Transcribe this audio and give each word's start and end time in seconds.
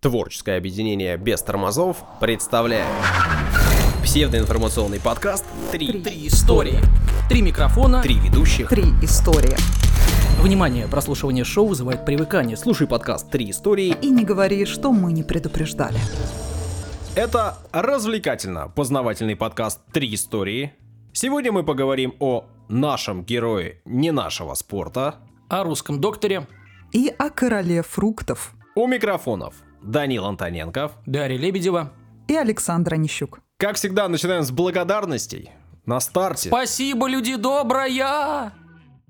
Творческое 0.00 0.56
объединение 0.56 1.18
без 1.18 1.42
тормозов 1.42 1.98
представляет 2.20 2.88
псевдоинформационный 4.02 4.98
подкаст 4.98 5.44
«Три, 5.70 6.00
Три 6.00 6.26
истории. 6.26 6.78
Три 7.28 7.42
микрофона. 7.42 8.02
три 8.02 8.14
ведущих». 8.14 8.70
Три 8.70 8.84
истории. 9.02 9.54
Внимание, 10.40 10.88
прослушивание 10.88 11.44
шоу 11.44 11.66
вызывает 11.66 12.06
привыкание. 12.06 12.56
Слушай 12.56 12.86
подкаст 12.86 13.30
«Три 13.30 13.50
истории». 13.50 13.94
И 14.00 14.08
не 14.08 14.24
говори, 14.24 14.64
что 14.64 14.90
мы 14.90 15.12
не 15.12 15.22
предупреждали. 15.22 15.98
Это 17.14 17.58
развлекательно-познавательный 17.72 19.36
подкаст 19.36 19.82
«Три 19.92 20.14
истории». 20.14 20.72
Сегодня 21.12 21.52
мы 21.52 21.62
поговорим 21.62 22.14
о 22.20 22.46
нашем 22.70 23.22
герое 23.22 23.82
не 23.84 24.12
нашего 24.12 24.54
спорта. 24.54 25.16
О 25.50 25.62
русском 25.62 26.00
докторе 26.00 26.46
И 26.92 27.12
о 27.18 27.28
короле 27.28 27.82
фруктов. 27.82 28.54
У 28.74 28.86
микрофонов 28.86 29.52
Данил 29.82 30.26
Антоненков. 30.26 30.92
Дарья 31.06 31.38
Лебедева. 31.38 31.92
И 32.28 32.36
Александра 32.36 32.96
Нищук. 32.96 33.40
Как 33.56 33.76
всегда, 33.76 34.08
начинаем 34.08 34.42
с 34.42 34.50
благодарностей. 34.50 35.50
На 35.86 36.00
старте. 36.00 36.48
Спасибо, 36.48 37.08
люди 37.08 37.36
добрая! 37.36 38.52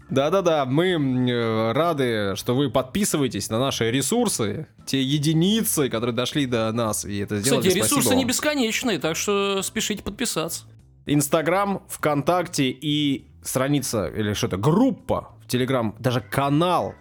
Да-да-да, 0.08 0.64
мы 0.64 0.88
э, 1.30 1.72
рады, 1.72 2.34
что 2.34 2.56
вы 2.56 2.68
подписываетесь 2.68 3.48
на 3.48 3.60
наши 3.60 3.90
ресурсы, 3.92 4.66
те 4.84 5.00
единицы, 5.00 5.88
которые 5.88 6.14
дошли 6.16 6.46
до 6.46 6.72
нас, 6.72 7.04
и 7.04 7.18
это 7.18 7.38
сделали. 7.38 7.60
Кстати, 7.60 7.78
Спасибо 7.78 7.84
ресурсы 7.86 8.08
вам. 8.08 8.18
не 8.18 8.24
бесконечные, 8.24 8.98
так 8.98 9.16
что 9.16 9.62
спешите 9.62 10.02
подписаться. 10.02 10.64
Инстаграм, 11.06 11.82
ВКонтакте 11.88 12.70
и 12.70 13.28
страница, 13.42 14.06
или 14.06 14.32
что-то, 14.32 14.56
группа 14.56 15.30
в 15.44 15.46
Телеграм, 15.46 15.94
даже 16.00 16.20
канал 16.20 16.94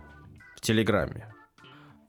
в 0.55 0.61
Телеграме. 0.61 1.33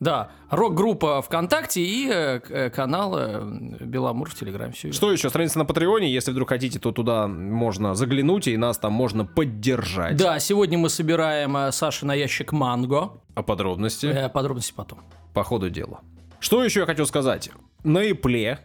Да, 0.00 0.30
рок-группа 0.48 1.20
ВКонтакте 1.20 1.82
и 1.82 2.08
э, 2.10 2.40
э, 2.48 2.70
канал 2.70 3.14
э, 3.18 3.40
Беломур 3.80 4.30
в 4.30 4.34
Телеграме. 4.34 4.72
Все 4.72 4.92
Что 4.92 5.12
еще? 5.12 5.28
Страница 5.28 5.58
на 5.58 5.66
Патреоне, 5.66 6.10
если 6.10 6.30
вдруг 6.30 6.48
хотите, 6.48 6.78
то 6.78 6.90
туда 6.90 7.26
можно 7.28 7.94
заглянуть, 7.94 8.48
и 8.48 8.56
нас 8.56 8.78
там 8.78 8.94
можно 8.94 9.26
поддержать. 9.26 10.16
Да, 10.16 10.38
сегодня 10.38 10.78
мы 10.78 10.88
собираем 10.88 11.54
э, 11.56 11.70
Саши 11.70 12.06
на 12.06 12.14
ящик 12.14 12.52
манго. 12.52 13.12
А 13.34 13.42
подробности 13.42 14.06
Э, 14.06 14.28
подробности 14.30 14.72
потом. 14.74 15.00
по 15.34 15.44
ходу 15.44 15.68
дела. 15.68 16.00
Что 16.40 16.64
еще 16.64 16.80
я 16.80 16.86
хочу 16.86 17.04
сказать? 17.04 17.50
На 17.84 17.98
Эпле, 17.98 18.60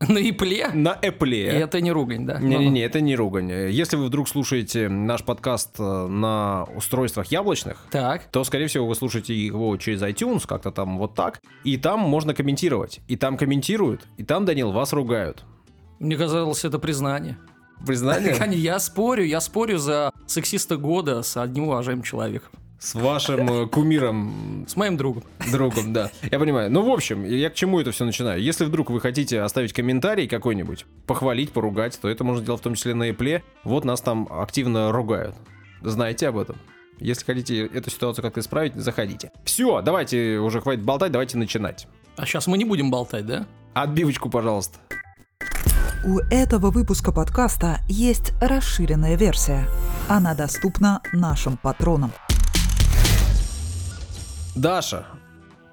На 0.00 0.18
Ипле? 0.30 0.68
на 0.74 0.96
Эпле... 1.02 1.46
Это 1.46 1.80
не 1.80 1.90
ругань, 1.92 2.24
да? 2.26 2.38
Не-не-не, 2.38 2.82
это 2.82 3.00
не 3.00 3.16
ругань. 3.16 3.50
Если 3.50 3.96
вы 3.96 4.06
вдруг 4.06 4.28
слушаете 4.28 4.88
наш 4.88 5.22
подкаст 5.24 5.76
э, 5.78 6.06
на 6.06 6.64
устройствах 6.76 7.26
яблочных, 7.32 7.78
Так. 7.90 8.24
то, 8.30 8.44
скорее 8.44 8.66
всего, 8.68 8.86
вы 8.86 8.94
слушаете 8.94 9.34
его 9.34 9.76
через 9.76 10.02
iTunes, 10.02 10.46
как-то 10.46 10.70
там 10.70 10.98
вот 10.98 11.14
так, 11.14 11.40
и 11.64 11.76
там 11.76 12.00
можно 12.00 12.34
комментировать. 12.34 13.00
И 13.08 13.16
там 13.16 13.36
комментируют, 13.36 14.06
и 14.16 14.22
там, 14.24 14.44
Данил, 14.44 14.70
вас 14.72 14.92
ругают. 14.92 15.44
Мне 15.98 16.16
казалось, 16.16 16.64
это 16.64 16.78
признание. 16.78 17.36
Признание? 17.86 18.36
Я 18.56 18.78
спорю, 18.80 19.24
я 19.24 19.40
спорю 19.40 19.78
за 19.78 20.12
сексиста 20.26 20.76
года 20.76 21.22
с 21.22 21.36
одним 21.36 21.64
уважаемым 21.64 22.02
человеком. 22.02 22.50
С 22.78 22.94
вашим 22.94 23.50
э, 23.50 23.66
кумиром, 23.66 24.64
С 24.68 24.76
моим 24.76 24.96
другом. 24.96 25.24
другом, 25.50 25.92
да. 25.92 26.10
Я 26.30 26.38
понимаю. 26.38 26.70
Ну, 26.70 26.82
в 26.82 26.90
общем, 26.90 27.24
я 27.24 27.50
к 27.50 27.54
чему 27.54 27.80
это 27.80 27.90
все 27.90 28.04
начинаю? 28.04 28.40
Если 28.40 28.64
вдруг 28.64 28.90
вы 28.90 29.00
хотите 29.00 29.40
оставить 29.40 29.72
комментарий 29.72 30.28
какой-нибудь, 30.28 30.86
похвалить, 31.06 31.50
поругать, 31.52 31.98
то 32.00 32.08
это 32.08 32.22
можно 32.22 32.44
делать 32.44 32.60
в 32.60 32.64
том 32.64 32.74
числе 32.74 32.94
на 32.94 33.10
Эпле. 33.10 33.42
Вот 33.64 33.84
нас 33.84 34.00
там 34.00 34.28
активно 34.30 34.92
ругают. 34.92 35.34
Знаете 35.82 36.28
об 36.28 36.38
этом? 36.38 36.56
Если 37.00 37.24
хотите 37.24 37.66
эту 37.66 37.90
ситуацию 37.90 38.22
как-то 38.24 38.40
исправить, 38.40 38.74
заходите. 38.76 39.32
Все, 39.44 39.82
давайте 39.82 40.38
уже 40.38 40.60
хватит 40.60 40.84
болтать, 40.84 41.12
давайте 41.12 41.36
начинать. 41.36 41.88
А 42.16 42.26
сейчас 42.26 42.46
мы 42.46 42.58
не 42.58 42.64
будем 42.64 42.90
болтать, 42.90 43.26
да? 43.26 43.46
Отбивочку, 43.74 44.30
пожалуйста. 44.30 44.78
У 46.04 46.18
этого 46.30 46.70
выпуска 46.70 47.10
подкаста 47.12 47.80
есть 47.88 48.32
расширенная 48.40 49.16
версия. 49.16 49.68
Она 50.08 50.34
доступна 50.34 51.02
нашим 51.12 51.56
патронам. 51.56 52.12
Даша, 54.58 55.06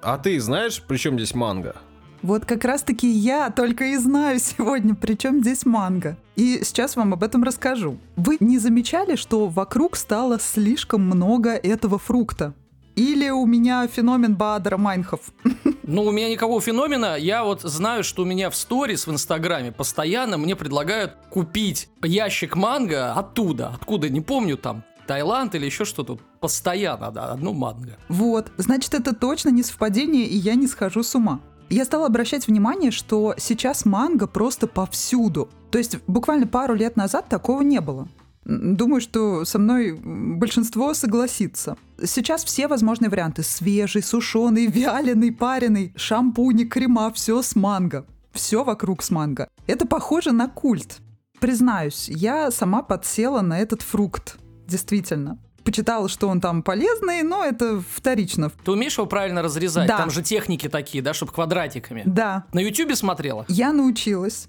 а 0.00 0.16
ты 0.16 0.38
знаешь, 0.40 0.80
при 0.80 0.96
чем 0.96 1.18
здесь 1.18 1.34
манго? 1.34 1.74
Вот 2.22 2.44
как 2.44 2.64
раз-таки 2.64 3.08
я 3.08 3.50
только 3.50 3.86
и 3.86 3.96
знаю 3.96 4.38
сегодня, 4.38 4.94
при 4.94 5.14
чем 5.14 5.40
здесь 5.40 5.66
манго. 5.66 6.16
И 6.36 6.60
сейчас 6.62 6.94
вам 6.94 7.12
об 7.12 7.24
этом 7.24 7.42
расскажу. 7.42 7.98
Вы 8.14 8.36
не 8.38 8.58
замечали, 8.60 9.16
что 9.16 9.48
вокруг 9.48 9.96
стало 9.96 10.38
слишком 10.38 11.02
много 11.02 11.50
этого 11.50 11.98
фрукта? 11.98 12.54
Или 12.94 13.28
у 13.28 13.44
меня 13.44 13.86
феномен 13.88 14.36
Баадера 14.36 14.76
Майнхов? 14.76 15.20
Ну, 15.88 16.02
у 16.02 16.10
меня 16.10 16.28
никакого 16.28 16.60
феномена. 16.60 17.14
Я 17.16 17.44
вот 17.44 17.62
знаю, 17.62 18.02
что 18.02 18.22
у 18.22 18.24
меня 18.24 18.50
в 18.50 18.56
сторис 18.56 19.06
в 19.06 19.12
Инстаграме 19.12 19.70
постоянно 19.70 20.36
мне 20.36 20.56
предлагают 20.56 21.12
купить 21.30 21.88
ящик 22.02 22.56
манго 22.56 23.12
оттуда. 23.12 23.68
Откуда, 23.72 24.08
не 24.08 24.20
помню, 24.20 24.56
там, 24.56 24.82
Таиланд 25.06 25.54
или 25.54 25.64
еще 25.66 25.84
что-то. 25.84 26.18
Постоянно, 26.40 27.10
да, 27.10 27.32
одно 27.32 27.52
манго. 27.52 27.96
Вот, 28.08 28.52
значит, 28.56 28.94
это 28.94 29.14
точно 29.14 29.50
не 29.50 29.62
совпадение, 29.62 30.26
и 30.26 30.36
я 30.36 30.54
не 30.54 30.66
схожу 30.66 31.02
с 31.02 31.14
ума. 31.14 31.40
Я 31.68 31.84
стала 31.84 32.06
обращать 32.06 32.46
внимание, 32.46 32.90
что 32.90 33.34
сейчас 33.38 33.84
манго 33.84 34.26
просто 34.26 34.66
повсюду. 34.66 35.48
То 35.70 35.78
есть 35.78 35.98
буквально 36.06 36.46
пару 36.46 36.74
лет 36.74 36.96
назад 36.96 37.28
такого 37.28 37.62
не 37.62 37.80
было. 37.80 38.08
Думаю, 38.44 39.00
что 39.00 39.44
со 39.44 39.58
мной 39.58 39.98
большинство 40.00 40.94
согласится. 40.94 41.76
Сейчас 42.04 42.44
все 42.44 42.68
возможные 42.68 43.10
варианты. 43.10 43.42
Свежий, 43.42 44.02
сушеный, 44.02 44.66
вяленый, 44.66 45.32
пареный, 45.32 45.92
шампуни, 45.96 46.64
крема, 46.64 47.12
все 47.12 47.42
с 47.42 47.56
манго. 47.56 48.06
Все 48.32 48.62
вокруг 48.62 49.02
с 49.02 49.10
манго. 49.10 49.48
Это 49.66 49.86
похоже 49.86 50.30
на 50.30 50.48
культ. 50.48 50.98
Признаюсь, 51.40 52.08
я 52.08 52.52
сама 52.52 52.82
подсела 52.82 53.40
на 53.40 53.58
этот 53.58 53.82
фрукт. 53.82 54.38
Действительно. 54.66 55.38
Почитала, 55.64 56.08
что 56.08 56.28
он 56.28 56.40
там 56.40 56.62
полезный, 56.62 57.22
но 57.24 57.44
это 57.44 57.82
вторично. 57.92 58.50
Ты 58.64 58.70
умеешь 58.70 58.98
его 58.98 59.06
правильно 59.06 59.42
разрезать? 59.42 59.88
Да. 59.88 59.98
Там 59.98 60.10
же 60.10 60.22
техники 60.22 60.68
такие, 60.68 61.02
да, 61.02 61.12
чтобы 61.12 61.32
квадратиками. 61.32 62.02
Да, 62.06 62.44
На 62.52 62.60
Ютубе 62.60 62.94
смотрела? 62.94 63.44
я 63.48 63.72
научилась. 63.72 64.48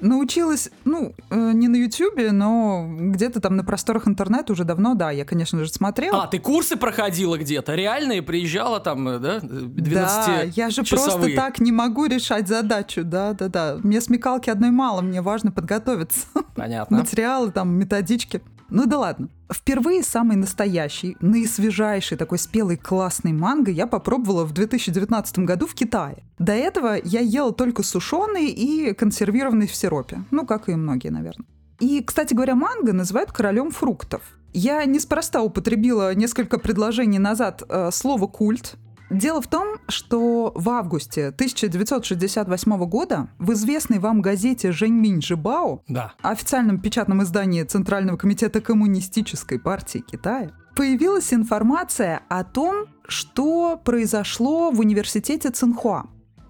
Научилась, 0.00 0.68
ну, 0.84 1.14
э, 1.30 1.52
не 1.54 1.68
на 1.68 1.76
Ютубе, 1.76 2.30
но 2.30 2.86
где-то 2.98 3.40
там 3.40 3.56
на 3.56 3.64
просторах 3.64 4.06
интернета 4.06 4.52
уже 4.52 4.64
давно, 4.64 4.94
да, 4.94 5.10
я, 5.10 5.24
конечно 5.24 5.64
же, 5.64 5.70
смотрела. 5.70 6.24
А, 6.24 6.26
ты 6.26 6.38
курсы 6.38 6.76
проходила 6.76 7.38
где-то? 7.38 7.74
Реальные? 7.74 8.20
Приезжала 8.22 8.78
там, 8.78 9.08
э, 9.08 9.18
да? 9.18 9.40
12 9.40 10.26
да, 10.26 10.42
я 10.42 10.68
же 10.68 10.82
просто 10.84 11.34
так 11.34 11.60
не 11.60 11.72
могу 11.72 12.04
решать 12.04 12.46
задачу, 12.46 13.04
да, 13.04 13.32
да, 13.32 13.48
да. 13.48 13.78
Мне 13.82 14.02
смекалки 14.02 14.50
одной 14.50 14.70
мало, 14.70 15.00
мне 15.00 15.22
важно 15.22 15.50
подготовиться. 15.50 16.26
Понятно. 16.54 16.98
Материалы, 16.98 17.50
там, 17.50 17.70
методички. 17.74 18.42
Ну 18.70 18.86
да 18.86 18.98
ладно. 18.98 19.28
Впервые 19.52 20.02
самый 20.02 20.36
настоящий, 20.36 21.16
наисвежайший 21.20 22.16
такой 22.18 22.38
спелый 22.38 22.76
классный 22.76 23.32
манго 23.32 23.70
я 23.70 23.86
попробовала 23.86 24.44
в 24.44 24.52
2019 24.52 25.38
году 25.40 25.66
в 25.66 25.74
Китае. 25.74 26.24
До 26.38 26.52
этого 26.52 26.96
я 27.04 27.20
ела 27.20 27.52
только 27.52 27.82
сушеный 27.82 28.46
и 28.46 28.92
консервированный 28.92 29.66
в 29.66 29.74
сиропе. 29.74 30.22
Ну, 30.30 30.46
как 30.46 30.68
и 30.68 30.74
многие, 30.74 31.10
наверное. 31.10 31.46
И, 31.78 32.02
кстати 32.02 32.34
говоря, 32.34 32.54
манго 32.54 32.92
называют 32.92 33.32
королем 33.32 33.70
фруктов. 33.70 34.22
Я 34.52 34.84
неспроста 34.86 35.42
употребила 35.42 36.14
несколько 36.14 36.58
предложений 36.58 37.18
назад 37.18 37.62
э, 37.68 37.90
слово 37.92 38.26
«культ», 38.26 38.76
Дело 39.10 39.40
в 39.40 39.46
том, 39.46 39.78
что 39.88 40.52
в 40.54 40.68
августе 40.68 41.28
1968 41.28 42.86
года 42.86 43.28
в 43.38 43.52
известной 43.52 44.00
вам 44.00 44.20
газете 44.20 44.72
«Женьминь 44.72 45.22
Жибао» 45.22 45.82
Да. 45.86 46.14
официальном 46.22 46.80
печатном 46.80 47.22
издании 47.22 47.62
Центрального 47.62 48.16
комитета 48.16 48.60
Коммунистической 48.60 49.60
партии 49.60 49.98
Китая 49.98 50.50
появилась 50.74 51.32
информация 51.32 52.22
о 52.28 52.42
том, 52.42 52.86
что 53.06 53.80
произошло 53.82 54.70
в 54.72 54.80
университете 54.80 55.50
Цинхуа. 55.50 56.06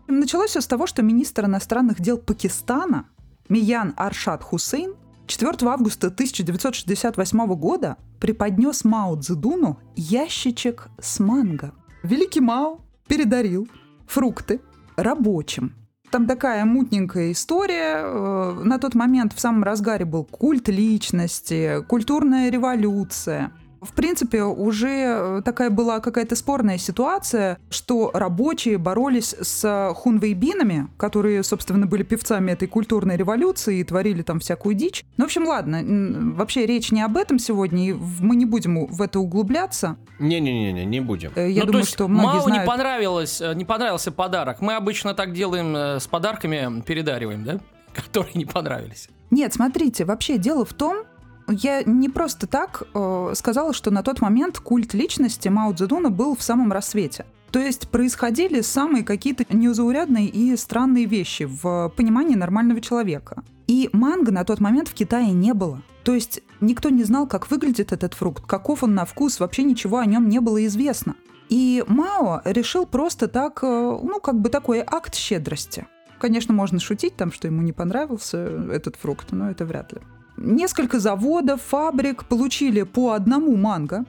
Началось 0.09 0.51
все 0.51 0.61
с 0.61 0.67
того, 0.67 0.87
что 0.87 1.03
министр 1.03 1.45
иностранных 1.45 2.01
дел 2.01 2.17
Пакистана 2.17 3.07
Миян 3.49 3.93
Аршад 3.97 4.43
Хусейн 4.43 4.95
4 5.27 5.53
августа 5.69 6.07
1968 6.07 7.47
года 7.55 7.97
преподнес 8.19 8.85
Мао 8.85 9.17
Цзэдуну 9.17 9.79
ящичек 9.95 10.89
с 11.01 11.21
манго. 11.21 11.73
Великий 12.07 12.41
Мао 12.41 12.79
передарил 13.09 13.69
фрукты 14.07 14.61
рабочим. 14.97 15.75
Там 16.11 16.27
такая 16.27 16.65
мутненькая 16.65 17.33
история. 17.33 17.97
Э, 18.05 18.61
На 18.63 18.79
тот 18.79 18.95
момент 18.95 19.33
в 19.33 19.41
самом 19.41 19.65
разгаре 19.65 20.05
был 20.05 20.25
культ 20.25 20.69
личности, 20.69 21.83
культурная 21.89 22.49
революция. 22.49 23.51
В 23.81 23.93
принципе, 23.93 24.43
уже 24.43 24.89
э, 24.89 25.43
такая 25.45 25.71
была 25.71 26.01
какая-то 26.01 26.35
спорная 26.37 26.79
ситуация, 26.79 27.59
что 27.71 28.11
рабочие 28.15 28.79
боролись 28.79 29.35
с 29.41 29.93
хунвейбинами, 29.95 30.89
которые, 30.97 31.43
собственно, 31.43 31.87
были 31.87 32.03
певцами 32.03 32.53
этой 32.53 32.69
культурной 32.69 33.17
революции 33.17 33.79
и 33.81 33.85
творили 33.85 34.23
там 34.23 34.41
всякую 34.41 34.75
дичь. 34.75 35.05
Ну, 35.17 35.25
в 35.25 35.27
общем, 35.27 35.47
ладно, 35.47 36.35
вообще 36.35 36.67
речь 36.67 36.91
не 36.91 37.03
об 37.03 37.17
этом 37.17 37.39
сегодня, 37.39 37.91
и 37.91 37.93
мы 38.21 38.37
не 38.37 38.47
будем 38.47 38.87
в 38.87 39.03
это 39.03 39.21
углубляться. 39.21 39.97
Не-не-не, 40.19 40.85
не 40.85 41.01
будем. 41.01 41.33
Э, 41.35 41.51
я 41.51 41.61
ну, 41.61 41.67
думаю, 41.67 41.73
то 41.73 41.79
есть 41.79 41.91
что 41.91 42.09
многие 42.09 42.27
Мало 42.27 42.43
знают... 42.43 42.63
не 42.63 42.67
понравилось, 42.67 43.41
э, 43.41 43.55
не 43.55 43.65
понравился 43.65 44.11
подарок. 44.11 44.61
Мы 44.61 44.75
обычно 44.75 45.15
так 45.15 45.33
делаем 45.33 46.01
с 46.01 46.07
подарками, 46.07 46.81
передариваем, 46.83 47.45
да? 47.45 47.61
Которые 47.93 48.35
не 48.35 48.47
понравились. 48.47 49.09
Нет, 49.31 49.53
смотрите, 49.53 50.05
вообще 50.05 50.39
дело 50.39 50.65
в 50.65 50.73
том, 50.73 51.05
я 51.49 51.83
не 51.85 52.09
просто 52.09 52.47
так 52.47 52.83
э, 52.95 53.33
сказала, 53.35 53.73
что 53.73 53.91
на 53.91 54.03
тот 54.03 54.21
момент 54.21 54.59
культ 54.59 54.95
личности 54.95 55.49
Мао 55.49 55.73
Цзэдуна 55.73 56.11
был 56.11 56.37
в 56.37 56.43
самом 56.43 56.73
рассвете. 56.73 57.27
То 57.51 57.61
есть 57.61 57.89
происходили 57.89 58.61
самые 58.61 59.05
какие-то 59.05 59.45
незаурядные 59.49 60.29
и 60.29 60.57
странные 60.57 61.07
вещи 61.07 61.45
в 61.45 61.93
понимании 61.97 62.35
нормального 62.35 62.81
человека. 62.81 63.43
И 63.67 63.89
манго 63.93 64.33
на 64.33 64.45
тот 64.45 64.61
момент 64.61 64.89
в 64.89 64.95
Китае 64.95 65.33
не 65.33 65.55
было. 65.55 65.83
То 66.05 66.15
есть 66.15 66.43
никто 66.61 66.91
не 66.91 67.05
знал, 67.05 67.27
как 67.27 67.51
выглядит 67.51 67.93
этот 67.93 68.15
фрукт, 68.15 68.45
каков 68.47 68.83
он 68.83 68.95
на 68.95 69.05
вкус, 69.05 69.41
вообще 69.41 69.63
ничего 69.63 69.99
о 69.99 70.07
нем 70.07 70.29
не 70.29 70.41
было 70.41 70.65
известно. 70.67 71.15
И 71.49 71.85
Мао 71.87 72.43
решил 72.45 72.87
просто 72.87 73.29
так, 73.29 73.61
э, 73.63 73.67
ну, 73.67 74.21
как 74.21 74.41
бы 74.41 74.51
такой 74.51 74.83
акт 74.87 75.15
щедрости. 75.15 75.87
Конечно, 76.19 76.55
можно 76.55 76.81
шутить 76.81 77.17
там, 77.17 77.31
что 77.33 77.47
ему 77.47 77.63
не 77.63 77.73
понравился 77.73 78.39
этот 78.73 78.97
фрукт, 78.97 79.33
но 79.33 79.51
это 79.51 79.65
вряд 79.65 79.93
ли. 79.93 80.01
Несколько 80.37 81.01
заводов, 81.01 81.63
фабрик 81.63 82.25
получили 82.25 82.83
по 82.83 83.13
одному 83.13 83.57
манго. 83.57 84.05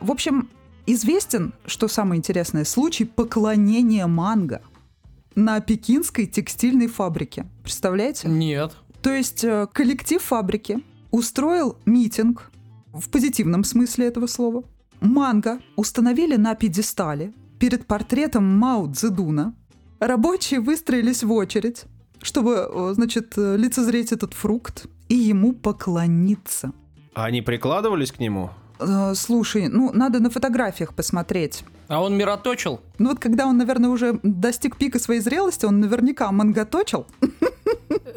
В 0.00 0.10
общем, 0.10 0.48
известен, 0.86 1.52
что 1.66 1.88
самое 1.88 2.18
интересное, 2.18 2.64
случай 2.64 3.04
поклонения 3.04 4.06
манго 4.06 4.62
на 5.34 5.60
пекинской 5.60 6.26
текстильной 6.26 6.86
фабрике. 6.86 7.46
Представляете? 7.62 8.28
Нет. 8.28 8.76
То 9.02 9.10
есть 9.10 9.44
э, 9.44 9.66
коллектив 9.72 10.22
фабрики 10.22 10.82
устроил 11.10 11.76
митинг 11.84 12.50
в 12.92 13.08
позитивном 13.08 13.64
смысле 13.64 14.06
этого 14.06 14.26
слова. 14.26 14.64
Манго 15.00 15.58
установили 15.76 16.36
на 16.36 16.54
пьедестале 16.54 17.32
перед 17.58 17.86
портретом 17.86 18.44
Мао 18.44 18.86
Цзэдуна. 18.92 19.54
Рабочие 19.98 20.60
выстроились 20.60 21.22
в 21.22 21.32
очередь, 21.32 21.84
чтобы, 22.20 22.68
э, 22.70 22.92
значит, 22.94 23.34
э, 23.36 23.56
лицезреть 23.56 24.12
этот 24.12 24.34
фрукт 24.34 24.86
и 25.12 25.14
ему 25.14 25.52
поклониться. 25.52 26.72
А 27.14 27.26
они 27.26 27.42
прикладывались 27.42 28.12
к 28.12 28.18
нему? 28.18 28.50
Э, 28.78 29.12
слушай, 29.14 29.68
ну 29.68 29.92
надо 29.92 30.20
на 30.20 30.30
фотографиях 30.30 30.94
посмотреть. 30.94 31.64
А 31.88 32.02
он 32.02 32.16
мироточил? 32.16 32.80
Ну 32.98 33.10
вот 33.10 33.18
когда 33.18 33.46
он, 33.46 33.58
наверное, 33.58 33.90
уже 33.90 34.18
достиг 34.22 34.78
пика 34.78 34.98
своей 34.98 35.20
зрелости, 35.20 35.66
он 35.66 35.80
наверняка 35.80 36.32
манготочил. 36.32 37.06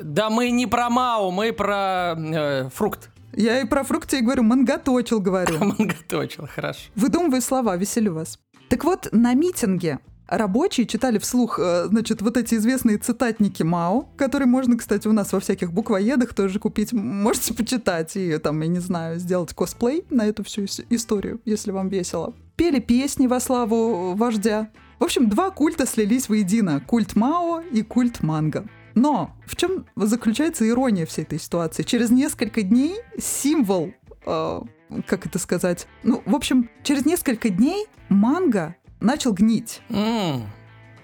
Да 0.01 0.29
мы 0.29 0.51
не 0.51 0.67
про 0.67 0.89
Мао, 0.89 1.31
мы 1.31 1.51
про 1.51 2.15
э, 2.17 2.69
фрукт. 2.69 3.09
Я 3.33 3.59
и 3.59 3.65
про 3.65 3.83
фрукты 3.83 4.19
и 4.19 4.21
говорю, 4.21 4.43
манготочил, 4.43 5.19
говорю. 5.19 5.57
Манготочил, 5.59 6.47
хорошо. 6.47 6.79
Выдумываю 6.95 7.41
слова, 7.41 7.75
веселю 7.75 8.13
вас. 8.13 8.39
Так 8.69 8.85
вот, 8.85 9.09
на 9.11 9.33
митинге 9.33 9.99
Рабочие 10.27 10.87
читали 10.87 11.19
вслух, 11.19 11.59
э, 11.59 11.85
значит, 11.87 12.21
вот 12.21 12.35
эти 12.37 12.55
известные 12.55 12.97
цитатники 12.97 13.61
Мао, 13.61 14.07
которые 14.17 14.47
можно, 14.47 14.77
кстати, 14.77 15.07
у 15.07 15.13
нас 15.13 15.31
во 15.33 15.39
всяких 15.39 15.71
буквоедах 15.71 16.33
тоже 16.33 16.59
купить. 16.59 16.93
Можете 16.93 17.53
почитать 17.53 18.15
и 18.15 18.37
там, 18.39 18.59
я 18.61 18.67
не 18.67 18.79
знаю, 18.79 19.19
сделать 19.19 19.53
косплей 19.53 20.03
на 20.09 20.25
эту 20.25 20.43
всю 20.43 20.65
историю, 20.89 21.41
если 21.45 21.71
вам 21.71 21.89
весело. 21.89 22.33
Пели 22.55 22.79
песни 22.79 23.27
во 23.27 23.39
славу 23.39 24.15
вождя. 24.15 24.69
В 24.99 25.03
общем, 25.03 25.29
два 25.29 25.51
культа 25.51 25.85
слились 25.85 26.27
воедино. 26.27 26.81
Культ 26.81 27.15
Мао 27.15 27.61
и 27.61 27.83
культ 27.83 28.23
Манго. 28.23 28.65
Но 28.95 29.35
в 29.45 29.55
чем 29.55 29.85
заключается 29.95 30.67
ирония 30.67 31.05
всей 31.05 31.23
этой 31.23 31.39
ситуации? 31.39 31.83
Через 31.83 32.09
несколько 32.09 32.63
дней 32.63 32.95
символ, 33.19 33.91
э, 34.25 34.61
как 35.05 35.25
это 35.27 35.37
сказать, 35.37 35.85
ну, 36.03 36.23
в 36.25 36.33
общем, 36.33 36.69
через 36.81 37.05
несколько 37.05 37.49
дней 37.49 37.87
манго 38.09 38.75
начал 39.05 39.31
гнить. 39.33 39.81
М, 39.89 40.43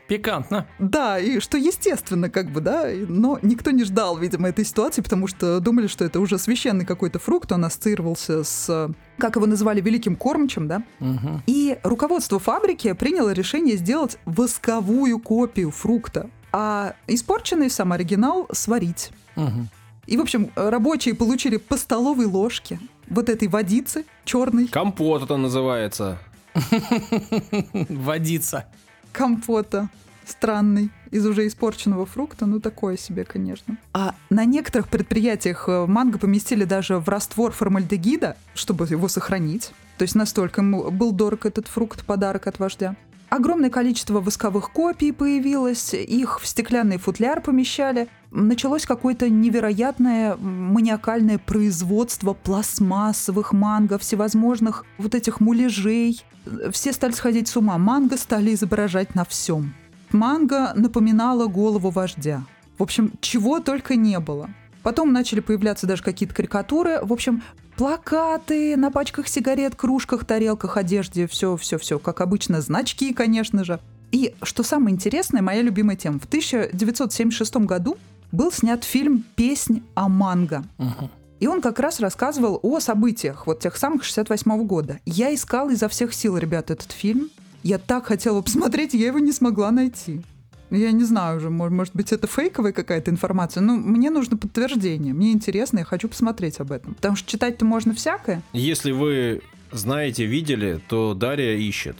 Пикантно. 0.07 0.67
Да, 0.77 1.19
и 1.19 1.39
что 1.39 1.57
естественно, 1.57 2.29
как 2.29 2.51
бы, 2.51 2.59
да, 2.59 2.89
но 3.07 3.39
никто 3.41 3.71
не 3.71 3.85
ждал, 3.85 4.17
видимо, 4.17 4.49
этой 4.49 4.65
ситуации, 4.65 5.01
потому 5.01 5.27
что 5.27 5.61
думали, 5.61 5.87
что 5.87 6.03
это 6.03 6.19
уже 6.19 6.37
священный 6.37 6.83
какой-то 6.83 7.17
фрукт, 7.17 7.49
он 7.53 7.63
ассоциировался 7.63 8.43
с, 8.43 8.89
как 9.17 9.37
его 9.37 9.45
называли, 9.45 9.79
великим 9.79 10.17
кормчем, 10.17 10.67
да, 10.67 10.83
Мгм. 10.99 11.43
и 11.47 11.77
руководство 11.83 12.39
фабрики 12.39 12.91
приняло 12.91 13.29
решение 13.31 13.77
сделать 13.77 14.17
восковую 14.25 15.17
копию 15.19 15.71
фрукта, 15.71 16.29
а 16.51 16.95
испорченный 17.07 17.69
сам 17.69 17.93
оригинал 17.93 18.49
сварить. 18.51 19.11
Мгм. 19.37 19.69
И, 20.07 20.17
в 20.17 20.21
общем, 20.21 20.51
рабочие 20.55 21.15
получили 21.15 21.55
по 21.55 21.77
столовой 21.77 22.25
ложке 22.25 22.79
вот 23.07 23.29
этой 23.29 23.47
водицы 23.47 24.03
черной, 24.25 24.67
Компот 24.67 25.23
это 25.23 25.37
называется. 25.37 26.19
Водица. 27.89 28.65
компота 29.11 29.89
странный 30.25 30.89
из 31.11 31.25
уже 31.25 31.45
испорченного 31.47 32.05
фрукта, 32.05 32.45
ну 32.45 32.59
такое 32.59 32.97
себе, 32.97 33.25
конечно. 33.25 33.77
А 33.93 34.15
на 34.29 34.45
некоторых 34.45 34.87
предприятиях 34.87 35.65
э, 35.67 35.85
манго 35.85 36.17
поместили 36.17 36.63
даже 36.63 36.97
в 36.97 37.09
раствор 37.09 37.51
формальдегида, 37.51 38.37
чтобы 38.53 38.85
его 38.85 39.07
сохранить. 39.07 39.71
То 39.97 40.03
есть 40.03 40.15
настолько 40.15 40.63
был 40.63 41.11
дорог 41.11 41.45
этот 41.45 41.67
фрукт, 41.67 42.05
подарок 42.05 42.47
от 42.47 42.59
вождя. 42.59 42.95
Огромное 43.29 43.69
количество 43.69 44.19
восковых 44.19 44.71
копий 44.71 45.11
появилось, 45.11 45.93
их 45.93 46.41
в 46.41 46.47
стеклянный 46.47 46.97
футляр 46.97 47.41
помещали. 47.41 48.07
Началось 48.31 48.85
какое-то 48.85 49.29
невероятное 49.29 50.37
маниакальное 50.37 51.37
производство 51.37 52.33
пластмассовых 52.33 53.51
манго, 53.51 53.97
всевозможных 53.97 54.85
вот 54.97 55.15
этих 55.15 55.41
муляжей. 55.41 56.23
Все 56.71 56.93
стали 56.93 57.11
сходить 57.11 57.49
с 57.49 57.57
ума. 57.57 57.77
Манго 57.77 58.15
стали 58.15 58.53
изображать 58.53 59.15
на 59.15 59.25
всем. 59.25 59.73
Манго 60.11 60.71
напоминала 60.75 61.47
голову 61.47 61.89
вождя. 61.89 62.43
В 62.77 62.83
общем, 62.83 63.11
чего 63.19 63.59
только 63.59 63.97
не 63.97 64.17
было. 64.19 64.49
Потом 64.81 65.11
начали 65.11 65.41
появляться 65.41 65.85
даже 65.85 66.01
какие-то 66.01 66.33
карикатуры. 66.33 66.99
В 67.03 67.11
общем, 67.11 67.43
плакаты 67.75 68.77
на 68.77 68.91
пачках 68.91 69.27
сигарет, 69.27 69.75
кружках, 69.75 70.23
тарелках, 70.23 70.77
одежде. 70.77 71.27
Все-все-все, 71.27 71.99
как 71.99 72.21
обычно, 72.21 72.61
значки, 72.61 73.13
конечно 73.13 73.65
же. 73.65 73.81
И, 74.11 74.33
что 74.43 74.63
самое 74.63 74.93
интересное, 74.93 75.41
моя 75.41 75.61
любимая 75.61 75.97
тема. 75.97 76.19
В 76.19 76.25
1976 76.25 77.55
году 77.57 77.97
был 78.31 78.51
снят 78.51 78.83
фильм 78.83 79.23
«Песнь 79.35 79.83
о 79.95 80.07
манго». 80.09 80.63
Мгм. 80.77 81.09
И 81.39 81.47
он 81.47 81.61
как 81.61 81.79
раз 81.79 81.99
рассказывал 81.99 82.59
о 82.61 82.79
событиях 82.79 83.47
вот 83.47 83.59
тех 83.61 83.75
самых 83.75 84.03
68 84.03 84.63
года. 84.63 84.99
Я 85.05 85.33
искала 85.33 85.71
изо 85.71 85.87
всех 85.89 86.13
сил, 86.13 86.37
ребят, 86.37 86.69
этот 86.69 86.91
фильм. 86.91 87.29
Я 87.63 87.77
так 87.79 88.05
хотела 88.05 88.41
посмотреть, 88.41 88.93
я 88.93 89.07
его 89.07 89.19
не 89.19 89.31
смогла 89.31 89.71
найти. 89.71 90.21
Я 90.69 90.91
не 90.91 91.03
знаю 91.03 91.37
уже, 91.37 91.49
мо- 91.49 91.69
может 91.69 91.93
быть, 91.95 92.11
это 92.13 92.27
фейковая 92.27 92.71
какая-то 92.71 93.11
информация, 93.11 93.61
но 93.61 93.75
мне 93.75 94.09
нужно 94.09 94.37
подтверждение. 94.37 95.13
Мне 95.13 95.31
интересно, 95.33 95.79
я 95.79 95.83
хочу 95.85 96.07
посмотреть 96.07 96.59
об 96.59 96.71
этом. 96.71 96.93
Потому 96.93 97.15
что 97.17 97.29
читать-то 97.29 97.65
можно 97.65 97.93
всякое. 97.93 98.41
Если 98.53 98.91
вы 98.91 99.41
знаете, 99.71 100.25
видели, 100.25 100.79
то 100.87 101.13
Дарья 101.13 101.55
ищет. 101.57 101.97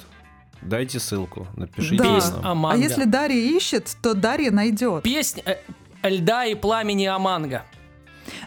Дайте 0.61 0.99
ссылку, 0.99 1.47
напишите 1.57 1.97
Да. 1.97 2.15
Песнь 2.15 2.33
нам. 2.35 2.45
о 2.45 2.51
А 2.51 2.55
манго. 2.55 2.81
если 2.83 3.03
Дарья 3.05 3.41
ищет, 3.57 3.97
то 4.01 4.13
Дарья 4.13 4.51
найдет. 4.51 5.01
Песнь 5.03 5.41
э, 5.45 5.55
льда 6.03 6.45
и 6.45 6.55
пламени 6.55 7.05
о 7.05 7.19
манго. 7.19 7.63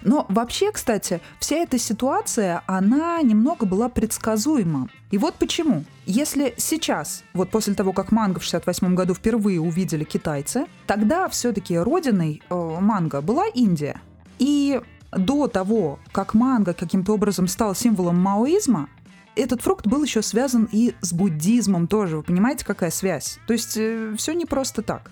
Но 0.03 0.27
вообще, 0.29 0.73
кстати, 0.73 1.21
вся 1.41 1.57
эта 1.57 1.79
ситуация, 1.79 2.63
она 2.67 3.21
немного 3.23 3.67
была 3.67 3.89
предсказуема. 3.89 4.89
И 5.11 5.19
вот 5.19 5.35
почему. 5.35 5.85
Если 6.07 6.55
сейчас, 6.57 7.25
вот 7.33 7.51
после 7.51 7.75
того, 7.75 7.93
как 7.93 8.13
манго 8.13 8.41
в 8.41 8.45
68 8.45 8.95
году 8.95 9.15
впервые 9.15 9.61
увидели 9.61 10.05
китайцы, 10.05 10.67
тогда 10.87 11.29
все-таки 11.29 11.77
родиной 11.77 12.43
э, 12.49 12.55
манго 12.81 13.21
была 13.23 13.47
Индия. 13.47 14.01
И 14.39 14.81
до 15.13 15.49
того, 15.49 15.99
как 16.13 16.35
манго 16.35 16.75
каким-то 16.75 17.15
образом 17.15 17.49
стал 17.49 17.75
символом 17.75 18.21
маоизма, 18.21 18.89
этот 19.37 19.63
фрукт 19.63 19.87
был 19.87 20.05
еще 20.05 20.23
связан 20.23 20.69
и 20.71 20.95
с 21.01 21.13
буддизмом 21.13 21.89
тоже. 21.89 22.19
Вы 22.19 22.23
понимаете, 22.23 22.65
какая 22.65 22.91
связь? 22.91 23.39
То 23.47 23.53
есть 23.53 23.71
все 23.71 24.33
не 24.33 24.45
просто 24.45 24.83
так. 24.83 25.11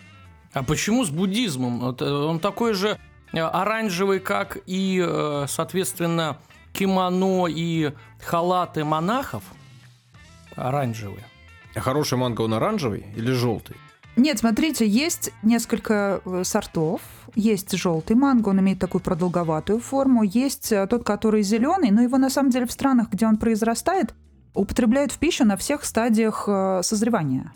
А 0.52 0.62
почему 0.62 1.04
с 1.04 1.10
буддизмом? 1.10 1.96
Э, 1.98 2.10
Он 2.10 2.38
такой 2.38 2.74
же 2.74 2.98
э, 3.32 3.38
оранжевый, 3.38 4.20
как 4.20 4.58
и, 4.66 5.02
э, 5.04 5.46
соответственно, 5.48 6.38
кимоно 6.72 7.46
и 7.48 7.92
халаты 8.20 8.84
монахов. 8.84 9.42
Оранжевые. 10.54 11.24
А 11.74 11.80
Хороший 11.80 12.18
манго 12.18 12.42
он 12.42 12.52
оранжевый 12.52 13.06
или 13.16 13.32
желтый? 13.32 13.76
Нет, 14.14 14.38
смотрите, 14.40 14.86
есть 14.86 15.32
несколько 15.42 16.20
сортов. 16.42 17.00
Есть 17.34 17.74
желтый 17.78 18.14
манго, 18.14 18.50
он 18.50 18.60
имеет 18.60 18.78
такую 18.78 19.00
продолговатую 19.00 19.80
форму. 19.80 20.22
Есть 20.22 20.68
тот, 20.90 21.02
который 21.02 21.40
зеленый, 21.42 21.90
но 21.90 22.02
его 22.02 22.18
на 22.18 22.28
самом 22.28 22.50
деле 22.50 22.66
в 22.66 22.72
странах, 22.72 23.08
где 23.08 23.26
он 23.26 23.38
произрастает, 23.38 24.14
употребляют 24.52 25.12
в 25.12 25.18
пищу 25.18 25.46
на 25.46 25.56
всех 25.56 25.86
стадиях 25.86 26.46
созревания. 26.82 27.52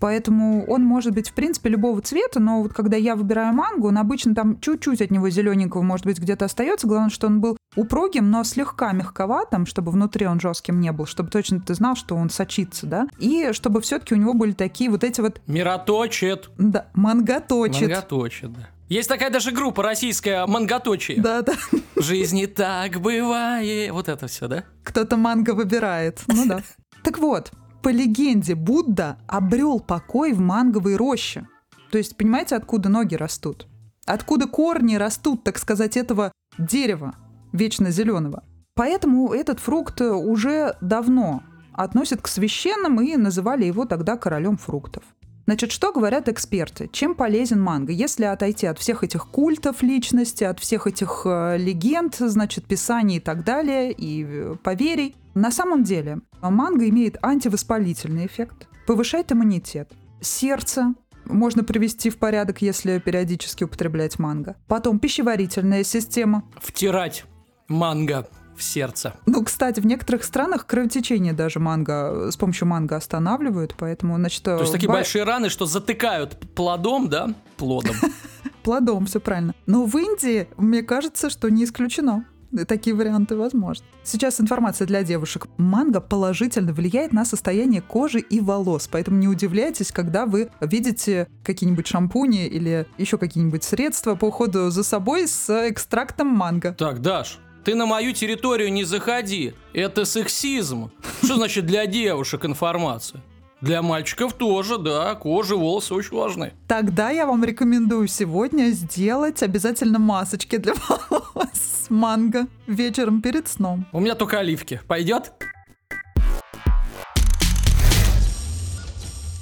Поэтому 0.00 0.64
он 0.66 0.82
может 0.82 1.12
быть, 1.12 1.28
в 1.28 1.34
принципе, 1.34 1.68
любого 1.68 2.00
цвета, 2.00 2.40
но 2.40 2.62
вот 2.62 2.72
когда 2.72 2.96
я 2.96 3.14
выбираю 3.14 3.54
мангу, 3.54 3.88
он 3.88 3.98
обычно 3.98 4.34
там 4.34 4.58
чуть-чуть 4.60 5.02
от 5.02 5.10
него 5.10 5.28
зелененького, 5.28 5.82
может 5.82 6.06
быть, 6.06 6.18
где-то 6.18 6.46
остается. 6.46 6.86
Главное, 6.86 7.10
что 7.10 7.26
он 7.26 7.40
был 7.40 7.56
упругим, 7.76 8.30
но 8.30 8.42
слегка 8.42 8.92
мягковатым, 8.92 9.66
чтобы 9.66 9.92
внутри 9.92 10.26
он 10.26 10.40
жестким 10.40 10.80
не 10.80 10.90
был, 10.90 11.06
чтобы 11.06 11.30
точно 11.30 11.60
ты 11.60 11.74
знал, 11.74 11.94
что 11.94 12.16
он 12.16 12.30
сочится, 12.30 12.86
да? 12.86 13.06
И 13.18 13.50
чтобы 13.52 13.82
все-таки 13.82 14.14
у 14.14 14.16
него 14.16 14.32
были 14.32 14.52
такие 14.52 14.90
вот 14.90 15.04
эти 15.04 15.20
вот... 15.20 15.40
Мироточит. 15.46 16.50
Да, 16.56 16.86
манготочит. 16.94 17.82
Манготочит, 17.82 18.52
да. 18.52 18.68
Есть 18.88 19.08
такая 19.08 19.30
даже 19.30 19.52
группа 19.52 19.84
российская 19.84 20.46
«Манготочие». 20.46 21.20
Да, 21.20 21.42
да. 21.42 21.52
В 21.94 22.02
жизни 22.02 22.46
так 22.46 23.00
бывает. 23.00 23.92
Вот 23.92 24.08
это 24.08 24.26
все, 24.26 24.48
да? 24.48 24.64
Кто-то 24.82 25.16
манго 25.16 25.54
выбирает. 25.54 26.20
Ну 26.26 26.46
да. 26.46 26.62
Так 27.02 27.18
вот, 27.18 27.50
по 27.82 27.88
легенде, 27.88 28.54
Будда 28.54 29.18
обрел 29.26 29.80
покой 29.80 30.32
в 30.32 30.40
манговой 30.40 30.96
роще. 30.96 31.46
То 31.90 31.98
есть, 31.98 32.16
понимаете, 32.16 32.56
откуда 32.56 32.88
ноги 32.88 33.14
растут? 33.14 33.66
Откуда 34.06 34.46
корни 34.46 34.96
растут, 34.96 35.44
так 35.44 35.58
сказать, 35.58 35.96
этого 35.96 36.32
дерева 36.58 37.14
вечно 37.52 37.90
зеленого? 37.90 38.44
Поэтому 38.74 39.32
этот 39.32 39.60
фрукт 39.60 40.00
уже 40.00 40.76
давно 40.80 41.42
относят 41.72 42.22
к 42.22 42.28
священным 42.28 43.00
и 43.00 43.16
называли 43.16 43.64
его 43.64 43.84
тогда 43.84 44.16
королем 44.16 44.56
фруктов. 44.56 45.02
Значит, 45.46 45.72
что 45.72 45.92
говорят 45.92 46.28
эксперты? 46.28 46.88
Чем 46.92 47.14
полезен 47.14 47.60
манго? 47.60 47.92
Если 47.92 48.24
отойти 48.24 48.66
от 48.66 48.78
всех 48.78 49.02
этих 49.02 49.26
культов 49.26 49.82
личности, 49.82 50.44
от 50.44 50.60
всех 50.60 50.86
этих 50.86 51.22
э, 51.24 51.56
легенд, 51.58 52.14
значит, 52.14 52.66
писаний 52.66 53.16
и 53.16 53.20
так 53.20 53.42
далее, 53.42 53.90
и 53.90 54.24
э, 54.24 54.56
поверий, 54.62 55.16
на 55.34 55.50
самом 55.50 55.84
деле 55.84 56.20
манго 56.42 56.88
имеет 56.88 57.22
антивоспалительный 57.22 58.26
эффект, 58.26 58.68
повышает 58.86 59.32
иммунитет, 59.32 59.92
сердце, 60.20 60.94
можно 61.24 61.64
привести 61.64 62.10
в 62.10 62.18
порядок, 62.18 62.62
если 62.62 62.98
периодически 62.98 63.64
употреблять 63.64 64.18
манго. 64.18 64.56
Потом 64.66 64.98
пищеварительная 64.98 65.84
система. 65.84 66.44
Втирать 66.60 67.24
манго 67.68 68.28
в 68.56 68.62
сердце. 68.62 69.14
Ну, 69.26 69.44
кстати, 69.44 69.80
в 69.80 69.86
некоторых 69.86 70.24
странах 70.24 70.66
кровотечение 70.66 71.32
даже 71.32 71.60
манго 71.60 72.30
с 72.30 72.36
помощью 72.36 72.68
манго 72.68 72.96
останавливают, 72.96 73.74
поэтому, 73.78 74.16
значит... 74.16 74.42
То 74.42 74.58
есть 74.58 74.72
такие 74.72 74.88
ба... 74.88 74.94
большие 74.94 75.24
раны, 75.24 75.48
что 75.48 75.66
затыкают 75.66 76.38
плодом, 76.54 77.08
да? 77.08 77.34
Плодом. 77.56 77.96
Плодом, 78.62 79.06
все 79.06 79.20
правильно. 79.20 79.54
Но 79.66 79.86
в 79.86 79.96
Индии, 79.96 80.46
мне 80.58 80.82
кажется, 80.82 81.30
что 81.30 81.48
не 81.48 81.64
исключено. 81.64 82.26
Такие 82.66 82.94
варианты 82.96 83.36
возможны. 83.36 83.86
Сейчас 84.02 84.40
информация 84.40 84.86
для 84.86 85.02
девушек. 85.02 85.46
Манго 85.56 86.00
положительно 86.00 86.72
влияет 86.72 87.12
на 87.12 87.24
состояние 87.24 87.80
кожи 87.80 88.18
и 88.20 88.40
волос, 88.40 88.88
поэтому 88.90 89.18
не 89.18 89.28
удивляйтесь, 89.28 89.92
когда 89.92 90.26
вы 90.26 90.50
видите 90.60 91.28
какие-нибудь 91.44 91.86
шампуни 91.86 92.46
или 92.46 92.86
еще 92.98 93.18
какие-нибудь 93.18 93.62
средства 93.62 94.14
по 94.14 94.26
уходу 94.26 94.70
за 94.70 94.82
собой 94.82 95.28
с 95.28 95.48
экстрактом 95.68 96.26
манго. 96.28 96.72
Так, 96.72 97.00
Даш, 97.00 97.38
ты 97.64 97.74
на 97.74 97.86
мою 97.86 98.12
территорию 98.12 98.72
не 98.72 98.84
заходи. 98.84 99.54
Это 99.72 100.04
сексизм. 100.04 100.90
Что 101.22 101.36
значит 101.36 101.66
для 101.66 101.86
девушек 101.86 102.44
информация? 102.44 103.22
Для 103.60 103.82
мальчиков 103.82 104.32
тоже, 104.32 104.78
да, 104.78 105.14
кожа, 105.14 105.54
волосы 105.54 105.94
очень 105.94 106.16
важны. 106.16 106.54
Тогда 106.66 107.10
я 107.10 107.26
вам 107.26 107.44
рекомендую 107.44 108.08
сегодня 108.08 108.70
сделать 108.70 109.42
обязательно 109.42 109.98
масочки 109.98 110.56
для 110.56 110.72
волос 110.88 111.50
с 111.52 111.90
манго 111.90 112.46
вечером 112.66 113.20
перед 113.20 113.48
сном. 113.48 113.86
У 113.92 114.00
меня 114.00 114.14
только 114.14 114.38
оливки. 114.38 114.80
Пойдет? 114.88 115.32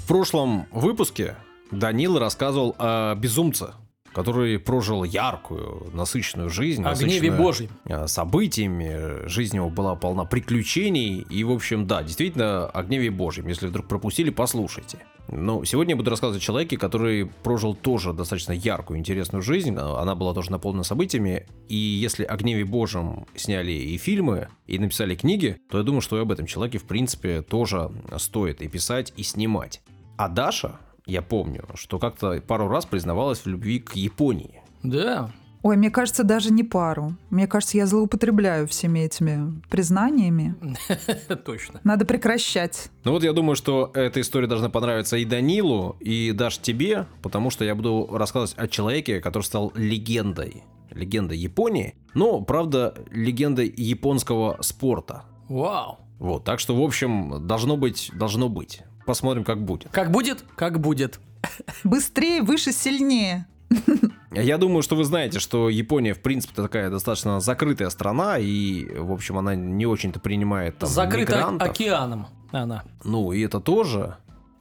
В 0.02 0.08
прошлом 0.08 0.66
выпуске 0.72 1.37
Данил 1.70 2.18
рассказывал 2.18 2.75
о 2.78 3.14
безумце, 3.14 3.75
который 4.12 4.58
прожил 4.58 5.04
яркую, 5.04 5.90
насыщенную 5.94 6.50
жизнь. 6.50 6.84
О 6.84 6.94
гневе 6.94 7.30
Божьем. 7.30 7.68
Э, 7.84 8.06
событиями, 8.06 9.26
жизнь 9.28 9.56
его 9.56 9.70
была 9.70 9.94
полна 9.94 10.24
приключений. 10.24 11.20
И, 11.30 11.44
в 11.44 11.52
общем, 11.52 11.86
да, 11.86 12.02
действительно, 12.02 12.66
о 12.66 12.82
гневе 12.82 13.10
Божьем. 13.10 13.46
Если 13.48 13.66
вдруг 13.66 13.86
пропустили, 13.86 14.30
послушайте. 14.30 14.98
Но 15.30 15.62
сегодня 15.64 15.92
я 15.92 15.96
буду 15.96 16.10
рассказывать 16.10 16.42
о 16.42 16.44
человеке, 16.44 16.78
который 16.78 17.26
прожил 17.26 17.74
тоже 17.74 18.12
достаточно 18.12 18.52
яркую, 18.52 18.98
интересную 18.98 19.42
жизнь. 19.42 19.76
Она 19.76 20.14
была 20.14 20.32
тоже 20.32 20.50
наполнена 20.50 20.84
событиями. 20.84 21.46
И 21.68 21.76
если 21.76 22.24
о 22.24 22.36
гневе 22.36 22.64
Божьем 22.64 23.26
сняли 23.36 23.72
и 23.72 23.98
фильмы, 23.98 24.48
и 24.66 24.78
написали 24.78 25.14
книги, 25.14 25.58
то 25.70 25.78
я 25.78 25.84
думаю, 25.84 26.00
что 26.00 26.16
и 26.18 26.22
об 26.22 26.32
этом 26.32 26.46
человеке, 26.46 26.78
в 26.78 26.84
принципе, 26.84 27.42
тоже 27.42 27.90
стоит 28.16 28.62
и 28.62 28.68
писать, 28.68 29.12
и 29.16 29.22
снимать. 29.22 29.82
А 30.16 30.28
Даша, 30.28 30.80
я 31.08 31.22
помню, 31.22 31.64
что 31.74 31.98
как-то 31.98 32.40
пару 32.40 32.68
раз 32.68 32.86
признавалась 32.86 33.40
в 33.40 33.46
любви 33.46 33.80
к 33.80 33.94
Японии. 33.94 34.62
Да. 34.82 35.30
Ой, 35.62 35.76
мне 35.76 35.90
кажется, 35.90 36.22
даже 36.22 36.52
не 36.52 36.62
пару. 36.62 37.14
Мне 37.30 37.46
кажется, 37.48 37.76
я 37.78 37.86
злоупотребляю 37.86 38.68
всеми 38.68 39.00
этими 39.00 39.60
признаниями. 39.68 40.54
Точно. 41.44 41.80
Надо 41.82 42.04
прекращать. 42.04 42.90
Ну 43.04 43.12
вот 43.12 43.24
я 43.24 43.32
думаю, 43.32 43.56
что 43.56 43.90
эта 43.94 44.20
история 44.20 44.46
должна 44.46 44.68
понравиться 44.68 45.16
и 45.16 45.24
Данилу, 45.24 45.96
и 45.98 46.32
даже 46.32 46.60
тебе, 46.60 47.06
потому 47.22 47.50
что 47.50 47.64
я 47.64 47.74
буду 47.74 48.08
рассказывать 48.12 48.54
о 48.56 48.68
человеке, 48.68 49.20
который 49.20 49.42
стал 49.42 49.72
легендой. 49.74 50.62
Легендой 50.90 51.38
Японии, 51.38 51.94
но, 52.14 52.40
правда, 52.40 52.94
легендой 53.10 53.72
японского 53.76 54.58
спорта. 54.60 55.24
Вау. 55.48 55.98
Вот, 56.18 56.44
так 56.44 56.60
что, 56.60 56.74
в 56.74 56.82
общем, 56.82 57.46
должно 57.46 57.76
быть, 57.76 58.10
должно 58.14 58.48
быть. 58.48 58.82
Посмотрим, 59.08 59.42
как 59.42 59.64
будет. 59.64 59.88
Как 59.90 60.10
будет? 60.10 60.44
Как 60.54 60.80
будет. 60.80 61.18
Быстрее, 61.82 62.42
выше, 62.42 62.72
сильнее. 62.72 63.46
Я 64.32 64.58
думаю, 64.58 64.82
что 64.82 64.96
вы 64.96 65.04
знаете, 65.04 65.38
что 65.38 65.70
Япония, 65.70 66.12
в 66.12 66.20
принципе, 66.20 66.52
такая 66.54 66.90
достаточно 66.90 67.40
закрытая 67.40 67.88
страна, 67.88 68.36
и, 68.36 68.84
в 68.98 69.10
общем, 69.10 69.38
она 69.38 69.54
не 69.54 69.86
очень-то 69.86 70.20
принимает 70.20 70.76
там 70.76 70.90
Закрыта 70.90 71.32
мигрантов. 71.32 71.70
океаном 71.70 72.26
она. 72.52 72.84
Ну, 73.02 73.32
и 73.32 73.40
это 73.40 73.60
тоже, 73.60 74.18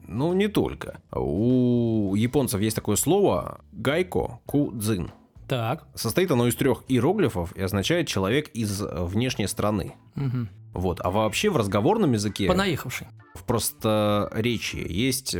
ну, 0.07 0.31
не 0.31 0.47
только. 0.47 1.01
У 1.11 2.15
японцев 2.15 2.61
есть 2.61 2.77
такое 2.77 2.95
слово 2.95 3.59
гайко 3.73 4.39
кудзин. 4.45 5.11
Так. 5.49 5.85
Состоит 5.93 6.31
оно 6.31 6.47
из 6.47 6.55
трех 6.55 6.85
иероглифов 6.87 7.51
и 7.51 7.61
означает 7.61 8.07
человек 8.07 8.47
из 8.53 8.81
внешней 8.81 9.47
страны. 9.47 9.95
Угу. 10.15 10.47
Вот. 10.77 11.01
А 11.03 11.10
вообще 11.10 11.50
в 11.50 11.57
разговорном 11.57 12.13
языке... 12.13 12.48
Понаехавший. 12.48 13.07
В 13.34 13.43
просто 13.43 14.29
речи 14.34 14.77
есть 14.77 15.36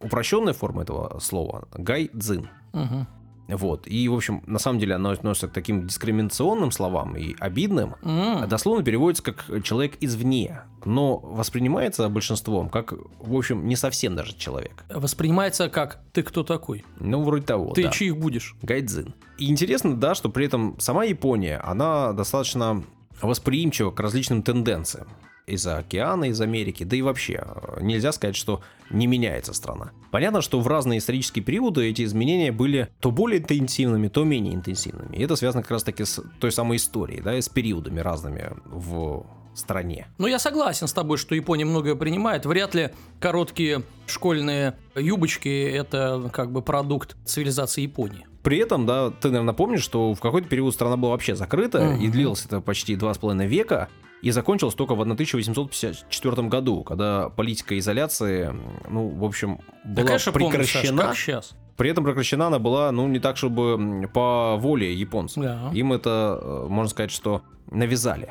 упрощенная 0.00 0.52
форма 0.52 0.82
этого 0.82 1.18
слова 1.18 1.66
гайдзин. 1.72 2.50
Угу. 2.74 3.06
Вот. 3.48 3.86
И, 3.86 4.06
в 4.08 4.14
общем, 4.14 4.42
на 4.46 4.58
самом 4.58 4.78
деле 4.78 4.94
оно 4.94 5.10
относится 5.10 5.48
к 5.48 5.52
таким 5.52 5.86
дискриминационным 5.86 6.70
словам 6.70 7.16
и 7.16 7.34
обидным. 7.38 7.96
А 8.02 8.46
дословно 8.46 8.84
переводится 8.84 9.22
как 9.22 9.46
человек 9.64 9.96
извне. 10.00 10.60
Но 10.84 11.16
воспринимается 11.18 12.08
большинством 12.10 12.68
как, 12.68 12.92
в 12.92 13.34
общем, 13.34 13.66
не 13.66 13.76
совсем 13.76 14.14
даже 14.14 14.36
человек. 14.36 14.84
Воспринимается 14.90 15.70
как 15.70 16.00
«ты 16.12 16.22
кто 16.22 16.42
такой?» 16.42 16.84
Ну, 16.98 17.22
вроде 17.22 17.46
того, 17.46 17.72
Ты 17.72 17.84
да. 17.84 17.90
чьих 17.90 18.18
будешь? 18.18 18.56
Гайдзин. 18.62 19.14
И 19.38 19.50
интересно, 19.50 19.96
да, 19.96 20.14
что 20.14 20.28
при 20.28 20.46
этом 20.46 20.76
сама 20.78 21.04
Япония, 21.04 21.58
она 21.58 22.12
достаточно 22.12 22.84
восприимчива 23.20 23.90
к 23.90 24.00
различным 24.00 24.42
тенденциям. 24.42 25.08
Из-за 25.44 25.78
океана, 25.78 26.26
из 26.26 26.40
Америки, 26.40 26.84
да 26.84 26.94
и 26.94 27.02
вообще, 27.02 27.44
нельзя 27.80 28.12
сказать, 28.12 28.36
что 28.36 28.62
не 28.90 29.08
меняется 29.08 29.52
страна. 29.52 29.90
Понятно, 30.12 30.40
что 30.40 30.60
в 30.60 30.68
разные 30.68 31.00
исторические 31.00 31.44
периоды 31.44 31.90
эти 31.90 32.04
изменения 32.04 32.52
были 32.52 32.88
то 33.00 33.10
более 33.10 33.40
интенсивными, 33.40 34.06
то 34.06 34.22
менее 34.22 34.54
интенсивными. 34.54 35.16
И 35.16 35.22
это 35.22 35.34
связано 35.34 35.62
как 35.62 35.72
раз 35.72 35.82
таки 35.82 36.04
с 36.04 36.22
той 36.38 36.52
самой 36.52 36.76
историей, 36.76 37.20
да, 37.20 37.36
и 37.36 37.42
с 37.42 37.48
периодами 37.48 37.98
разными 37.98 38.52
в 38.66 39.26
стране. 39.54 40.06
Ну, 40.18 40.28
я 40.28 40.38
согласен 40.38 40.86
с 40.86 40.92
тобой, 40.92 41.18
что 41.18 41.34
Япония 41.34 41.64
многое 41.64 41.96
принимает. 41.96 42.46
Вряд 42.46 42.74
ли 42.76 42.90
короткие 43.18 43.82
школьные 44.06 44.74
юбочки– 44.94 45.48
это 45.74 46.30
как 46.32 46.52
бы 46.52 46.62
продукт 46.62 47.16
цивилизации 47.24 47.82
Японии. 47.82 48.26
При 48.42 48.58
этом, 48.58 48.86
да, 48.86 49.10
ты, 49.10 49.28
наверное, 49.28 49.54
помнишь, 49.54 49.82
что 49.82 50.14
в 50.14 50.20
какой-то 50.20 50.48
период 50.48 50.74
страна 50.74 50.96
была 50.96 51.12
вообще 51.12 51.36
закрыта, 51.36 51.80
Мгм. 51.84 52.00
и 52.00 52.08
длилось 52.08 52.44
это 52.44 52.60
почти 52.60 52.96
два 52.96 53.14
с 53.14 53.18
половиной 53.18 53.46
века, 53.46 53.88
и 54.20 54.30
закончилось 54.30 54.74
только 54.74 54.94
в 54.94 55.00
1854 55.00 56.48
году, 56.48 56.82
когда 56.82 57.28
политика 57.28 57.78
изоляции, 57.78 58.54
ну, 58.88 59.08
в 59.08 59.24
общем, 59.24 59.60
Да, 59.84 60.02
была 60.02 60.06
конечно, 60.08 60.32
помню, 60.32 60.50
Саш, 60.64 60.72
прекращена. 60.72 61.02
как 61.02 61.16
сейчас. 61.16 61.54
При 61.76 61.90
этом 61.90 62.04
прекращена 62.04 62.46
она 62.48 62.58
была, 62.58 62.92
ну, 62.92 63.08
не 63.08 63.18
так, 63.18 63.36
чтобы 63.36 64.08
по 64.12 64.56
воле 64.58 64.92
японцев. 64.92 65.42
Да. 65.42 65.70
Им 65.72 65.92
это, 65.92 66.38
э, 66.40 66.66
можно 66.68 66.90
сказать, 66.90 67.10
что 67.10 67.42
навязали. 67.70 68.30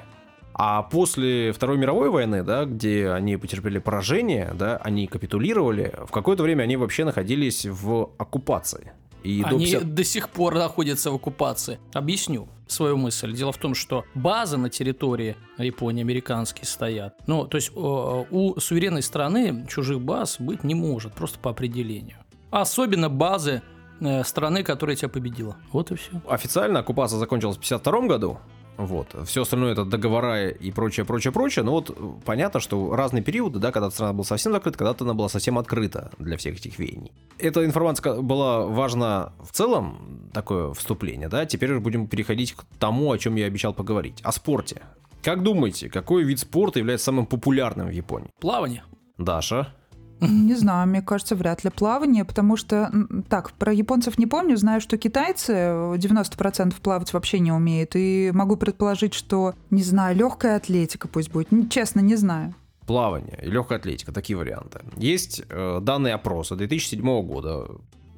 А 0.54 0.84
после 0.84 1.52
Второй 1.54 1.78
мировой 1.78 2.10
войны, 2.10 2.44
да, 2.44 2.66
где 2.66 3.10
они 3.10 3.38
потерпели 3.38 3.80
поражение, 3.80 4.52
да, 4.54 4.78
они 4.78 5.08
капитулировали, 5.08 5.94
в 6.06 6.12
какое-то 6.12 6.44
время 6.44 6.64
они 6.64 6.78
вообще 6.78 7.04
находились 7.06 7.66
в 7.66 8.10
оккупации. 8.18 8.92
И 9.24 9.42
до 9.42 9.50
Они 9.50 9.66
50 9.66 9.94
до 9.94 10.04
сих 10.04 10.30
пор 10.30 10.56
находятся 10.56 11.12
в 11.12 11.16
оккупации. 11.16 11.80
Объясню 11.94 12.48
свою 12.68 12.98
мысль. 12.98 13.34
Дело 13.34 13.52
в 13.52 13.58
том, 13.58 13.76
что 13.76 14.06
базы 14.16 14.58
на 14.58 14.70
территории 14.70 15.36
Японии 15.58 16.02
американские 16.02 16.66
стоят. 16.66 17.16
Ну, 17.28 17.46
то 17.46 17.58
есть 17.58 17.72
у 17.76 18.60
суверенной 18.60 19.02
страны 19.02 19.66
чужих 19.70 20.02
баз 20.02 20.38
быть 20.40 20.64
не 20.64 20.74
может, 20.74 21.14
просто 21.14 21.40
по 21.40 21.52
определению. 21.52 22.18
Особенно 22.50 23.10
базы 23.10 23.62
э, 24.00 24.24
страны, 24.24 24.64
которая 24.64 24.96
тебя 24.96 25.10
победила. 25.10 25.58
Вот 25.72 25.92
и 25.92 25.96
все. 25.96 26.22
Официально 26.28 26.80
оккупация 26.80 27.18
закончилась 27.18 27.58
в 27.58 27.62
52 27.62 28.08
году. 28.08 28.40
Вот. 28.86 29.16
Все 29.28 29.44
остальное 29.44 29.74
это 29.74 29.86
договора 29.86 30.50
и 30.50 30.72
прочее, 30.72 31.06
прочее, 31.06 31.32
прочее. 31.32 31.64
Но 31.64 31.72
вот 31.72 31.90
э, 31.90 31.94
понятно, 32.26 32.60
что 32.60 32.96
разные 32.96 33.24
периоды, 33.24 33.60
да, 33.60 33.72
когда 33.72 33.92
страна 33.92 34.14
была 34.14 34.24
совсем 34.24 34.52
закрыта, 34.52 34.78
когда-то 34.78 35.04
она 35.04 35.14
была 35.14 35.30
совсем 35.30 35.58
открыта 35.58 36.12
для 36.18 36.38
всех 36.38 36.56
этих 36.56 36.80
веяний. 36.80 37.12
Эта 37.38 37.64
информация 37.64 38.22
была 38.22 38.66
важна 38.66 39.34
в 39.40 39.52
целом, 39.52 40.30
такое 40.34 40.74
вступление, 40.74 41.30
да. 41.30 41.46
Теперь 41.46 41.72
уже 41.72 41.80
будем 41.80 42.08
переходить 42.08 42.54
к 42.54 42.66
тому, 42.80 43.12
о 43.12 43.18
чем 43.18 43.36
я 43.36 43.46
обещал 43.46 43.74
поговорить. 43.74 44.20
О 44.24 44.32
спорте. 44.32 44.82
Как 45.22 45.44
думаете, 45.44 45.90
какой 45.90 46.24
вид 46.24 46.40
спорта 46.40 46.80
является 46.80 47.06
самым 47.06 47.28
популярным 47.28 47.88
в 47.88 47.92
Японии? 47.92 48.32
Плавание. 48.40 48.84
Даша? 49.18 49.76
Не 50.22 50.54
знаю, 50.54 50.88
мне 50.88 51.02
кажется, 51.02 51.36
вряд 51.36 51.64
ли 51.64 51.72
плавание, 51.72 52.24
потому 52.24 52.56
что, 52.56 52.92
так, 53.28 53.52
про 53.54 53.74
японцев 53.74 54.20
не 54.20 54.28
помню, 54.28 54.56
знаю, 54.56 54.80
что 54.80 54.98
китайцы 54.98 55.54
э, 55.54 55.96
90% 55.98 56.76
плавать 56.82 57.12
вообще 57.12 57.40
не 57.40 57.52
умеют, 57.52 57.96
и 57.96 58.32
могу 58.34 58.56
предположить, 58.56 59.16
что, 59.16 59.56
не 59.72 59.82
знаю, 59.82 60.16
легкая 60.16 60.58
атлетика 60.58 61.08
пусть 61.08 61.32
будет, 61.32 61.50
честно, 61.72 62.02
не 62.02 62.16
знаю. 62.16 62.54
Плавание 62.86 63.40
и 63.42 63.50
легкая 63.50 63.80
атлетика, 63.80 64.12
такие 64.12 64.38
варианты. 64.38 64.82
Есть 64.96 65.42
э, 65.50 65.80
данные 65.82 66.14
опроса 66.14 66.56
2007 66.56 67.02
года. 67.24 67.68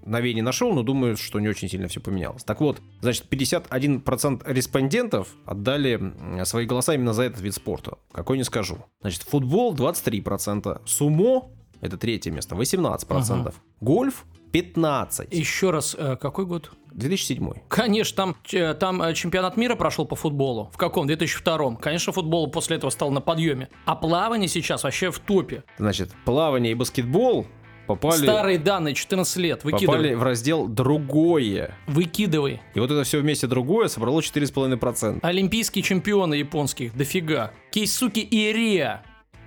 Новей 0.06 0.34
не 0.34 0.42
нашел, 0.42 0.74
но 0.74 0.84
думаю, 0.84 1.16
что 1.16 1.40
не 1.40 1.48
очень 1.48 1.70
сильно 1.70 1.88
все 1.88 2.02
поменялось. 2.02 2.44
Так 2.44 2.60
вот, 2.60 2.82
значит, 3.02 3.26
51% 3.30 4.42
респондентов 4.46 5.30
отдали 5.46 6.14
свои 6.44 6.66
голоса 6.66 6.94
именно 6.94 7.14
за 7.14 7.24
этот 7.24 7.42
вид 7.42 7.56
спорта. 7.56 7.98
Какой 8.12 8.38
не 8.38 8.44
скажу. 8.44 8.80
Значит, 9.02 9.24
футбол 9.24 9.74
23%, 9.74 10.82
сумо, 10.86 11.50
это 11.84 11.98
третье 11.98 12.32
место, 12.32 12.56
18%, 12.56 13.42
Ага. 13.42 13.54
гольф 13.82 14.26
15%, 14.52 15.28
Еще 15.32 15.72
раз, 15.72 15.96
э, 15.98 16.16
какой 16.16 16.46
год? 16.46 16.72
2007. 16.92 17.54
Конечно, 17.70 18.16
там, 18.16 18.36
э, 18.52 18.74
там 18.76 19.02
э, 19.02 19.14
чемпионат 19.16 19.58
мира 19.58 19.76
прошел 19.76 20.06
по 20.06 20.16
футболу. 20.16 20.70
В 20.74 20.78
каком? 20.78 21.06
В 21.06 21.08
2002. 21.08 21.76
Конечно, 21.78 22.14
футбол 22.14 22.50
после 22.52 22.78
этого 22.78 22.92
стал 22.92 23.10
на 23.12 23.20
подъеме. 23.20 23.70
А 23.86 23.96
плавание 23.96 24.48
сейчас 24.48 24.84
вообще 24.84 25.10
в 25.12 25.18
топе. 25.20 25.64
Значит, 25.80 26.12
плавание 26.24 26.72
и 26.74 26.76
баскетбол 26.76 27.48
попали, 27.88 28.22
Старые 28.24 28.60
данные, 28.60 28.94
14 28.94 29.38
лет. 29.38 29.64
Выкидывай. 29.64 29.88
попали 29.88 30.14
в 30.14 30.22
раздел 30.22 30.68
«другое». 30.68 31.76
Выкидывай. 31.88 32.62
И 32.76 32.80
вот 32.80 32.92
это 32.92 33.04
все 33.04 33.20
вместе 33.20 33.48
другое 33.48 33.88
собрало 33.88 34.20
4,5%. 34.22 35.20
Олимпийские 35.24 35.82
чемпионы 35.84 36.36
японских, 36.36 36.96
дофига. 36.96 37.52
Кейсуки 37.72 38.20
Ириа, 38.30 39.02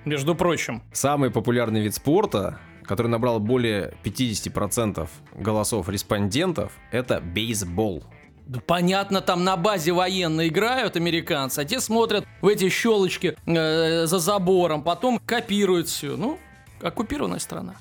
между 0.06 0.34
прочим. 0.34 0.82
Самый 0.92 1.30
популярный 1.30 1.82
вид 1.82 1.94
спорта, 1.94 2.58
который 2.84 3.08
набрал 3.08 3.40
более 3.40 3.94
50% 4.04 5.08
голосов 5.34 5.88
респондентов, 5.88 6.72
это 6.92 7.20
бейсбол. 7.20 8.04
Да 8.46 8.60
понятно, 8.60 9.20
там 9.20 9.42
на 9.42 9.56
базе 9.56 9.92
военные 9.92 10.48
играют 10.48 10.96
американцы, 10.96 11.58
а 11.60 11.64
те 11.64 11.80
смотрят 11.80 12.24
в 12.40 12.46
эти 12.46 12.68
щелочки 12.68 13.36
э, 13.44 14.06
за 14.06 14.18
забором, 14.20 14.84
потом 14.84 15.18
копируют 15.18 15.88
все. 15.88 16.16
Ну, 16.16 16.38
оккупированная 16.80 17.40
страна. 17.40 17.74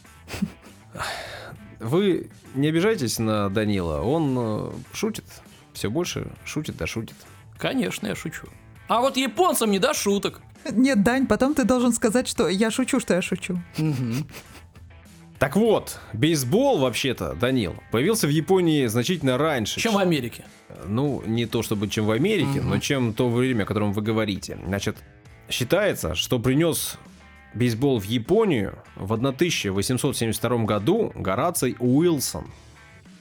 Вы 1.79 2.32
не 2.55 2.70
обижайтесь 2.70 3.20
на 3.20 3.50
Данила, 3.50 4.01
он 4.01 4.36
э, 4.39 4.72
шутит, 4.94 5.25
все 5.74 5.91
больше 5.91 6.32
шутит 6.46 6.77
да 6.77 6.88
шутит. 6.88 7.15
Конечно, 7.60 8.08
я 8.08 8.15
шучу. 8.15 8.48
А 8.88 9.01
вот 9.01 9.17
японцам 9.17 9.70
не 9.70 9.77
до 9.77 9.94
шуток. 9.94 10.41
Нет, 10.72 11.03
Дань, 11.03 11.27
потом 11.27 11.53
ты 11.53 11.63
должен 11.63 11.93
сказать, 11.93 12.27
что 12.27 12.48
я 12.48 12.72
шучу, 12.72 13.00
что 13.00 13.13
я 13.13 13.22
шучу. 13.22 13.60
Так 15.39 15.57
вот, 15.57 16.00
бейсбол 16.13 16.77
вообще-то, 16.79 17.34
Данил, 17.34 17.75
появился 17.91 18.25
в 18.25 18.29
Японии 18.29 18.88
значительно 18.88 19.38
раньше. 19.38 19.79
Чем 19.79 19.93
в 19.93 19.98
Америке. 19.98 20.45
Ну, 20.88 21.22
не 21.25 21.45
то 21.45 21.62
чтобы 21.62 21.89
чем 21.89 22.05
в 22.05 22.12
Америке, 22.12 22.62
но 22.62 22.79
чем 22.79 23.13
то 23.13 23.29
время, 23.29 23.63
о 23.63 23.65
котором 23.65 23.91
вы 23.91 24.01
говорите. 24.01 24.57
Значит, 24.65 24.98
считается, 25.50 26.15
что 26.15 26.39
принес 26.39 26.98
бейсбол 27.53 28.00
в 28.00 28.05
Японию 28.05 28.77
в 28.95 29.12
1872 29.12 30.57
году 30.65 31.12
Гораций 31.15 31.75
Уилсон. 31.79 32.45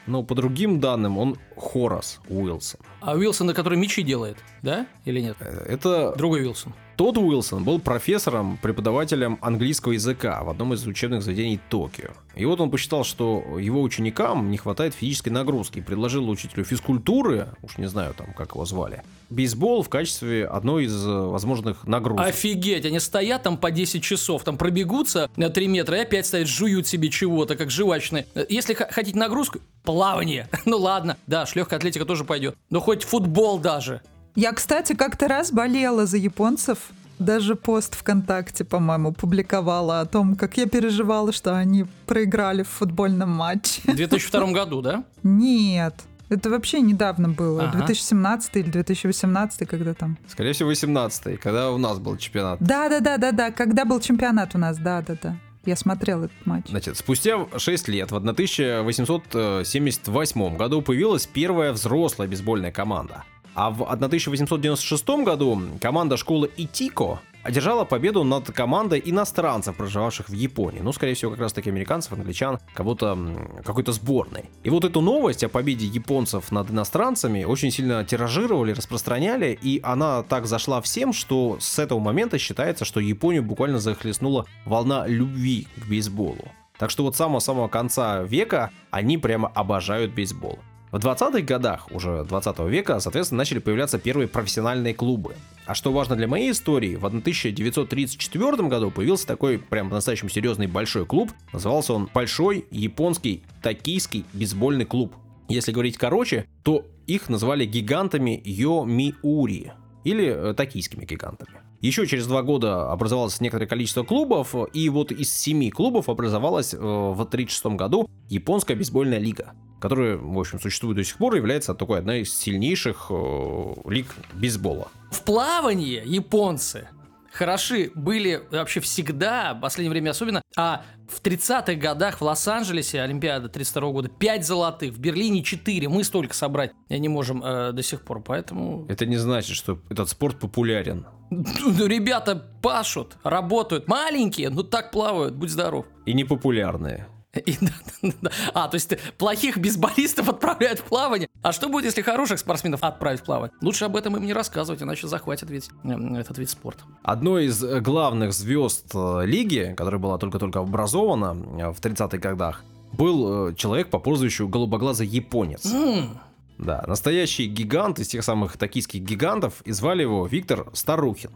Но 0.06 0.22
по 0.22 0.34
другим 0.34 0.80
данным 0.80 1.16
он 1.18 1.38
Хорас 1.56 2.20
Уилсон. 2.28 2.80
А 3.00 3.14
Уилсон, 3.14 3.54
который 3.54 3.78
мечи 3.78 4.02
делает, 4.02 4.36
да? 4.62 4.86
Или 5.06 5.20
нет? 5.20 5.36
Э, 5.40 5.64
Это 5.66 6.14
Другой 6.16 6.42
Уилсон. 6.42 6.74
Тот 6.96 7.18
Уилсон 7.18 7.64
был 7.64 7.78
профессором, 7.78 8.58
преподавателем 8.62 9.38
английского 9.40 9.92
языка 9.92 10.42
в 10.42 10.50
одном 10.50 10.74
из 10.74 10.86
учебных 10.86 11.22
заведений 11.22 11.60
Токио. 11.68 12.10
И 12.36 12.44
вот 12.44 12.60
он 12.60 12.70
посчитал, 12.70 13.04
что 13.04 13.58
его 13.58 13.82
ученикам 13.82 14.50
не 14.50 14.56
хватает 14.56 14.94
физической 14.94 15.30
нагрузки 15.30 15.78
и 15.78 15.82
предложил 15.82 16.28
учителю 16.28 16.64
физкультуры, 16.64 17.48
уж 17.62 17.78
не 17.78 17.86
знаю 17.86 18.14
там, 18.14 18.32
как 18.34 18.54
его 18.54 18.64
звали, 18.64 19.02
бейсбол 19.30 19.82
в 19.82 19.88
качестве 19.88 20.46
одной 20.46 20.84
из 20.84 21.06
э, 21.06 21.10
возможных 21.10 21.86
нагрузок. 21.86 22.26
Офигеть, 22.26 22.84
они 22.86 23.00
стоят 23.00 23.42
там 23.42 23.56
по 23.56 23.70
10 23.70 24.02
часов, 24.02 24.44
там 24.44 24.56
пробегутся 24.56 25.30
на 25.36 25.50
3 25.50 25.68
метра 25.68 25.98
и 25.98 26.00
опять 26.00 26.26
стоят, 26.26 26.48
жуют 26.48 26.86
себе 26.86 27.10
чего-то, 27.10 27.56
как 27.56 27.70
жвачные. 27.70 28.26
Если 28.48 28.74
хотите 28.74 29.18
нагрузку, 29.18 29.60
плавание. 29.82 30.48
Ну 30.64 30.78
ладно, 30.78 31.18
да, 31.26 31.44
легкая 31.54 31.78
атлетика 31.78 32.04
тоже 32.04 32.24
пойдет. 32.24 32.56
Но 32.70 32.80
хоть 32.80 33.04
футбол 33.04 33.58
даже. 33.58 34.00
Я, 34.34 34.52
кстати, 34.52 34.94
как-то 34.94 35.28
раз 35.28 35.52
болела 35.52 36.06
за 36.06 36.16
японцев. 36.16 36.78
Даже 37.20 37.54
пост 37.54 37.94
ВКонтакте, 37.94 38.64
по-моему, 38.64 39.12
публиковала 39.12 40.00
о 40.00 40.06
том, 40.06 40.34
как 40.34 40.56
я 40.56 40.66
переживала, 40.66 41.32
что 41.32 41.56
они 41.56 41.86
проиграли 42.06 42.64
в 42.64 42.68
футбольном 42.68 43.30
матче. 43.30 43.82
В 43.84 43.94
2002 43.94 44.50
году, 44.50 44.82
да? 44.82 45.04
Нет, 45.22 45.94
это 46.28 46.50
вообще 46.50 46.80
недавно 46.80 47.28
было. 47.28 47.68
Ага. 47.68 47.78
2017 47.78 48.56
или 48.56 48.68
2018, 48.68 49.68
когда 49.68 49.94
там. 49.94 50.18
Скорее 50.26 50.54
всего, 50.54 50.72
18-й, 50.72 51.36
когда 51.36 51.70
у 51.70 51.78
нас 51.78 52.00
был 52.00 52.16
чемпионат. 52.16 52.58
Да-да-да-да-да, 52.60 53.52
когда 53.52 53.84
был 53.84 54.00
чемпионат 54.00 54.56
у 54.56 54.58
нас, 54.58 54.76
да-да-да. 54.78 55.36
Я 55.64 55.76
смотрела 55.76 56.24
этот 56.24 56.46
матч. 56.46 56.66
Значит, 56.68 56.96
спустя 56.96 57.46
6 57.56 57.88
лет, 57.88 58.10
в 58.10 58.16
1878 58.16 60.56
году 60.56 60.82
появилась 60.82 61.26
первая 61.26 61.72
взрослая 61.72 62.26
бейсбольная 62.26 62.72
команда. 62.72 63.22
А 63.54 63.70
в 63.70 63.82
1896 63.82 65.08
году 65.24 65.60
команда 65.80 66.16
школы 66.16 66.50
Итико 66.56 67.20
одержала 67.44 67.84
победу 67.84 68.24
над 68.24 68.50
командой 68.50 69.00
иностранцев, 69.04 69.76
проживавших 69.76 70.28
в 70.28 70.32
Японии. 70.32 70.80
Ну, 70.80 70.92
скорее 70.92 71.14
всего, 71.14 71.30
как 71.30 71.40
раз 71.40 71.52
таки 71.52 71.70
американцев, 71.70 72.12
англичан, 72.14 72.58
кого-то, 72.72 73.16
какой-то 73.64 73.92
сборной. 73.92 74.46
И 74.64 74.70
вот 74.70 74.84
эту 74.84 75.00
новость 75.00 75.44
о 75.44 75.48
победе 75.48 75.86
японцев 75.86 76.50
над 76.50 76.70
иностранцами 76.70 77.44
очень 77.44 77.70
сильно 77.70 78.04
тиражировали, 78.04 78.72
распространяли, 78.72 79.56
и 79.60 79.80
она 79.82 80.22
так 80.22 80.46
зашла 80.46 80.80
всем, 80.80 81.12
что 81.12 81.58
с 81.60 81.78
этого 81.78 82.00
момента 82.00 82.38
считается, 82.38 82.84
что 82.84 82.98
Японию 82.98 83.42
буквально 83.42 83.78
захлестнула 83.78 84.46
волна 84.64 85.06
любви 85.06 85.68
к 85.76 85.86
бейсболу. 85.86 86.48
Так 86.78 86.90
что 86.90 87.04
вот 87.04 87.14
с 87.14 87.18
самого-самого 87.18 87.68
конца 87.68 88.22
века 88.22 88.70
они 88.90 89.18
прямо 89.18 89.48
обожают 89.48 90.12
бейсбол. 90.12 90.58
В 90.94 90.98
20-х 90.98 91.40
годах 91.40 91.90
уже 91.90 92.22
20 92.22 92.56
века, 92.68 93.00
соответственно, 93.00 93.38
начали 93.38 93.58
появляться 93.58 93.98
первые 93.98 94.28
профессиональные 94.28 94.94
клубы. 94.94 95.34
А 95.66 95.74
что 95.74 95.90
важно 95.92 96.14
для 96.14 96.28
моей 96.28 96.52
истории, 96.52 96.94
в 96.94 97.04
1934 97.04 98.68
году 98.68 98.92
появился 98.92 99.26
такой 99.26 99.58
прям 99.58 99.88
по-настоящему 99.88 100.30
серьезный 100.30 100.68
большой 100.68 101.04
клуб. 101.04 101.32
Назывался 101.52 101.94
он 101.94 102.08
Большой 102.14 102.66
японский 102.70 103.42
токийский 103.60 104.24
бейсбольный 104.34 104.84
клуб. 104.84 105.16
Если 105.48 105.72
говорить 105.72 105.98
короче, 105.98 106.46
то 106.62 106.86
их 107.08 107.28
называли 107.28 107.64
гигантами 107.64 108.40
Йомиури 108.44 109.72
или 110.04 110.26
э, 110.26 110.54
токийскими 110.54 111.04
гигантами. 111.04 111.63
Еще 111.84 112.06
через 112.06 112.26
два 112.26 112.40
года 112.40 112.90
образовалось 112.90 113.42
некоторое 113.42 113.66
количество 113.66 114.04
клубов, 114.04 114.54
и 114.72 114.88
вот 114.88 115.12
из 115.12 115.30
семи 115.30 115.70
клубов 115.70 116.08
образовалась 116.08 116.72
э, 116.72 116.78
в 116.78 117.20
1936 117.20 117.66
году 117.76 118.08
японская 118.30 118.74
бейсбольная 118.74 119.18
лига, 119.18 119.52
которая, 119.82 120.16
в 120.16 120.38
общем, 120.38 120.58
существует 120.58 120.96
до 120.96 121.04
сих 121.04 121.18
пор 121.18 121.34
и 121.34 121.36
является 121.36 121.74
такой 121.74 121.98
одной 121.98 122.22
из 122.22 122.34
сильнейших 122.34 123.08
э, 123.10 123.74
лиг 123.84 124.06
бейсбола. 124.32 124.88
В 125.10 125.24
плавании 125.24 126.00
японцы 126.06 126.88
хороши 127.34 127.90
были 127.94 128.42
вообще 128.50 128.80
всегда, 128.80 129.54
в 129.54 129.60
последнее 129.60 129.90
время 129.90 130.10
особенно, 130.10 130.42
а 130.56 130.84
в 131.08 131.20
30-х 131.20 131.74
годах 131.74 132.20
в 132.20 132.22
Лос-Анджелесе 132.22 133.02
Олимпиада 133.02 133.48
32 133.48 133.90
года 133.90 134.08
5 134.08 134.46
золотых, 134.46 134.94
в 134.94 134.98
Берлине 134.98 135.42
4, 135.42 135.88
мы 135.88 136.04
столько 136.04 136.34
собрать 136.34 136.72
не 136.88 137.08
можем 137.08 137.42
э, 137.44 137.72
до 137.72 137.82
сих 137.82 138.02
пор, 138.02 138.22
поэтому 138.22 138.86
Это 138.88 139.04
не 139.04 139.16
значит, 139.16 139.56
что 139.56 139.78
этот 139.90 140.08
спорт 140.08 140.38
популярен. 140.38 141.06
ну, 141.30 141.86
ребята 141.86 142.36
пашут, 142.62 143.16
работают, 143.24 143.88
маленькие, 143.88 144.50
но 144.50 144.62
так 144.62 144.90
плавают, 144.92 145.34
будь 145.34 145.50
здоров. 145.50 145.86
И 146.06 146.14
непопулярные. 146.14 147.08
И 147.40 147.56
да, 147.60 147.70
да, 148.02 148.12
да. 148.22 148.30
А, 148.54 148.68
то 148.68 148.74
есть 148.76 148.92
плохих 149.18 149.58
бейсболистов 149.58 150.28
отправляют 150.28 150.80
в 150.80 150.84
плавание. 150.84 151.28
А 151.42 151.52
что 151.52 151.68
будет, 151.68 151.84
если 151.86 152.02
хороших 152.02 152.38
спортсменов 152.38 152.82
отправить 152.82 153.20
в 153.20 153.24
плавание? 153.24 153.52
Лучше 153.60 153.84
об 153.84 153.96
этом 153.96 154.16
им 154.16 154.24
не 154.24 154.32
рассказывать, 154.32 154.82
иначе 154.82 155.06
захватят 155.08 155.50
ведь 155.50 155.70
э, 155.84 156.16
этот 156.18 156.38
вид 156.38 156.48
спорта. 156.50 156.84
Одной 157.02 157.46
из 157.46 157.62
э, 157.62 157.80
главных 157.80 158.32
звезд 158.32 158.92
э, 158.94 159.26
лиги, 159.26 159.74
которая 159.76 160.00
была 160.00 160.18
только-только 160.18 160.60
образована 160.60 161.34
в 161.72 161.80
30-х 161.80 162.18
годах, 162.18 162.64
был 162.92 163.52
человек 163.54 163.90
по 163.90 163.98
прозвищу 163.98 164.46
Голубоглазый 164.48 165.06
Японец. 165.06 165.66
М, 165.72 166.18
Да, 166.58 166.84
настоящий 166.86 167.46
гигант 167.46 167.98
из 167.98 168.08
тех 168.08 168.22
самых 168.22 168.56
токийских 168.56 169.02
гигантов, 169.02 169.60
и 169.64 169.72
звали 169.72 170.02
его 170.02 170.26
Виктор 170.26 170.68
Старухин. 170.72 171.30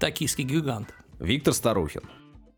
Токийский 0.00 0.44
гигант. 0.44 0.88
Виктор 1.20 1.52
Старухин. 1.52 2.02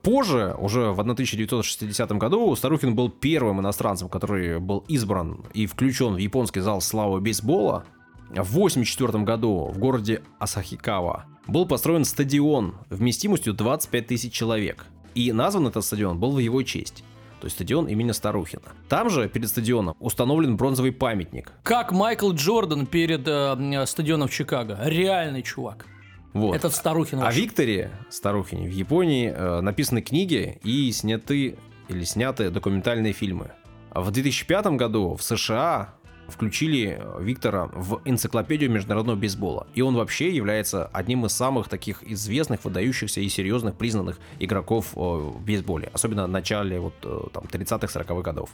Позже, 0.04 0.54
уже 0.58 0.92
в 0.92 1.00
1960 1.00 2.12
году, 2.12 2.54
Старухин 2.54 2.94
был 2.94 3.08
первым 3.08 3.60
иностранцем, 3.60 4.10
который 4.10 4.60
был 4.60 4.84
избран 4.86 5.42
и 5.54 5.64
включен 5.64 6.14
в 6.14 6.18
японский 6.18 6.60
зал 6.60 6.82
славы 6.82 7.22
бейсбола. 7.22 7.84
В 8.28 8.54
1984 8.54 9.24
году 9.24 9.70
в 9.72 9.78
городе 9.78 10.22
Асахикава 10.38 11.24
был 11.46 11.64
построен 11.64 12.04
стадион 12.04 12.74
вместимостью 12.90 13.54
25 13.54 14.06
тысяч 14.06 14.32
человек. 14.34 14.84
И 15.14 15.32
назван 15.32 15.68
этот 15.68 15.82
стадион 15.82 16.20
был 16.20 16.32
в 16.32 16.38
его 16.38 16.62
честь. 16.62 17.02
То 17.40 17.46
есть 17.46 17.56
стадион 17.56 17.86
имени 17.86 18.12
Старухина. 18.12 18.62
Там 18.90 19.08
же, 19.08 19.26
перед 19.30 19.48
стадионом, 19.48 19.96
установлен 20.00 20.58
бронзовый 20.58 20.92
памятник. 20.92 21.52
Как 21.62 21.92
Майкл 21.92 22.32
Джордан 22.32 22.84
перед 22.84 23.26
э, 23.26 23.86
стадионом 23.86 24.28
Чикаго. 24.28 24.78
Реальный 24.82 25.42
чувак. 25.42 25.86
Вот. 26.34 26.54
Этот 26.54 26.74
Старухин. 26.74 27.20
О 27.20 27.24
вообще. 27.24 27.40
Викторе 27.40 27.90
Старухине 28.10 28.68
в 28.68 28.72
Японии 28.72 29.32
э, 29.34 29.60
написаны 29.60 30.02
книги 30.02 30.58
и 30.62 30.92
сняты 30.92 31.56
или 31.88 32.04
сняты 32.04 32.50
документальные 32.50 33.12
фильмы. 33.12 33.52
А 33.90 34.00
В 34.00 34.10
2005 34.10 34.66
году 34.66 35.14
в 35.14 35.22
США 35.22 35.94
включили 36.28 36.98
э, 37.00 37.22
Виктора 37.22 37.70
в 37.72 38.00
энциклопедию 38.04 38.70
международного 38.70 39.16
бейсбола. 39.16 39.66
И 39.74 39.82
он 39.82 39.94
вообще 39.94 40.34
является 40.34 40.86
одним 40.86 41.26
из 41.26 41.32
самых 41.32 41.68
таких 41.68 42.02
известных, 42.02 42.64
выдающихся 42.64 43.20
и 43.20 43.28
серьезных 43.28 43.76
признанных 43.76 44.18
игроков 44.38 44.92
э, 44.96 44.98
в 44.98 45.40
бейсболе. 45.40 45.90
Особенно 45.92 46.24
в 46.26 46.30
начале 46.30 46.80
вот, 46.80 46.94
э, 47.04 47.20
там, 47.32 47.44
30-х, 47.44 48.00
40-х 48.00 48.22
годов. 48.22 48.50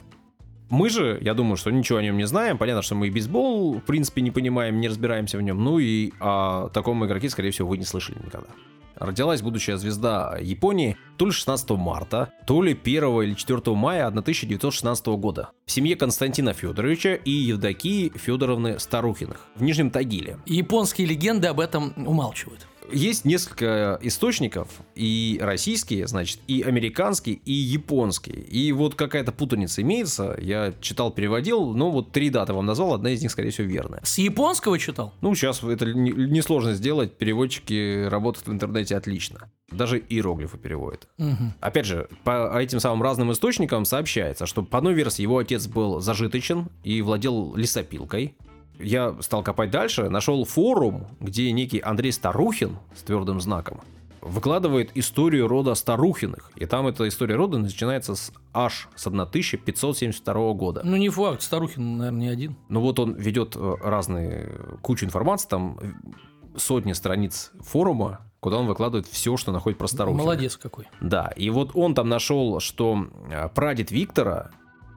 Мы 0.71 0.89
же, 0.89 1.19
я 1.21 1.33
думаю, 1.33 1.57
что 1.57 1.69
ничего 1.69 1.99
о 1.99 2.01
нем 2.01 2.15
не 2.15 2.25
знаем. 2.25 2.57
Понятно, 2.57 2.81
что 2.81 2.95
мы 2.95 3.07
и 3.07 3.09
бейсбол, 3.09 3.79
в 3.79 3.81
принципе, 3.81 4.21
не 4.21 4.31
понимаем, 4.31 4.79
не 4.79 4.87
разбираемся 4.87 5.37
в 5.37 5.41
нем. 5.41 5.61
Ну 5.61 5.79
и 5.79 6.13
о 6.21 6.69
таком 6.69 7.05
игроке, 7.05 7.29
скорее 7.29 7.51
всего, 7.51 7.67
вы 7.67 7.77
не 7.77 7.83
слышали 7.83 8.17
никогда. 8.23 8.47
Родилась 8.95 9.41
будущая 9.41 9.75
звезда 9.75 10.37
Японии 10.39 10.95
то 11.17 11.25
ли 11.25 11.31
16 11.31 11.71
марта, 11.71 12.31
то 12.47 12.61
ли 12.61 12.71
1 12.71 13.03
или 13.23 13.33
4 13.33 13.75
мая 13.75 14.07
1916 14.07 15.07
года 15.07 15.49
в 15.65 15.71
семье 15.71 15.97
Константина 15.97 16.53
Федоровича 16.53 17.15
и 17.15 17.31
Евдокии 17.31 18.13
Федоровны 18.15 18.79
Старухиных 18.79 19.47
в 19.55 19.63
Нижнем 19.63 19.91
Тагиле. 19.91 20.37
Японские 20.45 21.07
легенды 21.07 21.47
об 21.47 21.59
этом 21.59 21.93
умалчивают. 21.97 22.67
Есть 22.91 23.25
несколько 23.25 23.99
источников, 24.01 24.67
и 24.95 25.39
российские, 25.41 26.07
значит, 26.07 26.39
и 26.47 26.61
американские, 26.61 27.35
и 27.45 27.53
японские. 27.53 28.41
И 28.41 28.71
вот 28.71 28.95
какая-то 28.95 29.31
путаница 29.31 29.81
имеется, 29.81 30.37
я 30.41 30.73
читал, 30.81 31.11
переводил, 31.11 31.73
но 31.73 31.91
вот 31.91 32.11
три 32.11 32.29
даты 32.29 32.53
вам 32.53 32.65
назвал, 32.65 32.93
одна 32.93 33.11
из 33.11 33.21
них, 33.21 33.31
скорее 33.31 33.51
всего, 33.51 33.67
верная. 33.67 34.01
С 34.03 34.17
японского 34.17 34.77
читал? 34.79 35.13
Ну, 35.21 35.33
сейчас 35.35 35.63
это 35.63 35.85
не- 35.85 36.11
несложно 36.11 36.73
сделать, 36.73 37.17
переводчики 37.17 38.05
работают 38.07 38.47
в 38.47 38.51
интернете 38.51 38.97
отлично. 38.97 39.51
Даже 39.71 39.97
иероглифы 39.99 40.57
переводят. 40.57 41.07
Мгм. 41.17 41.53
Опять 41.61 41.85
же, 41.85 42.09
по 42.23 42.59
этим 42.59 42.79
самым 42.79 43.01
разным 43.03 43.31
источникам 43.31 43.85
сообщается, 43.85 44.45
что 44.45 44.63
по 44.63 44.79
одной 44.79 44.93
версии 44.93 45.21
его 45.21 45.37
отец 45.37 45.67
был 45.67 46.01
зажиточен 46.01 46.67
и 46.83 47.01
владел 47.01 47.55
лесопилкой. 47.55 48.35
Я 48.81 49.15
стал 49.21 49.43
копать 49.43 49.71
дальше, 49.71 50.09
нашел 50.09 50.43
форум, 50.45 51.07
где 51.19 51.51
некий 51.51 51.79
Андрей 51.79 52.11
Старухин 52.11 52.77
с 52.95 53.03
твердым 53.03 53.39
знаком 53.41 53.81
выкладывает 54.21 54.91
историю 54.95 55.47
рода 55.47 55.73
Старухиных. 55.75 56.51
И 56.55 56.65
там 56.65 56.87
эта 56.87 57.07
история 57.07 57.35
рода 57.35 57.57
начинается 57.57 58.15
с 58.15 58.31
аж 58.53 58.87
с 58.95 59.07
1572 59.07 60.53
года. 60.53 60.81
Ну, 60.83 60.95
не 60.97 61.09
факт, 61.09 61.41
Старухин, 61.41 61.97
наверное, 61.97 62.19
не 62.19 62.27
один. 62.27 62.55
Ну 62.69 62.81
вот 62.81 62.99
он 62.99 63.15
ведет 63.15 63.55
э, 63.55 63.75
разные, 63.81 64.51
кучу 64.81 65.05
информации, 65.05 65.47
там 65.47 65.79
э, 65.81 66.57
сотни 66.57 66.93
страниц 66.93 67.51
форума, 67.61 68.21
куда 68.39 68.57
он 68.57 68.67
выкладывает 68.67 69.07
все, 69.07 69.37
что 69.37 69.51
находит 69.51 69.79
про 69.79 69.87
Старухина. 69.87 70.23
Молодец 70.23 70.57
какой. 70.57 70.85
Да, 71.01 71.31
и 71.35 71.49
вот 71.49 71.71
он 71.73 71.95
там 71.95 72.07
нашел, 72.07 72.59
что 72.59 73.07
э, 73.29 73.49
прадед 73.49 73.91
Виктора, 73.91 74.51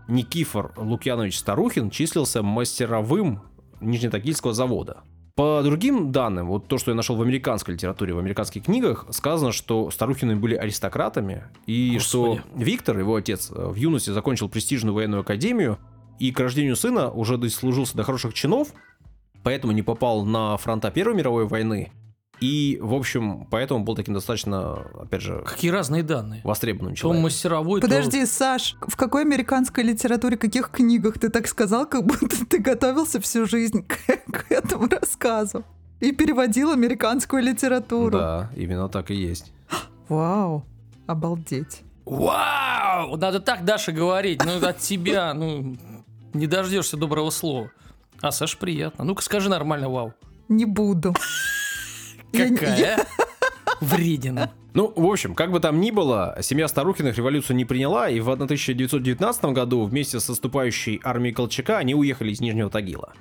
Никифор 0.07 0.73
Лукьянович 0.77 1.38
Старухин, 1.38 1.88
числился 1.88 2.42
мастеровым 2.42 3.40
Нижнетагильского 3.80 4.52
завода. 4.52 5.02
По 5.37 5.62
другим 5.64 6.12
данным, 6.12 6.46
вот 6.46 6.68
то, 6.68 6.78
что 6.78 6.92
я 6.92 6.94
нашел 6.94 7.16
в 7.16 7.22
американской 7.22 7.74
литературе, 7.74 8.14
в 8.14 8.18
американских 8.18 8.64
книгах, 8.64 9.06
сказано, 9.10 9.50
что 9.50 9.90
Старухины 9.90 10.37
были 10.37 10.54
аристократами, 10.54 11.44
и 11.66 11.94
Господи. 11.94 12.04
что 12.08 12.38
Виктор, 12.54 12.98
его 12.98 13.16
отец, 13.16 13.50
э, 13.50 13.66
в 13.68 13.74
юности 13.74 14.10
закончил 14.10 14.48
престижную 14.48 14.94
военную 14.94 15.22
академию, 15.22 15.78
и 16.20 16.30
к 16.30 16.38
рождению 16.38 16.76
сына 16.76 17.10
уже 17.10 17.37
дослужился 17.37 17.96
до 17.96 18.04
хороших 18.04 18.32
чинов, 18.32 18.68
поэтому 19.42 19.72
не 19.72 19.82
попал 19.82 20.24
на 20.24 20.56
фронта 20.56 20.92
Первой 20.92 21.16
мировой 21.16 21.48
войны, 21.48 21.90
и, 22.40 22.79
в 22.83 22.94
общем, 22.94 23.47
поэтому 23.51 23.85
был 23.85 23.94
таким 23.94 24.14
достаточно, 24.14 24.75
опять 25.01 25.23
же, 25.23 25.42
Какие 25.47 25.70
разные 25.70 26.03
данные. 26.03 26.40
востребованным 26.44 26.94
То 26.94 27.01
человеком. 27.01 27.23
мастеровой, 27.25 27.81
то- 27.81 27.87
Подожди, 27.87 28.27
Саш, 28.27 28.77
в 28.81 28.97
какой 28.97 29.23
американской 29.23 29.85
литературе, 29.85 30.37
каких 30.37 30.70
книгах 30.70 31.18
ты 31.18 31.29
так 31.31 31.47
сказал, 31.47 31.87
как 31.87 32.05
будто 32.07 32.44
ты 32.47 32.59
готовился 32.59 33.20
всю 33.20 33.47
жизнь 33.47 33.87
к, 33.87 33.97
к 34.33 34.51
этому 34.51 34.88
рассказу 34.88 35.64
и 36.01 36.12
переводил 36.12 36.70
американскую 36.73 37.42
литературу? 37.42 38.18
Да, 38.18 38.51
именно 38.57 38.88
так 38.88 39.11
и 39.11 39.14
есть. 39.14 39.53
Вау, 40.09 40.64
обалдеть. 41.07 41.83
Вау! 42.05 43.16
Надо 43.16 43.40
так, 43.40 43.64
Даша, 43.64 43.92
говорить. 43.92 44.42
Ну, 44.44 44.59
от 44.66 44.79
тебя, 44.79 45.33
ну, 45.33 45.77
не 46.35 46.47
дождешься 46.47 46.97
доброго 46.99 47.31
слова. 47.31 47.70
А, 48.20 48.31
Саш, 48.31 48.59
приятно. 48.59 49.05
Ну-ка, 49.05 49.23
скажи 49.23 49.49
нормально 49.49 49.88
вау. 49.88 50.12
Не 50.49 50.66
буду. 50.66 51.14
Какая? 52.37 53.07
Вредина. 53.81 54.51
Ну, 54.75 54.92
в 54.94 55.07
общем, 55.07 55.35
как 55.35 55.53
бы 55.53 55.61
там 55.61 55.81
ни 55.81 55.90
было, 55.90 56.37
семья 56.40 56.66
Старухиных 56.68 57.16
революцию 57.16 57.57
не 57.57 57.64
приняла, 57.64 58.09
и 58.09 58.18
в 58.20 58.29
1919 58.31 59.44
году 59.47 59.85
вместе 59.85 60.18
с 60.18 60.29
наступающей 60.29 61.01
армией 61.05 61.33
Колчака 61.33 61.79
они 61.79 61.94
уехали 61.94 62.33
из 62.33 62.40
Нижнего 62.40 62.70
Тагила. 62.70 63.12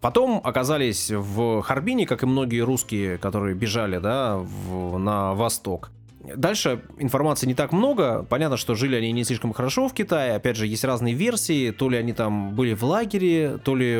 Потом 0.00 0.40
оказались 0.42 1.10
в 1.10 1.60
Харбине, 1.62 2.06
как 2.06 2.22
и 2.22 2.26
многие 2.26 2.60
русские, 2.60 3.18
которые 3.18 3.54
бежали, 3.54 3.98
да, 3.98 4.36
в- 4.38 4.98
на 4.98 5.34
восток. 5.34 5.90
Дальше 6.22 6.82
информации 6.98 7.46
не 7.46 7.54
так 7.54 7.72
много. 7.72 8.24
Понятно, 8.28 8.56
что 8.56 8.74
жили 8.74 8.96
они 8.96 9.12
не 9.12 9.24
слишком 9.24 9.52
хорошо 9.52 9.88
в 9.88 9.94
Китае. 9.94 10.34
Опять 10.34 10.56
же, 10.56 10.66
есть 10.66 10.84
разные 10.84 11.14
версии. 11.14 11.70
То 11.70 11.88
ли 11.88 11.96
они 11.96 12.12
там 12.12 12.54
были 12.54 12.74
в 12.74 12.84
лагере, 12.84 13.58
то 13.58 13.74
ли 13.74 13.98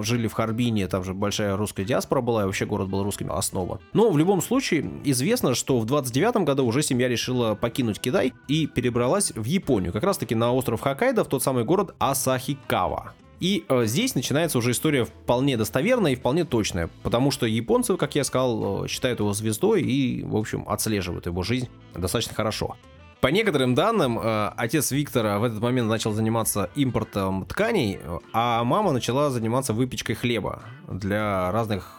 жили 0.00 0.26
в 0.26 0.34
Харбине. 0.34 0.86
Там 0.88 1.02
же 1.04 1.14
большая 1.14 1.56
русская 1.56 1.84
диаспора 1.84 2.20
была, 2.20 2.42
и 2.42 2.46
вообще 2.46 2.66
город 2.66 2.88
был 2.88 3.02
русским 3.02 3.32
основан. 3.32 3.78
Но 3.94 4.10
в 4.10 4.18
любом 4.18 4.42
случае, 4.42 4.90
известно, 5.04 5.54
что 5.54 5.78
в 5.78 5.86
29 5.86 6.44
году 6.44 6.66
уже 6.66 6.82
семья 6.82 7.08
решила 7.08 7.54
покинуть 7.54 8.00
Китай 8.00 8.34
и 8.48 8.66
перебралась 8.66 9.32
в 9.34 9.44
Японию. 9.44 9.92
Как 9.92 10.02
раз 10.02 10.18
таки 10.18 10.34
на 10.34 10.52
остров 10.52 10.80
Хоккайдо, 10.80 11.24
в 11.24 11.28
тот 11.28 11.42
самый 11.42 11.64
город 11.64 11.94
Асахикава. 11.98 13.14
И 13.42 13.64
э, 13.68 13.86
здесь 13.86 14.14
начинается 14.14 14.56
уже 14.56 14.70
история 14.70 15.04
вполне 15.04 15.56
достоверная 15.56 16.12
и 16.12 16.14
вполне 16.14 16.44
точная, 16.44 16.88
потому 17.02 17.32
что 17.32 17.44
японцы, 17.44 17.96
как 17.96 18.14
я 18.14 18.22
сказал, 18.22 18.84
э, 18.84 18.88
считают 18.88 19.18
его 19.18 19.32
звездой 19.32 19.82
и, 19.82 20.22
в 20.22 20.36
общем, 20.36 20.64
отслеживают 20.68 21.26
его 21.26 21.42
жизнь 21.42 21.68
достаточно 21.92 22.36
хорошо. 22.36 22.76
По 23.20 23.26
некоторым 23.26 23.74
данным, 23.74 24.16
э, 24.16 24.52
отец 24.56 24.92
Виктора 24.92 25.40
в 25.40 25.44
этот 25.44 25.60
момент 25.60 25.88
начал 25.88 26.12
заниматься 26.12 26.70
импортом 26.76 27.44
тканей, 27.46 27.98
э, 28.00 28.18
а 28.32 28.62
мама 28.62 28.92
начала 28.92 29.28
заниматься 29.30 29.72
выпечкой 29.72 30.14
хлеба 30.14 30.62
для 30.86 31.50
разных 31.50 31.96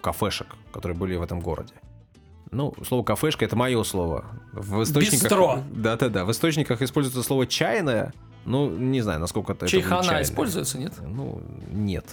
кафешек, 0.00 0.56
которые 0.72 0.98
были 0.98 1.14
в 1.14 1.22
этом 1.22 1.38
городе. 1.38 1.74
Ну, 2.50 2.74
слово 2.86 3.02
кафешка 3.02 3.44
это 3.44 3.56
мое 3.56 3.82
слово. 3.82 4.24
В 4.52 4.82
источниках... 4.82 5.22
Бистро. 5.22 5.58
Да-да-да. 5.72 6.24
В 6.24 6.30
источниках 6.30 6.82
используется 6.82 7.22
слово 7.22 7.46
чайная. 7.46 8.12
Ну, 8.44 8.70
не 8.70 9.00
знаю, 9.00 9.20
насколько 9.20 9.52
это... 9.52 9.66
это 9.66 9.72
Чайхана 9.72 10.04
чайная. 10.04 10.22
используется, 10.22 10.78
нет? 10.78 10.92
Ну, 11.00 11.40
нет. 11.70 12.04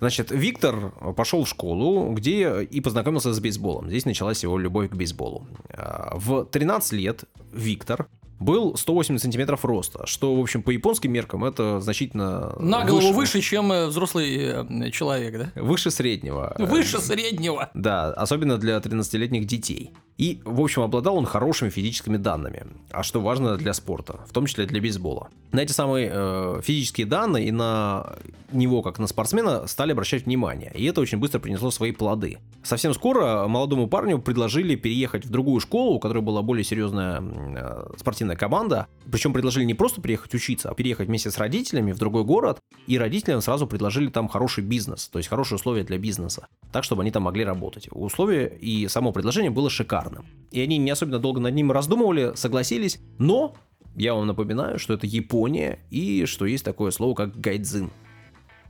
Значит, 0.00 0.30
Виктор 0.30 0.90
пошел 1.16 1.44
в 1.44 1.48
школу, 1.48 2.12
где 2.12 2.62
и 2.62 2.80
познакомился 2.80 3.32
с 3.32 3.40
бейсболом. 3.40 3.88
Здесь 3.88 4.04
началась 4.04 4.42
его 4.42 4.58
любовь 4.58 4.90
к 4.90 4.94
бейсболу. 4.94 5.46
А, 5.70 6.12
В 6.16 6.44
13 6.44 6.92
лет 6.92 7.24
Виктор 7.52 8.06
был 8.40 8.76
180 8.76 9.22
сантиметров 9.22 9.64
роста, 9.64 10.06
что, 10.06 10.34
в 10.34 10.40
общем, 10.40 10.62
по 10.62 10.70
японским 10.70 11.12
меркам 11.12 11.44
это 11.44 11.80
значительно 11.80 12.54
На 12.58 12.84
голову 12.84 13.12
выше, 13.12 13.40
чем 13.40 13.72
э, 13.72 13.86
взрослый 13.86 14.36
э, 14.36 14.90
человек, 14.90 15.38
да? 15.54 15.62
выше 15.62 15.90
среднего. 15.90 16.54
Выше 16.58 17.00
среднего. 17.00 17.70
Да, 17.74 18.12
особенно 18.12 18.58
для 18.58 18.76
13-летних 18.78 19.46
детей. 19.46 19.92
И, 20.16 20.40
в 20.44 20.60
общем, 20.60 20.82
обладал 20.82 21.16
он 21.16 21.26
хорошими 21.26 21.70
физическими 21.70 22.16
данными, 22.16 22.66
а 22.90 23.02
что 23.02 23.20
важно 23.20 23.56
для 23.56 23.72
спорта, 23.72 24.20
в 24.28 24.32
том 24.32 24.46
числе 24.46 24.64
для 24.66 24.80
бейсбола. 24.80 25.28
На 25.50 25.60
эти 25.60 25.72
самые 25.72 26.10
э, 26.12 26.60
физические 26.62 27.06
данные 27.06 27.48
и 27.48 27.50
на 27.50 28.14
него, 28.52 28.82
как 28.82 29.00
на 29.00 29.08
спортсмена, 29.08 29.66
стали 29.66 29.90
обращать 29.90 30.26
внимание, 30.26 30.70
и 30.74 30.84
это 30.84 31.00
очень 31.00 31.18
быстро 31.18 31.40
принесло 31.40 31.72
свои 31.72 31.90
плоды. 31.90 32.38
Совсем 32.62 32.94
скоро 32.94 33.46
молодому 33.48 33.88
парню 33.88 34.20
предложили 34.20 34.76
переехать 34.76 35.26
в 35.26 35.30
другую 35.30 35.60
школу, 35.60 35.94
у 35.94 35.98
которой 35.98 36.20
была 36.22 36.42
более 36.42 36.64
серьезная 36.64 37.20
э, 37.20 37.86
спортивная 37.98 38.36
команда, 38.36 38.86
причем 39.10 39.32
предложили 39.32 39.64
не 39.64 39.74
просто 39.74 40.00
приехать 40.00 40.32
учиться, 40.34 40.70
а 40.70 40.74
переехать 40.74 41.08
вместе 41.08 41.32
с 41.32 41.38
родителями 41.38 41.90
в 41.90 41.98
другой 41.98 42.22
город, 42.22 42.60
и 42.86 42.98
родителям 42.98 43.40
сразу 43.40 43.66
предложили 43.66 44.08
там 44.08 44.28
хороший 44.28 44.62
бизнес, 44.62 45.08
то 45.08 45.18
есть 45.18 45.28
хорошие 45.28 45.56
условия 45.56 45.82
для 45.82 45.98
бизнеса, 45.98 46.46
так, 46.72 46.84
чтобы 46.84 47.02
они 47.02 47.10
там 47.10 47.24
могли 47.24 47.44
работать. 47.44 47.88
Условия 47.90 48.46
и 48.46 48.86
само 48.86 49.10
предложение 49.12 49.50
было 49.50 49.70
шикарным. 50.04 50.26
И 50.50 50.60
они 50.60 50.78
не 50.78 50.90
особенно 50.90 51.18
долго 51.18 51.40
над 51.40 51.54
ним 51.54 51.72
раздумывали, 51.72 52.32
согласились, 52.34 53.00
но 53.18 53.54
я 53.96 54.14
вам 54.14 54.26
напоминаю, 54.26 54.78
что 54.78 54.94
это 54.94 55.06
Япония 55.06 55.80
и 55.90 56.26
что 56.26 56.46
есть 56.46 56.64
такое 56.64 56.90
слово, 56.90 57.14
как 57.14 57.38
гайдзин. 57.38 57.90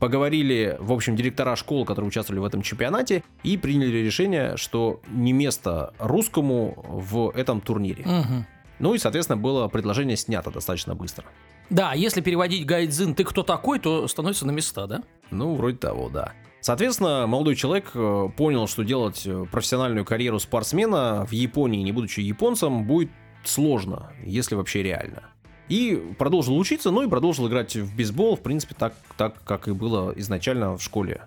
Поговорили, 0.01 0.77
в 0.81 0.92
общем, 0.92 1.16
директора 1.16 1.57
школ, 1.57 1.85
которые 1.85 2.09
участвовали 2.09 2.40
в 2.40 2.44
этом 2.44 2.62
чемпионате, 2.62 3.23
и 3.42 3.57
приняли 3.57 3.99
решение, 3.99 4.57
что 4.57 5.01
не 5.09 5.33
место 5.33 5.94
русскому 5.99 6.75
в 6.87 7.31
этом 7.31 7.61
турнире. 7.61 8.05
Мгм. 8.05 8.47
Ну 8.81 8.94
и, 8.94 8.99
соответственно, 8.99 9.37
было 9.37 9.68
предложение 9.68 10.16
снято 10.16 10.51
достаточно 10.51 10.94
быстро. 10.94 11.25
Да, 11.70 11.94
если 11.94 12.20
переводить 12.20 12.66
гайдзин 12.66 13.14
«ты 13.14 13.25
кто 13.25 13.42
такой», 13.42 13.79
то 13.79 14.07
становится 14.09 14.47
на 14.47 14.51
места, 14.51 14.87
да? 14.87 15.03
Ну, 15.31 15.55
вроде 15.55 15.79
того, 15.79 16.11
да. 16.11 16.33
Соответственно, 16.64 17.27
молодой 17.27 17.57
человек 17.57 17.90
э, 17.92 18.29
понял, 18.38 18.66
что 18.66 18.85
делать 18.85 19.27
э, 19.27 19.44
профессиональную 19.53 20.07
карьеру 20.07 20.40
спортсмена 20.40 21.27
в 21.27 21.33
Японии, 21.33 21.83
не 21.83 21.92
будучи 21.92 22.20
японцем, 22.20 22.87
будет 22.87 23.11
сложно, 23.44 24.14
если 24.24 24.55
вообще 24.55 24.83
реально. 24.83 25.24
И 25.68 26.14
продолжил 26.18 26.57
учиться, 26.57 26.90
ну 26.90 27.03
и 27.03 27.07
продолжил 27.11 27.46
играть 27.48 27.77
в 27.77 27.94
бейсбол, 27.94 28.37
в 28.37 28.40
принципе, 28.40 28.74
так, 28.79 28.94
так 29.18 29.44
как 29.44 29.68
и 29.68 29.72
было 29.72 30.14
изначально 30.16 30.79
в 30.79 30.83
школе. 30.83 31.20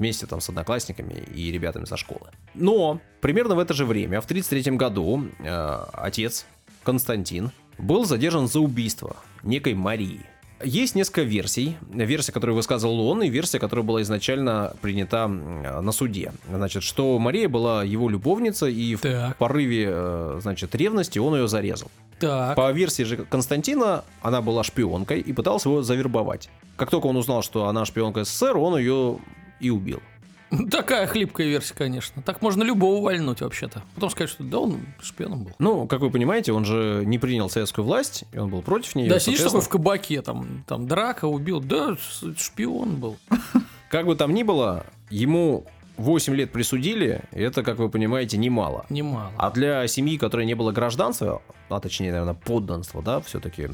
Вместе 0.00 0.26
там 0.26 0.40
с 0.40 0.48
одноклассниками 0.48 1.14
и 1.32 1.52
ребятами 1.52 1.84
со 1.84 1.96
школы. 1.96 2.32
Но 2.54 3.00
примерно 3.20 3.54
в 3.54 3.60
это 3.60 3.74
же 3.74 3.84
время, 3.84 4.20
в 4.20 4.24
1933 4.24 4.78
году, 4.78 5.26
э, 5.38 5.84
отец 5.92 6.44
Константин 6.82 7.52
был 7.78 8.04
задержан 8.04 8.48
за 8.48 8.58
убийство 8.58 9.14
некой 9.44 9.74
Марии. 9.74 10.26
Есть 10.64 10.94
несколько 10.94 11.22
версий. 11.22 11.76
Версия, 11.92 12.32
которую 12.32 12.56
высказывал 12.56 13.06
он, 13.08 13.22
и 13.22 13.28
версия, 13.28 13.58
которая 13.58 13.84
была 13.84 14.02
изначально 14.02 14.74
принята 14.80 15.26
на 15.28 15.92
суде. 15.92 16.32
Значит, 16.48 16.82
что 16.82 17.18
Мария 17.18 17.48
была 17.48 17.84
его 17.84 18.08
любовница, 18.08 18.66
и 18.66 18.94
в 18.94 19.00
Так. 19.00 19.36
порыве, 19.36 19.86
э, 19.88 20.38
значит, 20.42 20.74
ревности 20.74 21.18
он 21.18 21.34
ее 21.34 21.48
зарезал. 21.48 21.90
Так. 22.18 22.56
По 22.56 22.70
версии 22.70 23.02
же 23.02 23.16
Константина, 23.16 24.04
она 24.20 24.40
была 24.42 24.62
шпионкой 24.62 25.20
и 25.20 25.32
пытался 25.32 25.68
его 25.68 25.82
завербовать. 25.82 26.48
Как 26.76 26.90
только 26.90 27.06
он 27.06 27.16
узнал, 27.16 27.42
что 27.42 27.66
она 27.66 27.84
шпионка 27.84 28.24
СССР, 28.24 28.56
он 28.56 28.78
ее 28.78 29.18
и 29.60 29.70
убил. 29.70 30.00
Такая 30.70 31.06
хлипкая 31.06 31.46
версия, 31.46 31.74
конечно. 31.74 32.22
Так 32.22 32.42
можно 32.42 32.62
любого 32.62 33.02
вальнуть 33.02 33.40
вообще-то. 33.40 33.82
Потом 33.94 34.10
сказать, 34.10 34.30
что 34.30 34.44
да, 34.44 34.58
он 34.58 34.80
шпионом 35.00 35.44
был. 35.44 35.52
Ну, 35.58 35.86
как 35.86 36.00
вы 36.00 36.10
понимаете, 36.10 36.52
он 36.52 36.64
же 36.64 37.02
не 37.06 37.18
принял 37.18 37.48
советскую 37.48 37.84
власть, 37.84 38.24
и 38.32 38.38
он 38.38 38.50
был 38.50 38.62
против 38.62 38.94
нее. 38.94 39.08
да, 39.08 39.18
сидишь 39.18 39.40
такой 39.40 39.60
в 39.60 39.68
кабаке, 39.68 40.22
там, 40.22 40.64
там 40.66 40.86
драка, 40.86 41.26
убил. 41.26 41.60
Да, 41.60 41.96
шпион 42.36 42.96
был. 42.96 43.16
Как 43.90 44.06
бы 44.06 44.14
там 44.16 44.32
ни 44.34 44.42
было, 44.42 44.86
ему 45.10 45.66
8 45.96 46.34
лет 46.34 46.52
присудили, 46.52 47.22
это, 47.32 47.62
как 47.62 47.78
вы 47.78 47.88
понимаете, 47.88 48.38
немало. 48.38 48.86
Немало. 48.88 49.32
А 49.36 49.50
для 49.50 49.86
семьи, 49.88 50.16
которой 50.16 50.46
не 50.46 50.54
было 50.54 50.72
гражданства, 50.72 51.42
а 51.68 51.80
точнее, 51.80 52.12
наверное, 52.12 52.34
подданства, 52.34 53.02
да, 53.02 53.20
все-таки 53.20 53.68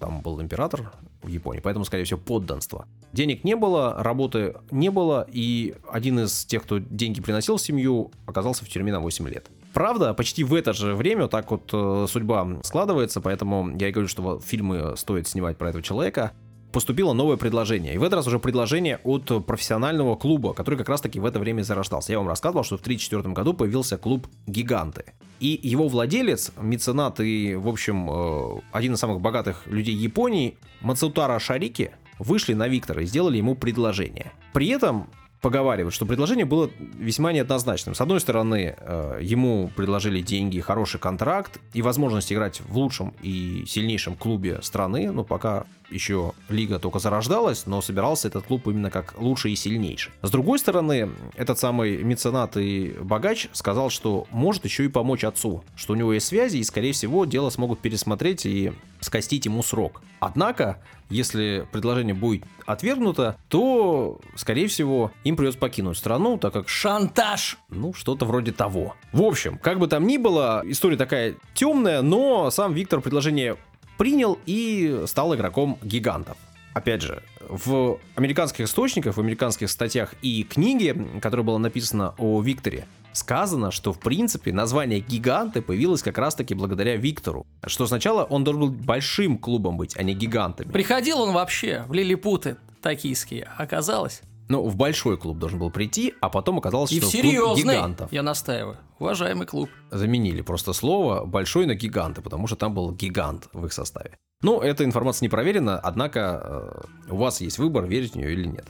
там 0.00 0.20
был 0.20 0.40
император 0.40 0.92
в 1.22 1.28
Японии, 1.28 1.60
поэтому, 1.60 1.84
скорее 1.84 2.04
всего, 2.04 2.20
подданство. 2.20 2.86
Денег 3.12 3.44
не 3.44 3.56
было, 3.56 3.94
работы 3.98 4.54
не 4.70 4.90
было, 4.90 5.26
и 5.30 5.74
один 5.90 6.20
из 6.20 6.44
тех, 6.44 6.62
кто 6.62 6.78
деньги 6.78 7.20
приносил 7.20 7.56
в 7.56 7.62
семью, 7.62 8.10
оказался 8.26 8.64
в 8.64 8.68
тюрьме 8.68 8.92
на 8.92 9.00
8 9.00 9.28
лет. 9.28 9.48
Правда, 9.72 10.12
почти 10.12 10.44
в 10.44 10.54
это 10.54 10.74
же 10.74 10.94
время 10.94 11.22
вот 11.22 11.30
так 11.30 11.50
вот 11.50 11.70
э, 11.72 12.06
судьба 12.08 12.58
складывается, 12.62 13.22
поэтому 13.22 13.74
я 13.78 13.88
и 13.88 13.92
говорю, 13.92 14.08
что 14.08 14.38
фильмы 14.40 14.94
стоит 14.96 15.26
снимать 15.26 15.56
про 15.56 15.70
этого 15.70 15.82
человека 15.82 16.32
поступило 16.72 17.12
новое 17.12 17.36
предложение. 17.36 17.94
И 17.94 17.98
в 17.98 18.02
этот 18.02 18.14
раз 18.14 18.26
уже 18.26 18.38
предложение 18.38 18.98
от 19.04 19.46
профессионального 19.46 20.16
клуба, 20.16 20.54
который 20.54 20.76
как 20.76 20.88
раз-таки 20.88 21.20
в 21.20 21.26
это 21.26 21.38
время 21.38 21.62
зарождался. 21.62 22.12
Я 22.12 22.18
вам 22.18 22.28
рассказывал, 22.28 22.64
что 22.64 22.76
в 22.76 22.80
1934 22.80 23.34
году 23.34 23.54
появился 23.54 23.98
клуб 23.98 24.26
«Гиганты». 24.46 25.04
И 25.40 25.58
его 25.62 25.88
владелец, 25.88 26.52
меценат 26.60 27.20
и, 27.20 27.54
в 27.54 27.68
общем, 27.68 28.08
э, 28.10 28.60
один 28.72 28.94
из 28.94 28.98
самых 28.98 29.20
богатых 29.20 29.66
людей 29.66 29.94
Японии, 29.94 30.56
Мацутара 30.80 31.38
Шарики, 31.38 31.92
вышли 32.18 32.54
на 32.54 32.68
Виктора 32.68 33.02
и 33.02 33.06
сделали 33.06 33.38
ему 33.38 33.54
предложение. 33.54 34.32
При 34.52 34.68
этом 34.68 35.08
поговаривают, 35.42 35.92
что 35.92 36.06
предложение 36.06 36.46
было 36.46 36.70
весьма 36.78 37.32
неоднозначным. 37.32 37.94
С 37.94 38.00
одной 38.00 38.20
стороны, 38.20 38.76
э, 38.78 39.18
ему 39.20 39.70
предложили 39.74 40.22
деньги, 40.22 40.60
хороший 40.60 41.00
контракт 41.00 41.60
и 41.74 41.82
возможность 41.82 42.32
играть 42.32 42.60
в 42.60 42.78
лучшем 42.78 43.12
и 43.22 43.64
сильнейшем 43.66 44.16
клубе 44.16 44.60
страны, 44.62 45.10
ну, 45.10 45.24
пока 45.24 45.64
еще 45.90 46.32
лига 46.48 46.78
только 46.78 47.00
зарождалась, 47.00 47.66
но 47.66 47.82
собирался 47.82 48.28
этот 48.28 48.46
клуб 48.46 48.66
именно 48.68 48.90
как 48.90 49.14
лучший 49.18 49.52
и 49.52 49.56
сильнейший. 49.56 50.12
С 50.22 50.30
другой 50.30 50.58
стороны, 50.58 51.10
этот 51.34 51.58
самый 51.58 52.02
меценат 52.02 52.56
и 52.56 52.94
богач 53.00 53.48
сказал, 53.52 53.90
что 53.90 54.26
может 54.30 54.64
еще 54.64 54.84
и 54.84 54.88
помочь 54.88 55.24
отцу, 55.24 55.64
что 55.76 55.92
у 55.92 55.96
него 55.96 56.12
есть 56.12 56.26
связи, 56.26 56.58
и, 56.58 56.64
скорее 56.64 56.92
всего, 56.92 57.24
дело 57.24 57.50
смогут 57.50 57.80
пересмотреть 57.80 58.46
и 58.46 58.72
скостить 59.00 59.44
ему 59.44 59.62
срок. 59.62 60.02
Однако, 60.20 60.78
если 61.12 61.66
предложение 61.70 62.14
будет 62.14 62.44
отвергнуто, 62.66 63.36
то, 63.48 64.20
скорее 64.34 64.66
всего, 64.66 65.12
им 65.24 65.36
придется 65.36 65.58
покинуть 65.58 65.98
страну, 65.98 66.38
так 66.38 66.52
как 66.52 66.68
Шантаж! 66.68 67.58
ну, 67.68 67.92
что-то 67.92 68.24
вроде 68.24 68.52
того. 68.52 68.94
В 69.12 69.22
общем, 69.22 69.58
как 69.58 69.78
бы 69.78 69.88
там 69.88 70.06
ни 70.06 70.16
было, 70.16 70.62
история 70.64 70.96
такая 70.96 71.34
темная, 71.54 72.02
но 72.02 72.50
сам 72.50 72.72
Виктор 72.72 73.00
предложение 73.00 73.56
принял 73.98 74.38
и 74.46 75.02
стал 75.06 75.34
игроком 75.34 75.78
гигантов. 75.82 76.36
Опять 76.74 77.02
же, 77.02 77.22
в 77.48 77.98
американских 78.14 78.64
источниках, 78.64 79.16
в 79.16 79.20
американских 79.20 79.68
статьях 79.70 80.14
и 80.22 80.42
книге, 80.42 80.96
которая 81.20 81.44
была 81.44 81.58
написана 81.58 82.14
о 82.16 82.40
Викторе, 82.40 82.86
сказано, 83.12 83.70
что 83.70 83.92
в 83.92 83.98
принципе 83.98 84.52
название 84.52 85.00
«Гиганты» 85.00 85.62
появилось 85.62 86.02
как 86.02 86.18
раз-таки 86.18 86.54
благодаря 86.54 86.96
Виктору. 86.96 87.46
Что 87.66 87.86
сначала 87.86 88.24
он 88.24 88.44
должен 88.44 88.62
был 88.62 88.70
большим 88.70 89.38
клубом 89.38 89.76
быть, 89.76 89.96
а 89.96 90.02
не 90.02 90.14
гигантами. 90.14 90.70
Приходил 90.70 91.20
он 91.20 91.32
вообще 91.32 91.84
в 91.88 91.92
лилипуты 91.92 92.56
токийские, 92.80 93.48
оказалось. 93.56 94.22
Ну, 94.48 94.68
в 94.68 94.76
большой 94.76 95.16
клуб 95.16 95.38
должен 95.38 95.58
был 95.58 95.70
прийти, 95.70 96.14
а 96.20 96.28
потом 96.28 96.58
оказалось, 96.58 96.92
И 96.92 97.00
что 97.00 97.08
в 97.08 97.12
клуб 97.12 97.56
гигантов. 97.56 98.12
я 98.12 98.22
настаиваю. 98.22 98.76
Уважаемый 98.98 99.46
клуб. 99.46 99.70
заменили 99.90 100.42
просто 100.42 100.72
слово 100.72 101.24
большой 101.24 101.66
на 101.66 101.74
гиганты, 101.74 102.20
потому 102.20 102.46
что 102.46 102.56
там 102.56 102.74
был 102.74 102.92
гигант 102.92 103.48
в 103.52 103.64
их 103.64 103.72
составе. 103.72 104.12
Ну, 104.42 104.60
эта 104.60 104.84
информация 104.84 105.24
не 105.24 105.28
проверена, 105.30 105.78
однако 105.78 106.84
э, 107.08 107.12
у 107.12 107.16
вас 107.16 107.40
есть 107.40 107.58
выбор, 107.58 107.86
верить 107.86 108.12
в 108.12 108.16
нее 108.16 108.32
или 108.32 108.46
нет. 108.46 108.66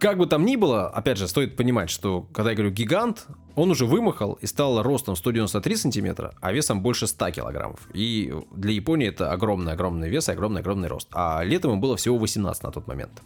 Как 0.00 0.16
бы 0.16 0.26
там 0.26 0.46
ни 0.46 0.56
было, 0.56 0.88
опять 0.88 1.18
же, 1.18 1.28
стоит 1.28 1.56
понимать, 1.56 1.90
что 1.90 2.22
когда 2.32 2.50
я 2.50 2.56
говорю 2.56 2.72
гигант, 2.72 3.26
он 3.54 3.70
уже 3.70 3.84
вымахал 3.84 4.32
и 4.40 4.46
стал 4.46 4.82
ростом 4.82 5.14
193 5.14 5.76
сантиметра, 5.76 6.32
а 6.40 6.52
весом 6.52 6.80
больше 6.82 7.06
100 7.06 7.30
килограммов. 7.32 7.80
И 7.92 8.32
для 8.50 8.72
Японии 8.72 9.08
это 9.08 9.30
огромный-огромный 9.30 10.08
вес 10.08 10.28
и 10.30 10.32
огромный-огромный 10.32 10.88
рост. 10.88 11.08
А 11.12 11.42
летом 11.44 11.72
ему 11.72 11.80
было 11.82 11.96
всего 11.98 12.16
18 12.16 12.62
на 12.62 12.70
тот 12.72 12.86
момент. 12.86 13.22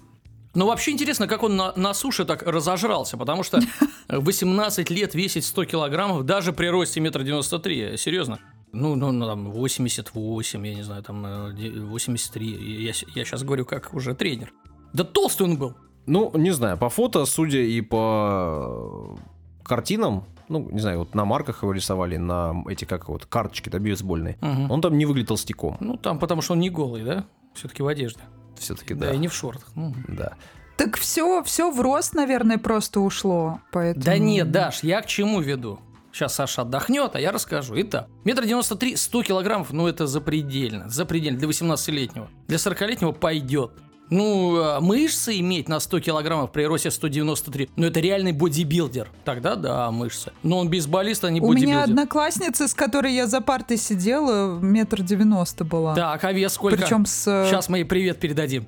Но 0.55 0.67
вообще 0.67 0.91
интересно, 0.91 1.29
как 1.29 1.45
он 1.45 1.57
на, 1.57 1.73
на 1.77 1.95
суше 1.95 2.25
так 2.25 2.43
разожрался, 2.43 3.17
потому 3.17 3.45
что 3.45 3.61
18 4.09 4.91
лет 4.91 5.15
весить 5.15 5.45
100 5.45 5.65
килограммов 5.67 6.25
даже 6.25 6.53
при 6.53 6.67
росте 6.67 7.01
метр 7.01 7.23
девяносто 7.23 7.59
три, 7.61 7.97
серьезно. 7.97 8.41
Ну, 8.73 8.97
ну, 8.97 9.13
ну, 9.13 9.27
там 9.27 9.53
88, 9.53 10.67
я 10.67 10.75
не 10.75 10.83
знаю, 10.83 11.03
там 11.05 11.25
э, 11.25 11.53
де- 11.55 11.71
83, 11.71 12.83
я, 12.85 12.93
с- 12.93 13.05
я 13.15 13.25
сейчас 13.25 13.45
говорю 13.45 13.65
как 13.65 13.95
уже 13.95 14.15
тренер. 14.15 14.53
Да 14.93 15.05
толстый 15.05 15.45
он 15.45 15.57
был. 15.57 15.77
Ну, 16.07 16.31
не 16.35 16.51
знаю, 16.51 16.77
по 16.79 16.89
фото, 16.91 17.25
судя 17.25 17.59
и 17.61 17.81
по 17.81 19.17
э, 19.17 19.65
картинам, 19.65 20.25
ну, 20.49 20.69
не 20.71 20.81
знаю, 20.81 20.99
вот 20.99 21.15
на 21.15 21.25
марках 21.25 21.63
его 21.63 21.73
рисовали, 21.73 22.17
на 22.17 22.63
эти, 22.69 22.85
как 22.85 23.09
вот, 23.09 23.27
карточки, 23.27 23.69
да, 23.71 23.79
бейсбольные, 23.79 24.37
Мгм. 24.41 24.71
он 24.71 24.81
там 24.83 24.99
не 24.99 25.07
выглядел 25.07 25.29
толстяком. 25.29 25.77
Ну, 25.81 25.97
там, 25.97 26.19
потому 26.19 26.43
что 26.43 26.53
он 26.53 26.61
не 26.61 26.71
голый, 26.71 27.03
да? 27.05 27.25
Все-таки 27.55 27.83
в 27.83 27.87
одежде. 27.87 28.21
Все-таки, 28.59 28.95
Да, 28.95 29.09
да. 29.09 29.15
и 29.15 29.19
не 29.19 29.29
в 29.29 29.35
шортах. 29.35 29.69
Ну. 29.75 29.95
Да. 30.09 30.35
Так 30.77 30.97
все, 30.99 31.43
все 31.45 31.71
в 31.71 31.81
рост, 31.81 32.15
наверное, 32.15 32.59
просто 32.59 33.01
ушло. 33.01 33.61
Поэтому... 33.73 34.05
Да 34.05 34.19
нет, 34.19 34.51
Даш, 34.51 34.83
я 34.83 35.01
к 35.03 35.07
чему 35.07 35.41
веду? 35.41 35.79
Сейчас 36.13 36.35
Саша 36.35 36.63
отдохнет, 36.63 37.17
а 37.17 37.21
я 37.21 37.33
расскажу. 37.33 37.75
Итак, 37.79 38.09
метр 38.25 38.43
девяносто 38.45 38.77
три, 38.77 38.95
100 38.97 39.23
килограммов, 39.25 39.73
ну 39.73 39.89
это 39.89 40.07
запредельно. 40.07 40.89
Запредельно 40.89 41.39
для 41.39 41.49
18-летнего. 41.49 42.29
Для 42.47 42.57
40-летнего 42.59 43.13
пойдет. 43.13 43.73
Ну, 44.15 44.63
а 44.63 44.81
мышцы 44.81 45.41
иметь 45.41 45.69
на 45.69 45.81
100 45.81 45.99
килограммов 45.99 46.53
при 46.53 46.63
росте 46.63 46.93
193, 46.93 47.71
ну 47.75 47.87
это 47.87 47.99
реальный 47.99 48.31
бодибилдер. 48.31 49.11
Тогда 49.25 49.57
да, 49.57 49.91
мышцы. 49.91 50.31
Но 50.45 50.59
он 50.59 50.69
бейсболист, 50.69 51.25
а 51.25 51.31
не 51.31 51.41
У 51.41 51.49
бодибилдер. 51.49 51.69
меня 51.75 51.83
одноклассница, 51.83 52.69
с 52.69 52.75
которой 52.75 53.13
я 53.13 53.27
за 53.27 53.41
партой 53.41 53.77
сидела, 53.77 54.57
метр 54.61 55.03
девяносто 55.03 55.65
была. 55.65 55.97
Так, 55.97 56.23
а 56.23 56.33
вес 56.33 56.53
сколько? 56.53 56.77
Причем 56.77 57.07
с... 57.07 57.27
э, 57.27 57.49
Сейчас 57.51 57.69
мы 57.69 57.79
ей 57.79 57.85
привет 57.85 58.21
передадим. 58.21 58.67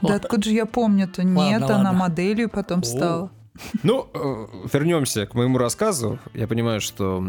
Да 0.00 0.14
откуда 0.14 0.44
же 0.44 0.54
я 0.54 0.64
помню-то? 0.64 1.24
Нет, 1.24 1.68
она 1.68 1.92
моделью 1.92 2.48
потом 2.48 2.84
стала. 2.84 3.30
Ну, 3.82 4.08
э, 4.14 4.46
вернемся 4.72 5.26
к 5.26 5.34
моему 5.34 5.58
рассказу. 5.58 6.18
Я 6.34 6.46
понимаю, 6.46 6.80
что 6.80 7.22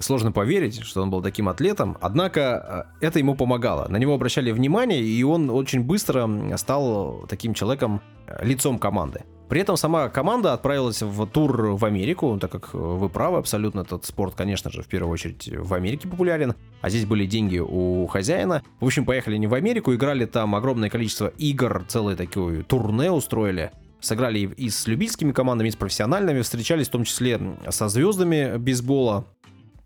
сложно 0.00 0.32
поверить, 0.32 0.82
что 0.82 1.02
он 1.02 1.10
был 1.10 1.22
таким 1.22 1.48
атлетом, 1.48 1.96
однако 2.00 2.86
э, 3.00 3.06
это 3.06 3.18
ему 3.18 3.34
помогало. 3.34 3.88
На 3.88 3.96
него 3.96 4.14
обращали 4.14 4.52
внимание, 4.52 5.02
и 5.02 5.22
он 5.22 5.50
очень 5.50 5.82
быстро 5.82 6.28
стал 6.56 7.26
таким 7.28 7.54
человеком, 7.54 8.00
э, 8.26 8.44
лицом 8.44 8.78
команды. 8.78 9.22
При 9.48 9.60
этом 9.60 9.76
сама 9.76 10.08
команда 10.08 10.54
отправилась 10.54 11.02
в 11.02 11.26
тур 11.26 11.74
в 11.74 11.84
Америку, 11.84 12.38
так 12.40 12.50
как 12.50 12.72
вы 12.72 13.08
правы 13.10 13.38
абсолютно, 13.38 13.80
этот 13.80 14.04
спорт, 14.06 14.34
конечно 14.34 14.70
же, 14.70 14.82
в 14.82 14.88
первую 14.88 15.12
очередь 15.12 15.48
в 15.48 15.74
Америке 15.74 16.08
популярен, 16.08 16.54
а 16.80 16.88
здесь 16.88 17.04
были 17.04 17.26
деньги 17.26 17.58
у 17.58 18.06
хозяина. 18.06 18.62
В 18.80 18.86
общем, 18.86 19.04
поехали 19.04 19.36
не 19.36 19.46
в 19.46 19.52
Америку, 19.52 19.94
играли 19.94 20.24
там 20.24 20.54
огромное 20.54 20.88
количество 20.88 21.28
игр, 21.36 21.84
целое 21.86 22.16
такое 22.16 22.62
турне 22.62 23.10
устроили. 23.10 23.70
Сыграли 24.04 24.40
и 24.40 24.68
с 24.68 24.86
любительскими 24.86 25.32
командами, 25.32 25.68
и 25.68 25.70
с 25.70 25.76
профессиональными, 25.76 26.42
встречались 26.42 26.88
в 26.88 26.90
том 26.90 27.04
числе 27.04 27.40
со 27.70 27.88
звездами 27.88 28.58
бейсбола. 28.58 29.24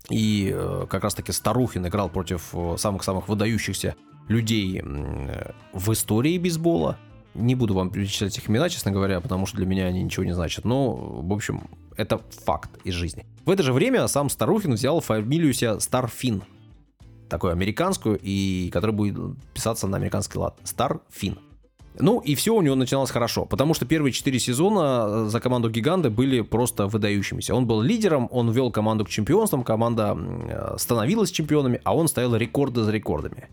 И 0.09 0.51
э, 0.53 0.87
как 0.89 1.03
раз-таки 1.03 1.31
Старухин 1.31 1.87
играл 1.87 2.09
против 2.09 2.49
э, 2.53 2.75
самых-самых 2.77 3.29
выдающихся 3.29 3.95
людей 4.27 4.81
э, 4.83 5.51
в 5.71 5.93
истории 5.93 6.37
бейсбола. 6.37 6.97
Не 7.33 7.55
буду 7.55 7.73
вам 7.73 7.91
перечислять 7.91 8.37
их 8.37 8.49
имена, 8.49 8.67
честно 8.67 8.91
говоря, 8.91 9.21
потому 9.21 9.45
что 9.45 9.55
для 9.55 9.65
меня 9.65 9.85
они 9.85 10.03
ничего 10.03 10.25
не 10.25 10.33
значат. 10.33 10.65
Но, 10.65 10.95
в 10.95 11.31
общем, 11.31 11.69
это 11.95 12.19
факт 12.43 12.71
из 12.83 12.95
жизни. 12.95 13.25
В 13.45 13.51
это 13.51 13.63
же 13.63 13.71
время 13.71 14.05
сам 14.07 14.29
Старухин 14.29 14.73
взял 14.73 14.99
фамилию 14.99 15.53
себе 15.53 15.79
Старфин. 15.79 16.43
Такую 17.29 17.53
американскую, 17.53 18.19
и 18.21 18.69
которая 18.73 18.97
будет 18.97 19.15
писаться 19.53 19.87
на 19.87 19.95
американский 19.95 20.37
лад. 20.37 20.57
Старфин. 20.65 21.39
Ну 21.97 22.19
и 22.19 22.35
все 22.35 22.55
у 22.55 22.61
него 22.61 22.75
начиналось 22.75 23.11
хорошо, 23.11 23.45
потому 23.45 23.73
что 23.73 23.85
первые 23.85 24.13
четыре 24.13 24.39
сезона 24.39 25.05
э, 25.07 25.29
за 25.29 25.39
команду 25.39 25.69
Гиганты 25.69 26.09
были 26.09 26.41
просто 26.41 26.87
выдающимися. 26.87 27.55
Он 27.55 27.65
был 27.65 27.81
лидером, 27.81 28.29
он 28.31 28.51
вел 28.51 28.71
команду 28.71 29.05
к 29.05 29.09
чемпионствам, 29.09 29.63
команда 29.63 30.17
э, 30.17 30.75
становилась 30.77 31.31
чемпионами, 31.31 31.81
а 31.83 31.95
он 31.95 32.07
ставил 32.07 32.35
рекорды 32.35 32.83
за 32.83 32.91
рекордами. 32.91 33.49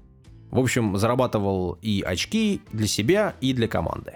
В 0.50 0.60
общем, 0.60 0.96
зарабатывал 0.96 1.78
и 1.82 2.02
очки 2.02 2.60
для 2.72 2.86
себя, 2.86 3.34
и 3.40 3.52
для 3.52 3.68
команды. 3.68 4.14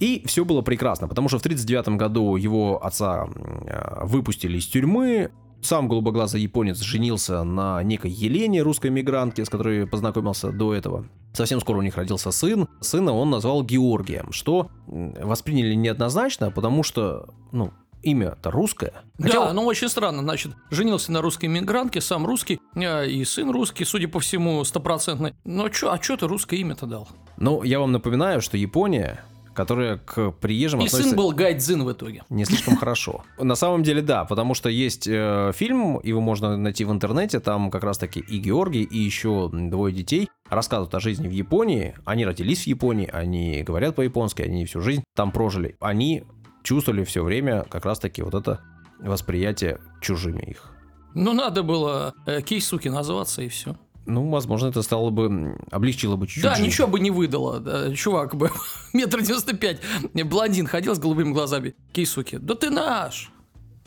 И 0.00 0.22
все 0.26 0.44
было 0.44 0.60
прекрасно, 0.60 1.08
потому 1.08 1.28
что 1.28 1.38
в 1.38 1.40
1939 1.40 1.98
году 1.98 2.36
его 2.36 2.84
отца 2.84 3.26
э, 3.66 4.04
выпустили 4.04 4.58
из 4.58 4.66
тюрьмы, 4.66 5.30
сам 5.62 5.88
голубоглазый 5.88 6.42
японец 6.42 6.80
женился 6.80 7.42
на 7.44 7.82
некой 7.82 8.10
Елене, 8.10 8.60
русской 8.60 8.90
мигрантке, 8.90 9.44
с 9.44 9.48
которой 9.48 9.86
познакомился 9.86 10.52
до 10.52 10.74
этого. 10.74 11.06
Совсем 11.34 11.60
скоро 11.60 11.78
у 11.78 11.82
них 11.82 11.96
родился 11.96 12.30
сын. 12.30 12.68
Сына 12.80 13.12
он 13.12 13.30
назвал 13.30 13.62
Георгием, 13.64 14.32
что 14.32 14.70
восприняли 14.86 15.74
неоднозначно, 15.74 16.50
потому 16.52 16.84
что, 16.84 17.28
ну, 17.50 17.72
имя-то 18.02 18.50
русское. 18.50 18.92
Хотя 19.18 19.46
Да, 19.46 19.52
ну 19.52 19.64
очень 19.64 19.88
странно, 19.88 20.22
значит, 20.22 20.52
женился 20.70 21.10
на 21.10 21.20
русской 21.22 21.46
мигрантке, 21.46 22.00
сам 22.00 22.26
русский, 22.26 22.60
э, 22.74 23.08
и 23.08 23.24
сын 23.24 23.50
русский, 23.50 23.84
судя 23.84 24.08
по 24.08 24.20
всему, 24.20 24.62
стопроцентный. 24.62 25.34
Ну 25.44 25.68
чё, 25.70 25.90
а 25.90 25.98
чё 25.98 26.16
ты 26.16 26.28
русское 26.28 26.56
имя-то 26.56 26.86
дал? 26.86 27.08
Ну, 27.36 27.62
я 27.62 27.80
вам 27.80 27.92
напоминаю, 27.92 28.40
что 28.40 28.56
Япония, 28.56 29.24
которая 29.54 29.98
к 29.98 30.32
приезжим 30.32 30.80
И 30.80 30.86
относится 30.86 31.10
сын 31.10 31.16
был 31.16 31.32
Гайдзин 31.32 31.84
в 31.84 31.92
итоге. 31.92 32.22
не 32.28 32.44
слишком 32.44 32.76
хорошо. 32.76 33.24
На 33.38 33.54
самом 33.54 33.82
деле, 33.82 34.02
да, 34.02 34.24
потому 34.24 34.54
что 34.54 34.68
есть 34.68 35.06
э, 35.06 35.52
фильм, 35.54 36.00
его 36.02 36.20
можно 36.20 36.56
найти 36.56 36.84
в 36.84 36.92
интернете, 36.92 37.40
там 37.40 37.70
как 37.70 37.84
раз-таки 37.84 38.20
и 38.20 38.38
Георгий, 38.38 38.82
и 38.82 38.98
еще 38.98 39.50
двое 39.52 39.94
детей 39.94 40.28
рассказывают 40.48 40.94
о 40.94 41.00
жизни 41.00 41.28
в 41.28 41.32
Японии. 41.32 41.94
Они 42.04 42.24
родились 42.24 42.64
в 42.64 42.66
Японии, 42.66 43.08
они 43.12 43.62
говорят 43.62 43.96
по-японски, 43.96 44.42
они 44.42 44.66
всю 44.66 44.80
жизнь 44.80 45.04
там 45.14 45.32
прожили. 45.32 45.76
Они 45.80 46.24
чувствовали 46.62 47.04
все 47.04 47.22
время 47.22 47.64
как 47.68 47.84
раз-таки 47.84 48.22
вот 48.22 48.34
это 48.34 48.60
восприятие 48.98 49.78
чужими 50.00 50.42
их. 50.42 50.72
Ну 51.14 51.32
надо 51.32 51.62
было 51.62 52.12
э, 52.26 52.42
Кейсуки 52.42 52.88
назваться 52.88 53.42
и 53.42 53.48
все. 53.48 53.76
Ну, 54.06 54.28
возможно, 54.28 54.68
это 54.68 54.82
стало 54.82 55.10
бы, 55.10 55.56
облегчило 55.70 56.16
бы 56.16 56.26
чуть-чуть. 56.26 56.42
Да, 56.42 56.54
жизнь. 56.54 56.66
ничего 56.66 56.86
бы 56.86 57.00
не 57.00 57.10
выдало. 57.10 57.60
да, 57.60 57.94
чувак 57.94 58.34
бы 58.34 58.50
метр 58.92 59.22
девяносто 59.22 59.56
пять, 59.56 59.80
блондин 60.12 60.66
ходил 60.66 60.94
с 60.94 60.98
голубыми 60.98 61.32
глазами. 61.32 61.74
Кейсуки, 61.92 62.36
да 62.36 62.54
ты 62.54 62.70
наш, 62.70 63.30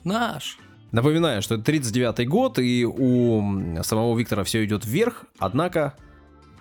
наш. 0.04 0.58
Напоминаю, 0.92 1.42
что 1.42 1.56
это 1.56 1.72
39-й 1.72 2.26
год, 2.26 2.60
и 2.60 2.86
у 2.86 3.84
самого 3.84 4.18
Виктора 4.18 4.44
все 4.44 4.64
идет 4.64 4.86
вверх, 4.86 5.26
однако, 5.38 5.96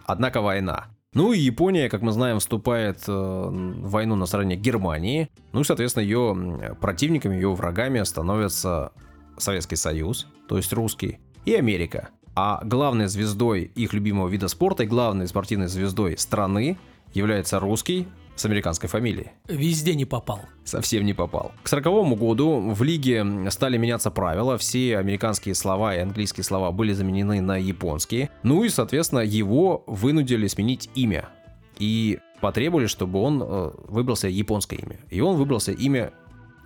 однако 0.04 0.40
война. 0.40 0.88
Ну 1.14 1.32
и 1.32 1.38
Япония, 1.38 1.88
как 1.88 2.02
мы 2.02 2.12
знаем, 2.12 2.40
вступает 2.40 3.04
э, 3.08 3.12
в 3.12 3.88
войну 3.88 4.16
на 4.16 4.26
стороне 4.26 4.56
Германии. 4.56 5.30
Ну 5.52 5.60
и, 5.62 5.64
соответственно, 5.64 6.02
ее 6.02 6.76
противниками, 6.78 7.36
ее 7.36 7.54
врагами 7.54 8.02
становятся 8.02 8.92
Советский 9.38 9.76
Союз, 9.76 10.26
то 10.46 10.58
есть 10.58 10.74
русский, 10.74 11.20
и 11.46 11.54
Америка. 11.54 12.10
А 12.36 12.60
главной 12.62 13.06
звездой 13.08 13.70
их 13.74 13.94
любимого 13.94 14.28
вида 14.28 14.48
спорта 14.48 14.82
и 14.82 14.86
главной 14.86 15.26
спортивной 15.26 15.68
звездой 15.68 16.18
страны 16.18 16.76
является 17.14 17.58
русский 17.58 18.06
с 18.34 18.44
американской 18.44 18.90
фамилией 18.90 19.28
Везде 19.48 19.94
не 19.94 20.04
попал. 20.04 20.40
совсем 20.64 21.06
не 21.06 21.14
попал. 21.14 21.52
К 21.62 21.72
1940 21.72 22.18
году 22.18 22.60
в 22.74 22.82
лиге 22.82 23.24
стали 23.50 23.78
меняться 23.78 24.10
правила, 24.10 24.58
все 24.58 24.98
американские 24.98 25.54
слова 25.54 25.96
и 25.96 26.00
английские 26.00 26.44
слова 26.44 26.70
были 26.72 26.92
заменены 26.92 27.40
на 27.40 27.56
японские, 27.56 28.28
ну 28.42 28.64
и, 28.64 28.68
соответственно, 28.68 29.20
его 29.20 29.82
вынудили 29.86 30.46
сменить 30.46 30.90
имя. 30.94 31.30
И 31.78 32.18
потребовали, 32.42 32.86
чтобы 32.86 33.18
он 33.20 33.42
э, 33.42 33.70
выбрал 33.88 34.16
себе 34.16 34.32
японское 34.32 34.76
имя. 34.76 34.98
И 35.08 35.22
он 35.22 35.36
выбрал 35.36 35.60
себе 35.60 35.76
имя 35.76 36.12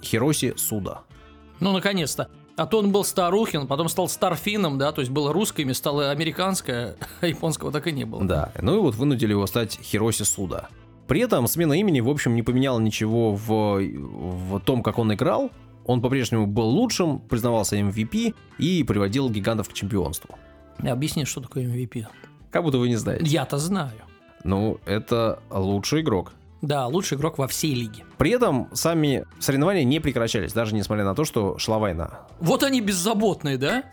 Хироси 0.02 0.54
Суда. 0.56 1.02
Ну, 1.60 1.72
наконец-то. 1.72 2.28
А 2.60 2.66
то 2.66 2.80
он 2.80 2.92
был 2.92 3.04
Старухин, 3.04 3.66
потом 3.66 3.88
стал 3.88 4.06
Старфином, 4.06 4.76
да, 4.76 4.92
то 4.92 5.00
есть 5.00 5.10
было 5.10 5.32
русское 5.32 5.62
имя, 5.62 5.72
стало 5.72 6.10
американское, 6.10 6.94
а 7.22 7.26
японского 7.26 7.72
так 7.72 7.86
и 7.86 7.92
не 7.92 8.04
было. 8.04 8.22
Да, 8.22 8.52
ну 8.60 8.76
и 8.76 8.80
вот 8.80 8.96
вынудили 8.96 9.30
его 9.30 9.46
стать 9.46 9.80
Хироси 9.82 10.24
Суда. 10.24 10.68
При 11.08 11.22
этом 11.22 11.46
смена 11.46 11.72
имени, 11.72 12.00
в 12.00 12.10
общем, 12.10 12.34
не 12.34 12.42
поменяла 12.42 12.78
ничего 12.78 13.32
в, 13.34 13.80
в 13.80 14.60
том, 14.60 14.82
как 14.82 14.98
он 14.98 15.14
играл. 15.14 15.50
Он 15.86 16.02
по-прежнему 16.02 16.46
был 16.46 16.66
лучшим, 16.66 17.20
признавался 17.20 17.80
MVP 17.80 18.34
и 18.58 18.84
приводил 18.84 19.30
гигантов 19.30 19.70
к 19.70 19.72
чемпионству. 19.72 20.34
Объясни, 20.80 21.24
что 21.24 21.40
такое 21.40 21.64
MVP. 21.64 22.08
Как 22.50 22.62
будто 22.62 22.76
вы 22.76 22.90
не 22.90 22.96
знаете. 22.96 23.24
Я-то 23.24 23.56
знаю. 23.56 24.02
Ну, 24.44 24.78
это 24.84 25.38
лучший 25.48 26.02
игрок. 26.02 26.34
Да, 26.62 26.86
лучший 26.86 27.16
игрок 27.16 27.38
во 27.38 27.48
всей 27.48 27.74
лиге. 27.74 28.04
При 28.18 28.30
этом 28.30 28.68
сами 28.72 29.24
соревнования 29.38 29.84
не 29.84 30.00
прекращались, 30.00 30.52
даже 30.52 30.74
несмотря 30.74 31.04
на 31.04 31.14
то, 31.14 31.24
что 31.24 31.58
шла 31.58 31.78
война. 31.78 32.20
Вот 32.40 32.62
они 32.62 32.80
беззаботные, 32.80 33.56
да? 33.56 33.84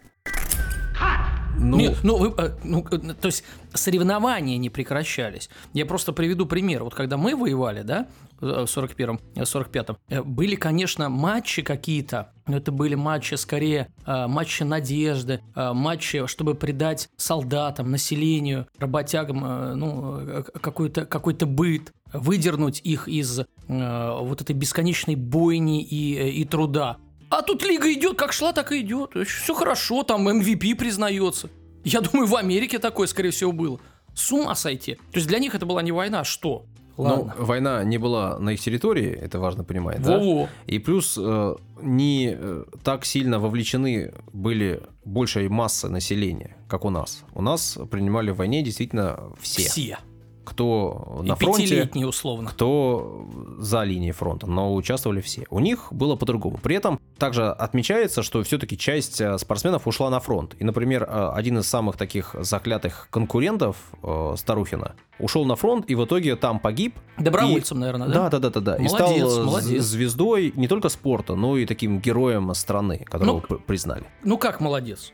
Ну, 1.59 1.77
Нет, 1.77 1.97
ну, 2.03 2.17
вы, 2.17 2.33
э, 2.37 2.55
ну, 2.63 2.85
э, 2.91 2.97
то 3.13 3.27
есть 3.27 3.43
соревнования 3.73 4.57
не 4.57 4.69
прекращались. 4.69 5.49
Я 5.73 5.85
просто 5.85 6.13
приведу 6.13 6.45
пример. 6.45 6.83
Вот 6.83 6.93
когда 6.93 7.17
мы 7.17 7.35
воевали, 7.35 7.81
да, 7.81 8.07
в 8.39 8.65
41-м, 8.65 9.19
э, 9.35 9.41
45-м, 9.41 9.97
э, 10.09 10.21
были, 10.21 10.55
конечно, 10.55 11.09
матчи 11.09 11.61
какие-то, 11.61 12.31
но 12.45 12.57
это 12.57 12.71
были 12.71 12.95
матчи 12.95 13.35
скорее 13.35 13.87
э, 14.05 14.27
матчи 14.27 14.63
надежды, 14.63 15.41
э, 15.55 15.73
матчи, 15.73 16.27
чтобы 16.27 16.53
придать 16.53 17.09
солдатам, 17.17 17.89
населению, 17.91 18.67
работягам 18.77 19.43
э, 19.43 19.73
ну, 19.75 20.19
э, 20.19 20.43
какой-то 20.43 21.05
какой 21.05 21.33
быт, 21.33 21.91
выдернуть 22.13 22.81
их 22.83 23.07
из 23.07 23.39
э, 23.39 23.45
вот 23.67 24.41
этой 24.41 24.53
бесконечной 24.53 25.15
бойни 25.15 25.83
и, 25.83 26.17
э, 26.17 26.29
и 26.29 26.45
труда. 26.45 26.97
А 27.29 27.41
тут 27.41 27.63
лига 27.63 27.91
идет, 27.91 28.17
как 28.17 28.33
шла, 28.33 28.53
так 28.53 28.71
и 28.71 28.81
идет. 28.81 29.11
Все 29.27 29.53
хорошо, 29.53 30.03
там 30.03 30.27
MVP 30.27 30.75
признается. 30.75 31.49
Я 31.83 32.01
думаю, 32.01 32.27
в 32.27 32.35
Америке 32.35 32.79
такое, 32.79 33.07
скорее 33.07 33.31
всего, 33.31 33.51
было. 33.51 33.79
С 34.13 34.31
ума 34.31 34.55
сойти. 34.55 34.95
То 34.95 35.15
есть 35.15 35.27
для 35.27 35.39
них 35.39 35.53
это 35.53 35.65
была 35.65 35.81
не 35.81 35.91
война, 35.91 36.21
а 36.21 36.23
что? 36.23 36.65
ну, 36.97 37.03
Ладно. 37.03 37.33
война 37.37 37.83
не 37.83 37.97
была 37.97 38.39
на 38.39 38.51
их 38.51 38.59
территории, 38.59 39.11
это 39.11 39.39
важно 39.39 39.63
понимать, 39.63 40.01
да? 40.01 40.17
Во-во. 40.17 40.49
И 40.65 40.79
плюс 40.79 41.17
э, 41.19 41.55
не 41.81 42.35
э, 42.35 42.63
так 42.83 43.05
сильно 43.05 43.39
вовлечены 43.39 44.13
были 44.33 44.81
большая 45.05 45.47
масса 45.49 45.89
населения, 45.89 46.57
как 46.67 46.85
у 46.85 46.89
нас. 46.89 47.23
У 47.33 47.41
нас 47.41 47.77
принимали 47.91 48.31
в 48.31 48.37
войне 48.37 48.63
действительно 48.63 49.31
все. 49.39 49.69
Все. 49.69 49.97
Кто 50.47 51.19
И 51.23 51.27
на 51.27 51.35
фронте, 51.35 51.63
пятилетний 51.63 52.05
условно. 52.05 52.49
кто 52.49 53.27
за 53.59 53.83
линией 53.83 54.11
фронта, 54.13 54.47
но 54.47 54.73
участвовали 54.73 55.21
все. 55.21 55.45
У 55.49 55.59
них 55.59 55.87
было 55.91 56.15
по-другому. 56.15 56.57
При 56.63 56.75
этом 56.75 56.99
также 57.17 57.47
отмечается, 57.49 58.23
что 58.23 58.41
все-таки 58.43 58.77
часть 58.77 59.19
э, 59.21 59.37
спортсменов 59.37 59.87
ушла 59.87 60.09
на 60.09 60.19
фронт. 60.19 60.55
И, 60.59 60.63
например, 60.63 61.03
э, 61.03 61.29
один 61.33 61.57
из 61.59 61.67
самых 61.67 61.97
таких 61.97 62.35
заклятых 62.39 63.07
конкурентов 63.11 63.77
э, 64.03 64.35
Старухина 64.37 64.95
ушел 65.19 65.45
на 65.45 65.55
фронт 65.55 65.85
и 65.89 65.95
в 65.95 66.05
итоге 66.05 66.35
там 66.35 66.59
погиб. 66.59 66.95
Добровольцем, 67.17 67.79
наверное, 67.79 68.07
Да, 68.07 68.29
да? 68.29 68.39
да, 68.39 68.49
да, 68.49 68.49
да, 68.49 68.59
да. 68.61 68.75
И 68.77 68.83
Молодец, 68.83 69.31
стал 69.31 69.45
молодец. 69.45 69.83
звездой 69.83 70.53
не 70.55 70.67
только 70.67 70.89
спорта, 70.89 71.35
но 71.35 71.57
и 71.57 71.65
таким 71.65 71.99
героем 71.99 72.53
страны, 72.53 72.99
которого 73.05 73.43
Ну, 73.49 73.57
признали. 73.59 74.05
Ну 74.23 74.37
как 74.37 74.61
молодец? 74.61 75.11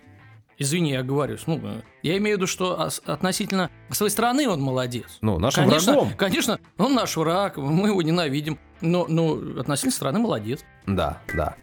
Извини, 0.63 0.91
я 0.91 1.03
говорю. 1.03 1.37
Ну, 1.45 1.59
э, 1.61 1.81
я 2.03 2.17
имею 2.17 2.37
в 2.37 2.39
виду, 2.39 2.47
что 2.47 2.79
ос- 2.79 3.01
относительно 3.05 3.69
своей 3.91 4.09
страны 4.11 4.47
он 4.47 4.61
молодец. 4.61 5.17
Ну, 5.19 5.37
нашим 5.37 5.65
конечно, 5.67 5.91
врагом. 5.91 6.13
конечно, 6.17 6.59
он 6.77 6.93
наш 6.95 7.17
враг, 7.17 7.57
мы 7.57 7.89
его 7.89 8.01
ненавидим. 8.01 8.57
Но, 8.79 9.05
но 9.09 9.33
относительно 9.59 9.91
страны 9.91 10.19
молодец. 10.19 10.61
Да, 10.87 11.19
да. 11.35 11.55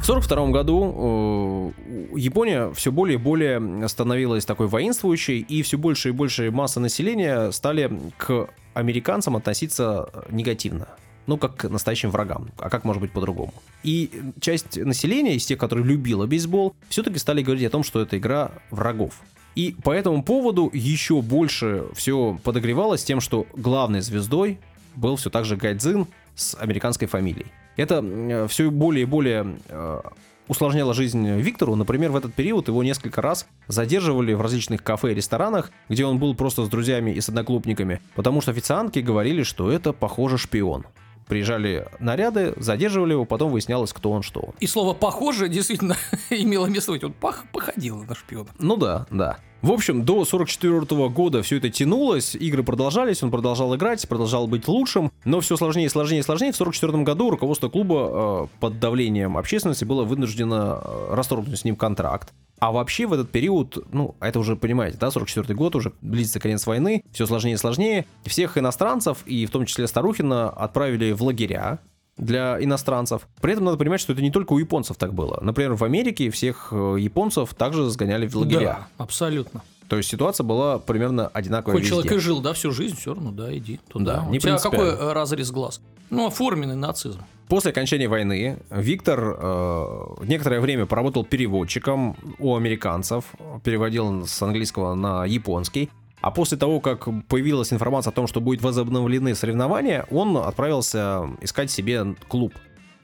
В 0.00 0.10
1942 0.10 0.46
году 0.48 1.74
э, 2.12 2.18
Япония 2.18 2.70
все 2.72 2.92
более 2.92 3.14
и 3.14 3.18
более 3.18 3.88
становилась 3.88 4.44
такой 4.44 4.66
воинствующей, 4.66 5.40
и 5.40 5.62
все 5.62 5.76
больше 5.78 6.10
и 6.10 6.12
больше 6.12 6.50
масса 6.50 6.80
населения 6.80 7.50
стали 7.50 7.90
к 8.18 8.48
американцам 8.74 9.36
относиться 9.36 10.10
негативно. 10.30 10.88
Ну, 11.28 11.36
как 11.36 11.56
к 11.56 11.68
настоящим 11.68 12.10
врагам. 12.10 12.48
А 12.56 12.70
как 12.70 12.84
может 12.84 13.02
быть 13.02 13.12
по-другому? 13.12 13.52
И 13.82 14.10
часть 14.40 14.78
населения, 14.78 15.36
из 15.36 15.44
тех, 15.44 15.58
которые 15.58 15.86
любила 15.86 16.26
бейсбол, 16.26 16.74
все-таки 16.88 17.18
стали 17.18 17.42
говорить 17.42 17.66
о 17.66 17.70
том, 17.70 17.84
что 17.84 18.00
это 18.00 18.16
игра 18.16 18.50
врагов. 18.70 19.20
И 19.54 19.76
по 19.84 19.92
этому 19.92 20.22
поводу 20.22 20.70
еще 20.72 21.20
больше 21.20 21.84
все 21.94 22.40
подогревалось 22.42 23.04
тем, 23.04 23.20
что 23.20 23.46
главной 23.54 24.00
звездой 24.00 24.58
был 24.96 25.16
все 25.16 25.28
так 25.28 25.44
же 25.44 25.56
Гайдзин 25.56 26.06
с 26.34 26.56
американской 26.58 27.06
фамилией. 27.06 27.48
Это 27.76 28.48
все 28.48 28.70
более 28.70 29.02
и 29.02 29.06
более 29.06 29.58
э, 29.68 30.00
усложняло 30.48 30.94
жизнь 30.94 31.28
Виктору. 31.28 31.74
Например, 31.74 32.10
в 32.10 32.16
этот 32.16 32.32
период 32.32 32.68
его 32.68 32.82
несколько 32.82 33.20
раз 33.20 33.46
задерживали 33.66 34.32
в 34.32 34.40
различных 34.40 34.82
кафе 34.82 35.12
и 35.12 35.14
ресторанах, 35.14 35.72
где 35.90 36.06
он 36.06 36.18
был 36.18 36.34
просто 36.34 36.64
с 36.64 36.68
друзьями 36.70 37.10
и 37.10 37.20
с 37.20 37.28
одноклубниками, 37.28 38.00
потому 38.14 38.40
что 38.40 38.50
официантки 38.50 39.00
говорили, 39.00 39.42
что 39.42 39.70
это, 39.70 39.92
похоже, 39.92 40.38
шпион. 40.38 40.86
Приезжали 41.28 41.86
наряды, 42.00 42.54
задерживали 42.56 43.12
его, 43.12 43.24
потом 43.24 43.50
выяснялось, 43.52 43.92
кто 43.92 44.10
он, 44.10 44.22
что 44.22 44.40
он. 44.40 44.54
И 44.60 44.66
слово 44.66 44.94
«похоже» 44.94 45.48
действительно 45.48 45.96
имело 46.30 46.66
место 46.66 46.92
быть. 46.92 47.04
Он 47.04 47.14
пох- 47.20 47.44
походил 47.52 48.02
на 48.04 48.14
шпиона. 48.14 48.48
Ну 48.58 48.76
да, 48.76 49.06
да. 49.10 49.38
В 49.60 49.72
общем, 49.72 50.04
до 50.04 50.24
44 50.24 51.08
года 51.08 51.42
все 51.42 51.56
это 51.56 51.68
тянулось, 51.68 52.36
игры 52.36 52.62
продолжались, 52.62 53.24
он 53.24 53.32
продолжал 53.32 53.74
играть, 53.74 54.08
продолжал 54.08 54.46
быть 54.46 54.68
лучшим, 54.68 55.10
но 55.24 55.40
все 55.40 55.56
сложнее 55.56 55.90
сложнее 55.90 56.22
сложнее. 56.22 56.52
В 56.52 56.56
44 56.56 57.02
году 57.02 57.30
руководство 57.30 57.68
клуба 57.68 58.46
э, 58.52 58.58
под 58.60 58.78
давлением 58.78 59.36
общественности 59.36 59.84
было 59.84 60.04
вынуждено 60.04 60.80
э, 60.80 61.14
расторгнуть 61.14 61.58
с 61.58 61.64
ним 61.64 61.74
контракт. 61.74 62.32
А 62.60 62.70
вообще 62.70 63.06
в 63.06 63.12
этот 63.12 63.30
период, 63.30 63.84
ну, 63.92 64.14
это 64.20 64.38
уже 64.38 64.54
понимаете, 64.54 64.96
да, 64.98 65.10
44 65.10 65.52
год, 65.56 65.74
уже 65.74 65.92
близится 66.02 66.38
конец 66.38 66.64
войны, 66.64 67.02
все 67.12 67.26
сложнее 67.26 67.54
и 67.54 67.58
сложнее. 67.58 68.06
Всех 68.24 68.58
иностранцев, 68.58 69.18
и 69.26 69.44
в 69.44 69.50
том 69.50 69.66
числе 69.66 69.88
Старухина, 69.88 70.50
отправили 70.50 71.10
в 71.10 71.22
лагеря, 71.22 71.80
для 72.18 72.62
иностранцев. 72.62 73.22
При 73.40 73.52
этом 73.52 73.64
надо 73.64 73.76
понимать, 73.78 74.00
что 74.00 74.12
это 74.12 74.22
не 74.22 74.30
только 74.30 74.52
у 74.52 74.58
японцев 74.58 74.96
так 74.96 75.14
было. 75.14 75.38
Например, 75.40 75.74
в 75.74 75.84
Америке 75.84 76.30
всех 76.30 76.68
э, 76.72 76.96
японцев 76.98 77.54
также 77.54 77.88
сгоняли 77.90 78.26
в 78.26 78.34
лагеря. 78.36 78.60
Да, 78.60 78.88
абсолютно. 79.04 79.62
То 79.88 79.96
есть 79.96 80.10
ситуация 80.10 80.44
была 80.44 80.78
примерно 80.78 81.28
одинаковая 81.28 81.74
Хоть 81.76 81.82
везде. 81.82 81.94
человек 81.94 82.12
и 82.12 82.18
жил, 82.18 82.40
да, 82.40 82.52
всю 82.52 82.72
жизнь, 82.72 82.96
все 82.96 83.14
равно, 83.14 83.30
да, 83.30 83.56
иди 83.56 83.80
туда. 83.88 84.16
Да, 84.16 84.24
У 84.28 84.32
не 84.32 84.38
тебя 84.38 84.58
какой 84.58 84.88
э, 84.88 85.12
разрез 85.12 85.50
глаз? 85.50 85.80
Ну, 86.10 86.26
оформленный 86.26 86.76
нацизм. 86.76 87.20
После 87.48 87.70
окончания 87.70 88.08
войны 88.08 88.58
Виктор 88.70 89.36
э, 89.40 90.06
некоторое 90.24 90.60
время 90.60 90.84
поработал 90.84 91.24
переводчиком 91.24 92.16
у 92.38 92.54
американцев, 92.54 93.24
переводил 93.64 94.26
с 94.26 94.42
английского 94.42 94.94
на 94.94 95.24
японский. 95.24 95.88
А 96.20 96.30
после 96.30 96.58
того, 96.58 96.80
как 96.80 97.08
появилась 97.28 97.72
информация 97.72 98.10
о 98.10 98.14
том, 98.14 98.26
что 98.26 98.40
будет 98.40 98.62
возобновлены 98.62 99.34
соревнования, 99.34 100.06
он 100.10 100.36
отправился 100.36 101.28
искать 101.40 101.70
себе 101.70 102.14
клуб. 102.28 102.54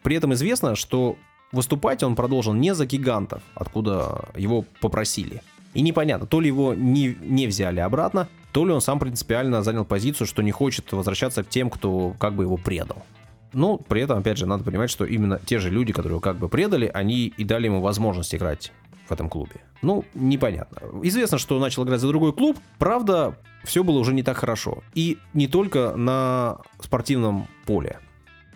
При 0.02 0.16
этом 0.16 0.34
известно, 0.34 0.74
что 0.74 1.16
выступать 1.52 2.02
он 2.02 2.16
продолжил 2.16 2.52
не 2.52 2.74
за 2.74 2.86
гигантов, 2.86 3.42
откуда 3.54 4.24
его 4.36 4.64
попросили. 4.80 5.42
И 5.74 5.82
непонятно, 5.82 6.26
то 6.26 6.40
ли 6.40 6.48
его 6.48 6.74
не, 6.74 7.16
не 7.20 7.46
взяли 7.46 7.80
обратно, 7.80 8.28
то 8.52 8.64
ли 8.64 8.72
он 8.72 8.80
сам 8.80 8.98
принципиально 8.98 9.62
занял 9.62 9.84
позицию, 9.84 10.26
что 10.26 10.42
не 10.42 10.52
хочет 10.52 10.92
возвращаться 10.92 11.42
к 11.42 11.48
тем, 11.48 11.70
кто 11.70 12.14
как 12.18 12.34
бы 12.34 12.44
его 12.44 12.56
предал. 12.56 13.04
Но 13.52 13.78
при 13.78 14.02
этом, 14.02 14.18
опять 14.18 14.36
же, 14.36 14.46
надо 14.46 14.64
понимать, 14.64 14.90
что 14.90 15.04
именно 15.04 15.40
те 15.44 15.58
же 15.58 15.70
люди, 15.70 15.92
которые 15.92 16.12
его 16.12 16.20
как 16.20 16.36
бы 16.36 16.48
предали, 16.48 16.90
они 16.92 17.26
и 17.26 17.44
дали 17.44 17.66
ему 17.66 17.80
возможность 17.80 18.34
играть 18.34 18.72
в 19.06 19.12
этом 19.12 19.28
клубе. 19.28 19.60
Ну, 19.82 20.04
непонятно. 20.14 20.80
Известно, 21.02 21.38
что 21.38 21.58
начал 21.58 21.84
играть 21.84 22.00
за 22.00 22.08
другой 22.08 22.32
клуб, 22.32 22.58
правда, 22.78 23.36
все 23.64 23.84
было 23.84 23.98
уже 23.98 24.14
не 24.14 24.22
так 24.22 24.38
хорошо. 24.38 24.82
И 24.94 25.18
не 25.32 25.46
только 25.46 25.94
на 25.96 26.58
спортивном 26.80 27.48
поле. 27.66 27.98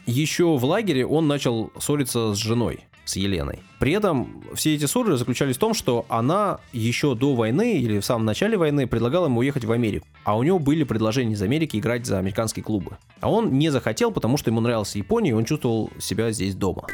Еще 0.07 0.57
в 0.57 0.65
лагере 0.65 1.05
он 1.07 1.29
начал 1.29 1.71
ссориться 1.79 2.35
с 2.35 2.39
женой, 2.39 2.87
с 3.05 3.17
Еленой. 3.17 3.61
При 3.79 3.93
этом 3.93 4.43
все 4.55 4.75
эти 4.75 4.87
ссоры 4.87 5.19
заключались 5.19 5.57
в 5.57 5.59
том, 5.59 5.75
что 5.75 6.07
она 6.09 6.61
еще 6.73 7.15
до 7.15 7.35
войны 7.35 7.79
или 7.79 7.99
в 7.99 8.05
самом 8.05 8.25
начале 8.25 8.57
войны 8.57 8.87
предлагала 8.87 9.27
ему 9.27 9.41
уехать 9.41 9.67
в 9.67 9.73
Америку. 9.73 10.07
А 10.25 10.39
у 10.39 10.43
него 10.43 10.59
были 10.59 10.85
предложения 10.85 11.35
из 11.35 11.43
Америки 11.43 11.77
играть 11.77 12.07
за 12.07 12.19
американские 12.19 12.65
клубы. 12.65 12.97
А 13.21 13.31
он 13.31 13.59
не 13.59 13.69
захотел, 13.69 14.13
потому 14.13 14.39
что 14.39 14.51
ему 14.51 14.61
нравилась 14.61 14.97
Япония, 14.97 15.31
и 15.31 15.35
он 15.35 15.45
чувствовал 15.45 15.91
себя 15.99 16.31
здесь 16.33 16.55
дома. 16.55 16.87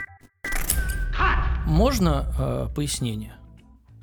Можно 1.67 2.27
э, 2.39 2.67
пояснение? 2.75 3.35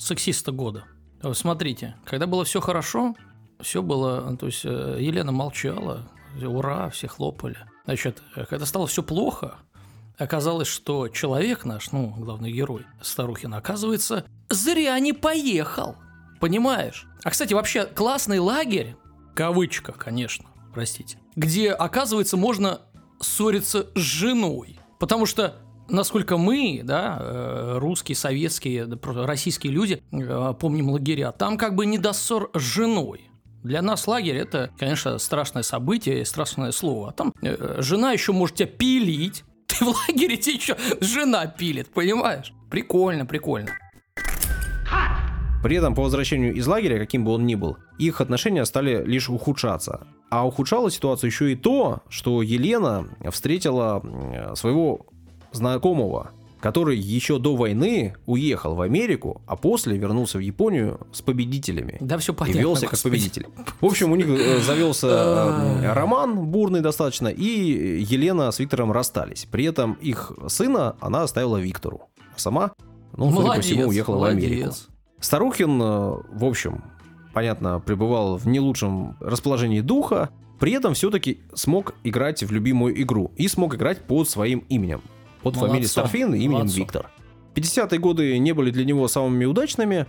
Сексиста 0.02 0.52
года. 0.52 0.86
Смотрите, 1.34 1.96
когда 2.06 2.26
было 2.26 2.44
все 2.44 2.60
хорошо, 2.60 3.16
все 3.60 3.84
было, 3.84 4.36
то 4.38 4.48
есть 4.48 4.66
э, 4.66 4.98
Елена 5.00 5.32
молчала, 5.32 6.10
ура, 6.42 6.90
все 6.90 7.08
хлопали. 7.08 7.58
Значит, 7.86 8.24
э, 8.36 8.46
когда 8.46 8.66
стало 8.66 8.88
все 8.88 9.04
плохо, 9.04 9.58
оказалось, 10.18 10.68
что 10.68 11.08
человек 11.08 11.66
наш, 11.66 11.92
ну, 11.92 12.16
главный 12.18 12.52
герой 12.52 12.88
Старухина, 13.04 13.58
оказывается, 13.58 14.26
зря 14.50 14.98
не 14.98 15.14
поехал. 15.14 15.96
Понимаешь? 16.40 17.06
А, 17.24 17.30
кстати, 17.30 17.54
вообще 17.54 17.86
классный 17.86 18.40
лагерь, 18.40 18.96
в 19.32 19.36
кавычках, 19.36 19.98
конечно, 19.98 20.46
простите, 20.74 21.20
где, 21.36 21.72
оказывается, 21.72 22.38
можно 22.38 22.82
ссориться 23.20 23.88
с 23.94 24.00
женой. 24.00 24.80
Потому 24.98 25.28
что 25.28 25.61
насколько 25.92 26.38
мы, 26.38 26.82
да, 26.84 27.18
э, 27.20 27.78
русские, 27.78 28.16
советские, 28.16 28.88
российские 29.04 29.74
люди, 29.74 30.02
э, 30.12 30.54
помним 30.60 30.90
лагеря, 30.90 31.32
там 31.32 31.58
как 31.58 31.76
бы 31.76 31.86
не 31.86 31.98
до 31.98 32.14
ссор 32.14 32.50
с 32.54 32.62
женой. 32.62 33.30
Для 33.64 33.82
нас 33.82 34.08
лагерь 34.08 34.38
это, 34.38 34.72
конечно, 34.80 35.18
страшное 35.20 35.64
событие, 35.64 36.26
страшное 36.26 36.72
слово. 36.72 37.10
А 37.10 37.12
там 37.12 37.34
э, 37.42 37.78
жена 37.80 38.12
еще 38.12 38.32
может 38.32 38.56
тебя 38.56 38.68
пилить. 38.68 39.44
Ты 39.68 39.86
в 39.86 39.90
лагере 39.90 40.38
тебе 40.38 40.56
еще 40.56 40.78
жена 41.00 41.46
пилит, 41.46 41.90
понимаешь? 41.94 42.54
Прикольно, 42.70 43.26
прикольно. 43.26 43.72
При 45.64 45.76
этом 45.76 45.94
по 45.94 46.02
возвращению 46.02 46.56
из 46.56 46.66
лагеря, 46.66 46.98
каким 46.98 47.24
бы 47.24 47.32
он 47.34 47.46
ни 47.46 47.54
был, 47.54 47.78
их 48.00 48.20
отношения 48.20 48.66
стали 48.66 49.04
лишь 49.06 49.30
ухудшаться. 49.30 50.08
А 50.32 50.48
ухудшало 50.48 50.90
ситуацию 50.90 51.30
еще 51.30 51.52
и 51.52 51.56
то, 51.56 52.02
что 52.10 52.42
Елена 52.42 53.10
встретила 53.30 54.02
своего 54.56 55.06
знакомого, 55.52 56.32
который 56.60 56.98
еще 56.98 57.40
до 57.40 57.56
войны 57.56 58.14
уехал 58.28 58.76
в 58.76 58.82
Америку, 58.82 59.42
а 59.48 59.56
после 59.56 59.98
вернулся 59.98 60.38
в 60.38 60.42
Японию 60.42 61.00
с 61.12 61.22
победителями. 61.22 61.98
Да 62.00 62.18
все 62.20 62.34
И 62.34 62.36
понятно. 62.36 62.60
велся 62.60 62.82
как 62.86 62.92
господи. 62.92 63.12
победитель. 63.16 63.48
В 63.80 63.86
общем, 63.86 64.12
у 64.12 64.16
них 64.16 64.28
э, 64.28 64.60
завелся 64.62 65.08
э, 65.08 65.94
роман 65.94 66.46
бурный 66.48 66.82
достаточно, 66.82 67.28
и 67.30 67.44
Елена 68.04 68.52
с 68.52 68.60
Виктором 68.60 68.92
расстались. 68.92 69.48
При 69.50 69.66
этом 69.66 69.94
их 69.94 70.32
сына 70.48 70.96
она 71.00 71.24
оставила 71.24 71.58
Виктору. 71.58 72.10
А 72.36 72.40
сама, 72.40 72.72
ну, 73.18 73.26
судя 73.26 73.36
по 73.38 73.42
Молодец, 73.44 73.66
всему, 73.66 73.88
уехала 73.88 74.20
в 74.20 74.24
Америку. 74.26 74.54
молодец. 74.62 74.88
Старухин, 75.20 75.82
э, 75.82 75.86
в 76.32 76.46
общем, 76.46 76.84
понятно, 77.34 77.80
пребывал 77.80 78.38
в 78.38 78.48
не 78.48 78.60
лучшем 78.60 79.18
расположении 79.20 79.82
духа, 79.82 80.30
при 80.60 80.74
этом 80.74 80.94
все-таки 80.94 81.40
смог 81.56 81.96
играть 82.04 82.44
в 82.44 82.52
любимую 82.52 83.02
игру 83.02 83.32
и 83.36 83.48
смог 83.48 83.74
играть 83.74 84.02
под 84.04 84.30
своим 84.30 84.60
именем. 84.70 85.02
Под 85.44 85.56
фамилией 85.56 85.88
Старфин 85.88 86.34
именем 86.34 86.52
молодцом. 86.52 86.78
Виктор. 86.78 87.10
50-е 87.56 88.00
годы 88.00 88.38
не 88.38 88.54
были 88.54 88.72
для 88.72 88.86
него 88.86 89.08
самыми 89.08 89.46
удачными. 89.46 90.08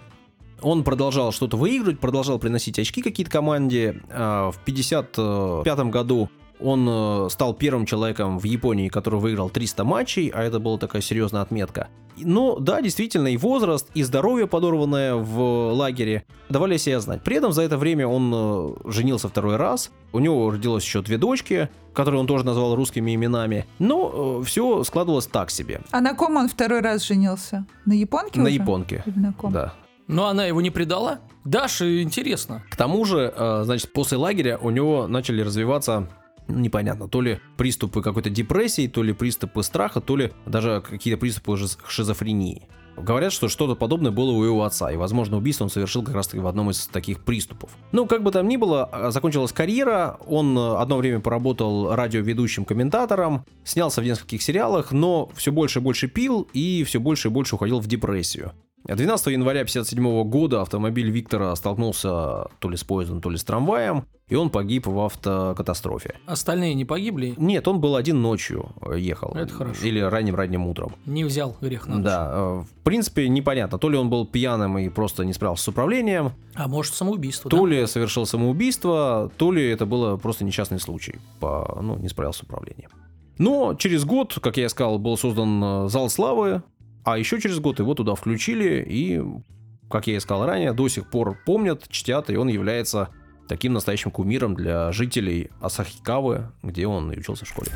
Он 0.61 0.85
продолжал 0.85 1.33
что-то 1.33 1.57
выигрывать, 1.57 1.99
продолжал 1.99 2.39
приносить 2.39 2.79
очки 2.79 3.03
какие-то 3.03 3.33
команде. 3.33 4.01
А 4.11 4.51
В 4.51 4.59
55 4.65 5.79
году 5.91 6.31
Он 6.63 6.87
э, 6.89 7.29
стал 7.31 7.55
первым 7.55 7.87
человеком 7.87 8.39
в 8.39 8.45
Японии, 8.45 8.89
который 8.89 9.21
выиграл 9.21 9.51
300 9.51 9.85
матчей, 9.85 10.29
а 10.29 10.43
это 10.43 10.59
была 10.61 10.79
такая 10.79 11.03
серьезная 11.03 11.43
отметка. 11.43 11.89
Но 12.17 12.59
да, 12.59 12.83
действительно, 12.83 13.29
и 13.29 13.37
возраст, 13.37 13.89
и 13.95 14.03
здоровье, 14.03 14.47
подорванное 14.47 15.15
в 15.15 15.73
лагере, 15.73 16.25
давали 16.49 16.77
себя 16.77 17.01
знать. 17.01 17.23
При 17.23 17.37
этом 17.37 17.53
за 17.53 17.63
это 17.63 17.79
время 17.79 18.07
он 18.07 18.33
э, 18.35 18.91
женился 18.91 19.29
второй 19.29 19.57
раз, 19.57 19.91
у 20.13 20.19
него 20.19 20.51
родилось 20.51 20.85
еще 20.85 21.03
две 21.03 21.19
дочки, 21.19 21.71
которые 21.95 22.21
он 22.21 22.27
тоже 22.27 22.45
назвал 22.45 22.75
русскими 22.77 23.15
именами, 23.15 23.67
но 23.79 24.41
э, 24.41 24.45
все 24.45 24.85
складывалось 24.85 25.27
так 25.27 25.51
себе. 25.51 25.81
А 25.91 26.01
на 26.01 26.15
ком 26.15 26.37
он 26.37 26.49
второй 26.49 26.81
раз 26.81 27.03
женился? 27.05 27.67
На 27.87 27.95
японке 27.95 28.39
На 28.41 28.47
уже? 28.47 28.55
японке. 28.55 29.03
Или 29.07 29.19
на 29.19 29.33
ком? 29.33 29.53
Да. 29.53 29.75
Но 30.07 30.27
она 30.27 30.45
его 30.45 30.61
не 30.61 30.71
предала? 30.71 31.21
Даша, 31.45 32.03
интересно. 32.03 32.63
К 32.71 32.77
тому 32.77 33.05
же, 33.05 33.33
э, 33.35 33.63
значит, 33.65 33.93
после 33.93 34.19
лагеря 34.19 34.59
у 34.61 34.71
него 34.71 35.07
начали 35.07 35.43
развиваться 35.43 36.01
ну, 36.01 36.07
непонятно, 36.49 37.09
то 37.09 37.21
ли 37.21 37.41
приступы 37.57 38.03
какой-то 38.03 38.31
депрессии, 38.31 38.89
то 38.89 39.03
ли 39.03 39.13
приступы 39.13 39.63
страха, 39.63 40.01
то 40.01 40.17
ли 40.17 40.33
даже 40.47 40.83
какие-то 40.89 41.19
приступы 41.21 41.53
шиз- 41.53 41.79
шизофрении. 41.89 42.69
Говорят, 42.97 43.33
что 43.33 43.49
что-то 43.49 43.75
подобное 43.75 44.11
было 44.11 44.33
у 44.33 44.45
его 44.45 44.65
отца, 44.65 44.93
и, 44.93 44.97
возможно, 44.97 45.39
убийство 45.39 45.65
он 45.65 45.71
совершил 45.71 46.03
как 46.03 46.15
раз-таки 46.15 46.41
в 46.41 46.47
одном 46.47 46.71
из 46.71 46.87
таких 46.87 47.25
приступов. 47.25 47.71
Ну, 47.91 48.07
как 48.07 48.23
бы 48.23 48.31
там 48.31 48.47
ни 48.49 48.57
было, 48.57 48.89
э, 48.93 49.11
закончилась 49.11 49.53
карьера, 49.53 50.19
он 50.27 50.57
э, 50.57 50.77
одно 50.77 50.99
время 50.99 51.21
поработал 51.21 51.95
радиоведущим 51.95 52.65
комментатором, 52.65 53.45
снялся 53.65 54.03
в 54.03 54.05
нескольких 54.05 54.43
сериалах, 54.43 54.93
но 54.93 55.31
все 55.35 55.53
больше 55.53 55.79
и 55.79 55.83
больше 55.83 56.09
пил 56.09 56.47
и 56.53 56.85
все 56.85 57.01
больше 57.01 57.29
и 57.29 57.31
больше 57.31 57.55
уходил 57.55 57.81
в 57.81 57.87
депрессию. 57.87 58.53
12 58.85 59.27
января 59.29 59.61
1957 59.61 60.25
года 60.29 60.61
автомобиль 60.61 61.11
Виктора 61.11 61.55
столкнулся 61.55 62.47
то 62.59 62.69
ли 62.69 62.77
с 62.77 62.85
поездом, 62.85 63.21
то 63.21 63.31
ли 63.31 63.37
с 63.37 63.45
трамваем, 63.45 64.05
и 64.29 64.35
он 64.35 64.51
погиб 64.51 64.87
в 64.87 64.99
автокатастрофе. 64.99 66.17
Остальные 66.27 66.75
не 66.75 66.85
погибли? 66.85 67.35
Нет, 67.37 67.69
он 67.69 67.81
был 67.81 67.97
один 67.97 68.21
ночью 68.23 68.71
э, 68.81 68.99
ехал. 68.99 69.33
Это 69.35 69.53
хорошо. 69.53 69.87
Или 69.87 70.01
ранним-ранним 70.01 70.67
утром. 70.67 70.95
Не 71.07 71.25
взял 71.25 71.57
грех 71.61 71.87
на 71.87 71.97
душу. 71.97 72.05
Да, 72.05 72.31
э, 72.33 72.63
в 72.63 72.83
принципе, 72.83 73.29
непонятно, 73.29 73.79
то 73.79 73.89
ли 73.89 73.97
он 73.97 74.11
был 74.11 74.27
пьяным 74.27 74.79
и 74.79 74.89
просто 74.89 75.25
не 75.25 75.33
справился 75.33 75.65
с 75.65 75.69
управлением, 75.69 76.33
А 76.55 76.67
может 76.67 76.95
самоубийство, 76.95 77.51
то 77.51 77.63
да? 77.65 77.69
ли 77.69 77.87
совершил 77.87 78.27
самоубийство, 78.27 79.31
то 79.37 79.53
ли 79.53 79.69
это 79.69 79.87
было 79.87 80.17
просто 80.17 80.45
несчастный 80.45 80.81
случай, 80.81 81.17
по, 81.39 81.79
ну, 81.81 81.99
не 81.99 82.09
справился 82.09 82.41
с 82.41 82.43
управлением. 82.43 82.91
Но 83.39 83.75
через 83.75 84.05
год, 84.05 84.39
как 84.43 84.57
я 84.57 84.67
и 84.67 84.69
сказал, 84.69 84.99
был 84.99 85.17
создан 85.17 85.63
э, 85.63 85.89
Зал 85.89 86.09
Славы, 86.11 86.63
а 87.05 87.19
еще 87.19 87.41
через 87.41 87.59
год 87.59 87.79
его 87.79 87.95
туда 87.95 88.15
включили, 88.15 88.85
и, 88.87 89.23
как 89.91 90.07
я 90.07 90.17
и 90.17 90.21
сказал 90.21 90.47
ранее, 90.47 90.73
до 90.73 90.89
сих 90.89 91.09
пор 91.11 91.39
помнят, 91.45 91.89
чтят, 91.89 92.31
и 92.31 92.37
он 92.37 92.49
является 92.49 93.11
таким 93.49 93.73
настоящим 93.73 94.11
кумиром 94.11 94.55
для 94.55 94.93
жителей 94.93 95.51
Асахикавы, 95.61 96.51
где 96.63 96.87
он 96.87 97.13
и 97.13 97.19
учился 97.19 97.45
в 97.45 97.49
школе. 97.49 97.71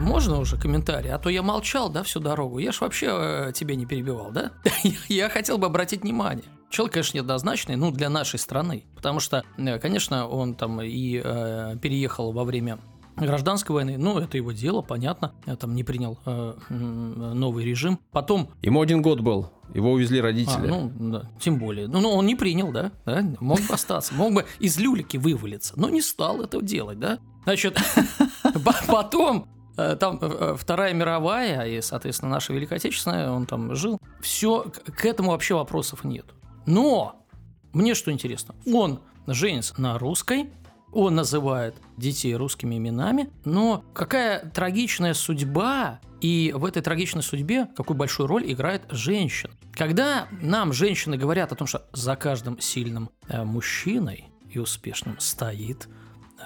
Можно 0.00 0.38
уже 0.38 0.56
комментарий? 0.56 1.10
А 1.10 1.18
то 1.18 1.28
я 1.28 1.42
молчал, 1.42 1.90
да, 1.90 2.02
всю 2.02 2.20
дорогу. 2.20 2.58
Я 2.58 2.72
ж 2.72 2.80
вообще 2.80 3.08
э, 3.10 3.52
тебя 3.54 3.74
не 3.74 3.86
перебивал, 3.86 4.30
да? 4.30 4.52
Я 5.08 5.28
хотел 5.28 5.58
бы 5.58 5.66
обратить 5.66 6.02
внимание. 6.02 6.44
Человек, 6.68 6.94
конечно, 6.94 7.16
неоднозначный, 7.16 7.76
ну, 7.76 7.90
для 7.90 8.10
нашей 8.10 8.38
страны. 8.38 8.84
Потому 8.94 9.20
что, 9.20 9.42
э, 9.56 9.78
конечно, 9.78 10.28
он 10.28 10.54
там 10.54 10.82
и 10.82 11.20
э, 11.22 11.76
переехал 11.80 12.32
во 12.32 12.44
время 12.44 12.78
гражданской 13.16 13.74
войны, 13.74 13.96
ну, 13.98 14.18
это 14.18 14.36
его 14.36 14.52
дело, 14.52 14.82
понятно, 14.82 15.32
Я 15.46 15.56
там 15.56 15.74
не 15.74 15.84
принял 15.84 16.18
э, 16.26 16.54
новый 16.68 17.64
режим. 17.64 17.98
Потом, 18.12 18.50
Ему 18.62 18.80
один 18.80 19.02
год 19.02 19.20
был, 19.20 19.50
его 19.74 19.92
увезли 19.92 20.20
а, 20.20 20.22
родители. 20.22 20.66
ну, 20.66 20.92
да, 20.98 21.30
тем 21.40 21.58
более, 21.58 21.88
ну, 21.88 22.00
ну, 22.00 22.10
он 22.10 22.26
не 22.26 22.34
принял, 22.34 22.70
да, 22.72 22.92
да, 23.04 23.22
мог 23.40 23.60
бы 23.60 23.74
остаться, 23.74 24.14
мог 24.14 24.32
бы 24.34 24.44
из 24.58 24.78
люлики 24.78 25.16
вывалиться, 25.16 25.74
но 25.76 25.88
не 25.88 26.02
стал 26.02 26.42
этого 26.42 26.62
делать, 26.62 26.98
да. 26.98 27.18
Значит, 27.44 27.78
по- 28.64 28.74
потом 28.86 29.48
э, 29.76 29.96
там 29.98 30.18
э, 30.20 30.56
Вторая 30.58 30.92
мировая 30.94 31.66
и, 31.66 31.80
соответственно, 31.80 32.30
наша 32.32 32.52
Великая 32.52 32.76
Отечественная, 32.76 33.30
он 33.30 33.46
там 33.46 33.74
жил. 33.74 34.00
Все, 34.20 34.64
к 34.84 35.04
этому 35.04 35.30
вообще 35.30 35.54
вопросов 35.54 36.04
нет. 36.04 36.26
Но 36.66 37.24
мне 37.72 37.94
что 37.94 38.10
интересно, 38.10 38.54
он 38.66 39.00
женится 39.28 39.80
на 39.80 39.98
русской, 39.98 40.50
он 40.92 41.14
называет 41.14 41.74
детей 41.96 42.34
русскими 42.34 42.76
именами, 42.76 43.30
но 43.44 43.84
какая 43.92 44.50
трагичная 44.50 45.14
судьба, 45.14 46.00
и 46.20 46.52
в 46.56 46.64
этой 46.64 46.82
трагичной 46.82 47.22
судьбе 47.22 47.68
какую 47.76 47.96
большую 47.96 48.26
роль 48.26 48.50
играет 48.50 48.82
женщина. 48.90 49.52
Когда 49.72 50.28
нам 50.40 50.72
женщины 50.72 51.16
говорят 51.18 51.52
о 51.52 51.56
том, 51.56 51.66
что 51.66 51.86
за 51.92 52.16
каждым 52.16 52.58
сильным 52.60 53.10
э, 53.28 53.44
мужчиной 53.44 54.26
и 54.50 54.58
успешным 54.58 55.18
стоит 55.20 55.88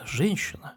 женщина, 0.04 0.74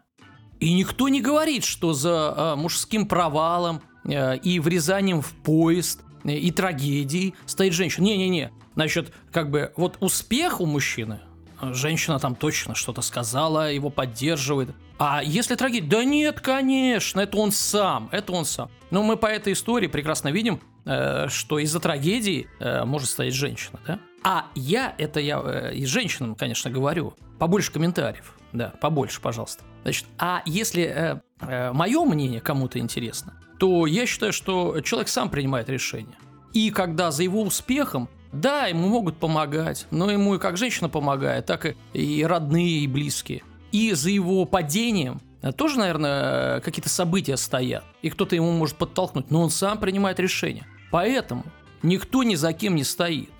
и 0.60 0.72
никто 0.72 1.08
не 1.08 1.20
говорит, 1.20 1.64
что 1.64 1.92
за 1.92 2.34
э, 2.36 2.54
мужским 2.56 3.06
провалом 3.06 3.82
э, 4.04 4.38
и 4.38 4.60
врезанием 4.60 5.20
в 5.20 5.32
поезд 5.32 6.00
э, 6.22 6.36
и 6.36 6.50
трагедией 6.52 7.34
стоит 7.46 7.72
женщина. 7.72 8.04
Не-не-не. 8.04 8.52
Значит, 8.74 9.12
как 9.32 9.50
бы 9.50 9.72
вот 9.76 9.96
успех 10.00 10.60
у 10.60 10.66
мужчины, 10.66 11.20
э, 11.20 11.33
женщина 11.60 12.18
там 12.18 12.34
точно 12.34 12.74
что-то 12.74 13.02
сказала, 13.02 13.72
его 13.72 13.90
поддерживает. 13.90 14.70
А 14.98 15.22
если 15.24 15.56
трагедия? 15.56 15.88
Да 15.88 16.04
нет, 16.04 16.40
конечно, 16.40 17.20
это 17.20 17.36
он 17.36 17.50
сам, 17.50 18.08
это 18.12 18.32
он 18.32 18.44
сам. 18.44 18.70
Но 18.90 19.02
мы 19.02 19.16
по 19.16 19.26
этой 19.26 19.52
истории 19.52 19.88
прекрасно 19.88 20.28
видим, 20.28 20.60
э, 20.84 21.28
что 21.28 21.58
из-за 21.58 21.80
трагедии 21.80 22.48
э, 22.60 22.84
может 22.84 23.08
стоять 23.10 23.34
женщина, 23.34 23.80
да? 23.86 23.98
А 24.22 24.46
я, 24.54 24.94
это 24.96 25.20
я 25.20 25.40
э, 25.44 25.74
и 25.74 25.84
женщинам, 25.84 26.34
конечно, 26.34 26.70
говорю, 26.70 27.14
побольше 27.38 27.72
комментариев, 27.72 28.36
да, 28.52 28.72
побольше, 28.80 29.20
пожалуйста. 29.20 29.64
Значит, 29.82 30.06
а 30.18 30.42
если 30.46 31.20
мое 31.40 32.04
мнение 32.06 32.40
кому-то 32.40 32.78
интересно, 32.78 33.38
то 33.58 33.86
я 33.86 34.06
считаю, 34.06 34.32
что 34.32 34.80
человек 34.80 35.08
сам 35.08 35.28
принимает 35.28 35.68
решение. 35.68 36.16
И 36.54 36.70
когда 36.70 37.10
за 37.10 37.24
его 37.24 37.42
успехом, 37.42 38.08
да, 38.34 38.66
ему 38.66 38.88
могут 38.88 39.16
помогать, 39.16 39.86
но 39.90 40.10
ему 40.10 40.34
и 40.34 40.38
как 40.38 40.56
женщина 40.56 40.88
помогает, 40.88 41.46
так 41.46 41.66
и, 41.66 41.76
и 41.92 42.24
родные, 42.24 42.80
и 42.80 42.86
близкие. 42.86 43.42
И 43.72 43.92
за 43.92 44.10
его 44.10 44.44
падением 44.44 45.20
э, 45.42 45.52
тоже, 45.52 45.78
наверное, 45.78 46.60
какие-то 46.60 46.88
события 46.88 47.36
стоят, 47.36 47.84
и 48.02 48.10
кто-то 48.10 48.34
ему 48.34 48.52
может 48.52 48.76
подтолкнуть, 48.76 49.30
но 49.30 49.42
он 49.42 49.50
сам 49.50 49.78
принимает 49.78 50.20
решение. 50.20 50.66
Поэтому 50.90 51.44
никто 51.82 52.22
ни 52.22 52.34
за 52.34 52.52
кем 52.52 52.74
не 52.76 52.84
стоит. 52.84 53.30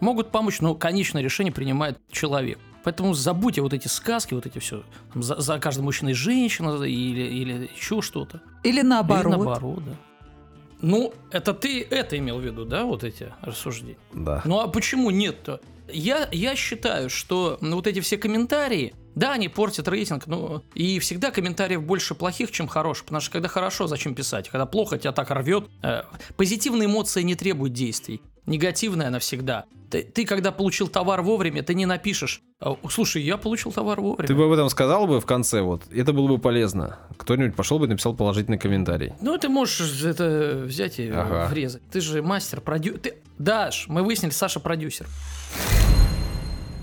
Могут 0.00 0.30
помочь, 0.30 0.60
но 0.60 0.74
конечное 0.74 1.22
решение 1.22 1.52
принимает 1.52 1.98
человек. 2.10 2.58
Поэтому 2.84 3.14
забудьте 3.14 3.62
вот 3.62 3.72
эти 3.72 3.88
сказки, 3.88 4.34
вот 4.34 4.46
эти 4.46 4.58
все. 4.58 4.84
Там, 5.12 5.22
за, 5.22 5.40
за 5.40 5.58
каждым 5.58 5.86
мужчиной 5.86 6.12
женщина 6.12 6.82
или, 6.84 7.22
или 7.22 7.70
еще 7.74 8.00
что-то. 8.00 8.42
Или 8.62 8.82
наоборот. 8.82 9.24
Или 9.24 9.30
наоборот, 9.32 9.84
да. 9.84 9.92
Ну, 10.82 11.14
это 11.30 11.54
ты 11.54 11.82
это 11.82 12.18
имел 12.18 12.38
в 12.38 12.44
виду, 12.44 12.64
да, 12.64 12.84
вот 12.84 13.04
эти 13.04 13.32
рассуждения? 13.40 13.98
Да. 14.12 14.42
Ну 14.44 14.60
а 14.60 14.68
почему 14.68 15.10
нет-то? 15.10 15.60
Я, 15.92 16.28
я 16.32 16.56
считаю, 16.56 17.10
что 17.10 17.58
вот 17.60 17.86
эти 17.86 18.00
все 18.00 18.18
комментарии, 18.18 18.94
да, 19.14 19.32
они 19.32 19.48
портят 19.48 19.88
рейтинг, 19.88 20.26
ну, 20.26 20.62
и 20.74 20.98
всегда 20.98 21.30
комментариев 21.30 21.82
больше 21.82 22.14
плохих, 22.14 22.50
чем 22.50 22.66
хороших, 22.66 23.04
потому 23.06 23.20
что 23.20 23.32
когда 23.32 23.48
хорошо, 23.48 23.86
зачем 23.86 24.14
писать? 24.14 24.48
Когда 24.48 24.66
плохо, 24.66 24.98
тебя 24.98 25.12
так 25.12 25.30
рвет. 25.30 25.64
Э, 25.82 26.02
позитивная 26.36 26.86
эмоция 26.86 27.22
не 27.22 27.34
требует 27.34 27.72
действий, 27.72 28.20
негативная 28.46 29.08
она 29.08 29.18
всегда. 29.18 29.64
Ты, 29.90 30.02
ты 30.02 30.26
когда 30.26 30.50
получил 30.50 30.88
товар 30.88 31.22
вовремя, 31.22 31.62
ты 31.62 31.72
не 31.74 31.86
напишешь, 31.86 32.42
«Э, 32.60 32.74
слушай, 32.90 33.22
я 33.22 33.36
получил 33.36 33.72
товар 33.72 34.00
вовремя. 34.00 34.26
Ты 34.26 34.34
бы 34.34 34.44
об 34.44 34.52
этом 34.52 34.68
сказал 34.68 35.06
бы 35.06 35.20
в 35.20 35.26
конце, 35.26 35.62
вот, 35.62 35.82
это 35.94 36.12
было 36.12 36.26
бы 36.26 36.38
полезно. 36.38 36.98
Кто-нибудь 37.16 37.54
пошел 37.54 37.78
бы 37.78 37.86
и 37.86 37.88
написал 37.88 38.14
положительный 38.14 38.58
комментарий. 38.58 39.12
Ну, 39.20 39.38
ты 39.38 39.48
можешь 39.48 40.02
это 40.02 40.62
взять 40.66 40.98
и 40.98 41.08
Ага. 41.08 41.46
врезать. 41.50 41.82
Ты 41.90 42.00
же 42.00 42.20
мастер, 42.22 42.60
продюсер. 42.60 42.98
Ты... 42.98 43.14
Даш, 43.38 43.86
мы 43.88 44.02
выяснили, 44.02 44.32
Саша 44.32 44.60
продюсер. 44.60 45.06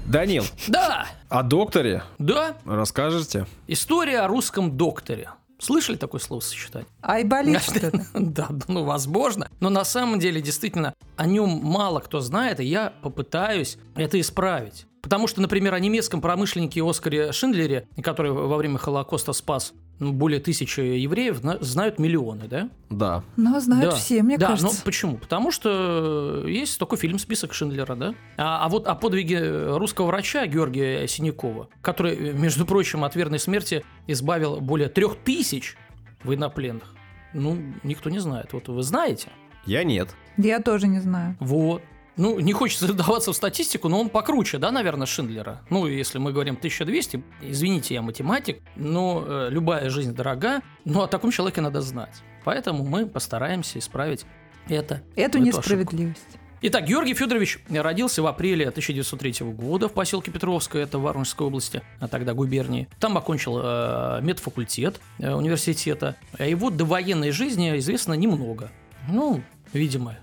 Данил, 0.05 0.43
Да, 0.67 1.07
о 1.29 1.43
докторе 1.43 2.03
да, 2.19 2.57
расскажете? 2.65 3.47
история 3.67 4.19
о 4.19 4.27
русском 4.27 4.75
докторе. 4.77 5.29
Слышали 5.59 5.95
такое 5.95 6.19
словосочетание? 6.19 6.87
Ай, 7.01 7.23
болит 7.23 7.61
что-то. 7.63 7.91
Да, 8.13 8.47
да, 8.49 8.65
ну, 8.67 8.83
возможно. 8.83 9.49
Но 9.61 9.69
на 9.69 9.85
самом 9.85 10.19
деле, 10.19 10.41
действительно, 10.41 10.93
о 11.15 11.25
нем 11.25 11.49
мало 11.63 11.99
кто 12.01 12.19
знает, 12.19 12.59
и 12.59 12.65
я 12.65 12.91
попытаюсь 13.01 13.77
это 13.95 14.19
исправить. 14.19 14.85
Потому 15.03 15.27
что, 15.27 15.41
например, 15.41 15.73
о 15.73 15.79
немецком 15.79 16.21
промышленнике 16.21 16.81
Оскаре 16.81 17.33
Шиндлере, 17.33 17.87
который 18.01 18.31
во 18.31 18.55
время 18.55 18.77
Холокоста 18.77 19.33
спас 19.33 19.73
ну, 19.99 20.13
более 20.13 20.39
тысячи 20.39 20.79
евреев, 20.79 21.37
зна- 21.37 21.57
знают 21.59 21.99
миллионы, 21.99 22.47
да? 22.47 22.69
Да. 22.89 23.23
Но 23.35 23.59
знают 23.59 23.91
Да. 23.91 23.95
все, 23.97 24.23
мне 24.23 24.37
да, 24.37 24.47
кажется. 24.47 24.67
ну 24.77 24.81
почему? 24.85 25.17
Потому 25.17 25.51
что 25.51 26.45
есть 26.47 26.79
такой 26.79 26.97
фильм 26.97 27.19
«Список 27.19 27.53
Шиндлера», 27.53 27.95
да? 27.95 28.15
А, 28.37 28.65
а 28.65 28.69
вот 28.69 28.87
о 28.87 28.95
подвиге 28.95 29.75
русского 29.75 30.07
врача 30.07 30.47
Георгия 30.47 31.05
Синякова, 31.07 31.67
который, 31.81 32.33
между 32.33 32.65
прочим, 32.65 33.03
от 33.03 33.15
верной 33.15 33.39
смерти 33.39 33.83
избавил 34.07 34.61
более 34.61 34.87
трех 34.87 35.17
тысяч 35.17 35.75
военнопленных, 36.23 36.95
ну, 37.33 37.57
никто 37.83 38.09
не 38.09 38.19
знает. 38.19 38.53
Вот 38.53 38.69
вы 38.69 38.81
знаете? 38.83 39.27
Я 39.65 39.83
нет. 39.83 40.09
Я 40.37 40.59
тоже 40.59 40.87
не 40.87 40.99
знаю. 40.99 41.35
Вот. 41.39 41.81
Ну, 42.15 42.39
не 42.39 42.53
хочется 42.53 42.87
вдаваться 42.91 43.31
в 43.31 43.35
статистику, 43.35 43.89
но 43.89 43.99
он 43.99 44.09
покруче, 44.09 44.57
да, 44.57 44.71
наверное, 44.71 45.07
Шиндлера. 45.07 45.61
Ну, 45.69 45.87
если 45.87 46.17
мы 46.19 46.31
говорим 46.31 46.55
1200, 46.55 47.23
извините, 47.41 47.95
я 47.95 48.01
математик, 48.01 48.61
но 48.75 49.23
э, 49.25 49.47
любая 49.49 49.89
жизнь 49.89 50.13
дорога, 50.13 50.61
но 50.85 51.03
о 51.03 51.07
таком 51.07 51.31
человеке 51.31 51.61
надо 51.61 51.81
знать. 51.81 52.23
Поэтому 52.43 52.83
мы 52.83 53.05
постараемся 53.05 53.79
исправить 53.79 54.25
это. 54.67 55.01
Эту 55.15 55.39
несправедливость. 55.39 56.21
Ошибку. 56.27 56.43
Итак, 56.65 56.85
Георгий 56.85 57.13
Федорович 57.13 57.59
родился 57.69 58.21
в 58.21 58.27
апреле 58.27 58.69
1903 58.69 59.47
года 59.51 59.89
в 59.89 59.91
поселке 59.91 60.31
Петровское, 60.31 60.83
это 60.83 60.97
в 60.97 61.01
Воронежской 61.01 61.45
области, 61.45 61.81
а 61.99 62.07
тогда 62.07 62.33
губернии. 62.33 62.87
Там 63.01 63.17
окончил 63.17 63.59
э, 63.61 64.19
медфакультет 64.21 65.01
э, 65.19 65.33
университета. 65.33 66.15
О 66.37 66.45
его 66.45 66.69
довоенной 66.69 67.31
жизни 67.31 67.77
известно 67.79 68.13
немного. 68.13 68.71
Ну, 69.09 69.43
видимо, 69.73 70.15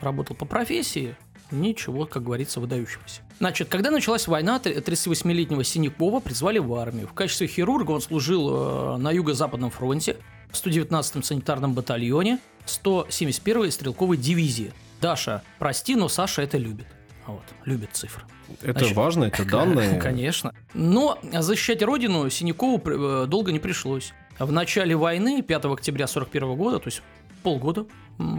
работал 0.00 0.34
по 0.34 0.46
профессии, 0.46 1.14
ничего, 1.52 2.06
как 2.06 2.22
говорится, 2.24 2.60
выдающегося. 2.60 3.22
Значит, 3.38 3.68
когда 3.68 3.90
началась 3.90 4.26
война, 4.26 4.60
38-летнего 4.62 5.64
Синякова 5.64 6.20
призвали 6.20 6.58
в 6.58 6.74
армию. 6.74 7.06
В 7.06 7.12
качестве 7.12 7.46
хирурга 7.46 7.92
он 7.92 8.00
служил 8.00 8.50
э, 8.50 8.96
на 8.98 9.10
Юго-Западном 9.10 9.70
фронте, 9.70 10.16
в 10.50 10.54
119-м 10.54 11.22
санитарном 11.22 11.74
батальоне 11.74 12.38
171-й 12.66 13.72
стрелковой 13.72 14.16
дивизии. 14.16 14.72
Даша, 15.00 15.42
прости, 15.58 15.96
но 15.96 16.08
Саша 16.08 16.42
это 16.42 16.58
любит. 16.58 16.86
Вот, 17.26 17.42
любит 17.64 17.90
цифры. 17.92 18.24
Это 18.60 18.80
Значит, 18.80 18.96
важно, 18.96 19.24
это 19.24 19.44
данные. 19.44 19.98
Конечно. 20.00 20.54
Но 20.74 21.18
защищать 21.32 21.82
родину 21.82 22.28
Синякову 22.30 22.80
э, 22.84 23.26
долго 23.26 23.52
не 23.52 23.58
пришлось. 23.58 24.12
В 24.38 24.50
начале 24.52 24.96
войны, 24.96 25.42
5 25.42 25.64
октября 25.66 26.04
1941 26.04 26.56
года, 26.56 26.78
то 26.78 26.88
есть 26.88 27.02
полгода 27.42 27.86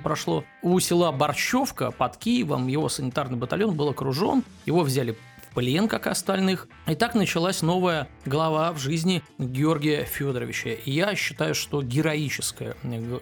прошло, 0.04 0.44
у 0.62 0.80
села 0.80 1.12
Борщевка 1.12 1.92
под 1.92 2.18
Киевом 2.18 2.68
его 2.68 2.90
санитарный 2.90 3.38
батальон 3.38 3.76
был 3.76 3.90
окружен, 3.90 4.44
его 4.66 4.82
взяли 4.82 5.12
в 5.12 5.56
плен, 5.56 5.88
как 5.88 6.08
и 6.08 6.10
остальных. 6.10 6.68
И 6.88 6.96
так 6.96 7.16
началась 7.16 7.62
новая 7.62 8.08
глава 8.26 8.72
в 8.74 8.80
жизни 8.80 9.24
Георгия 9.38 10.04
Федоровича. 10.04 10.72
И 10.72 10.92
я 10.92 11.16
считаю, 11.16 11.56
что 11.56 11.82
героическая 11.82 12.76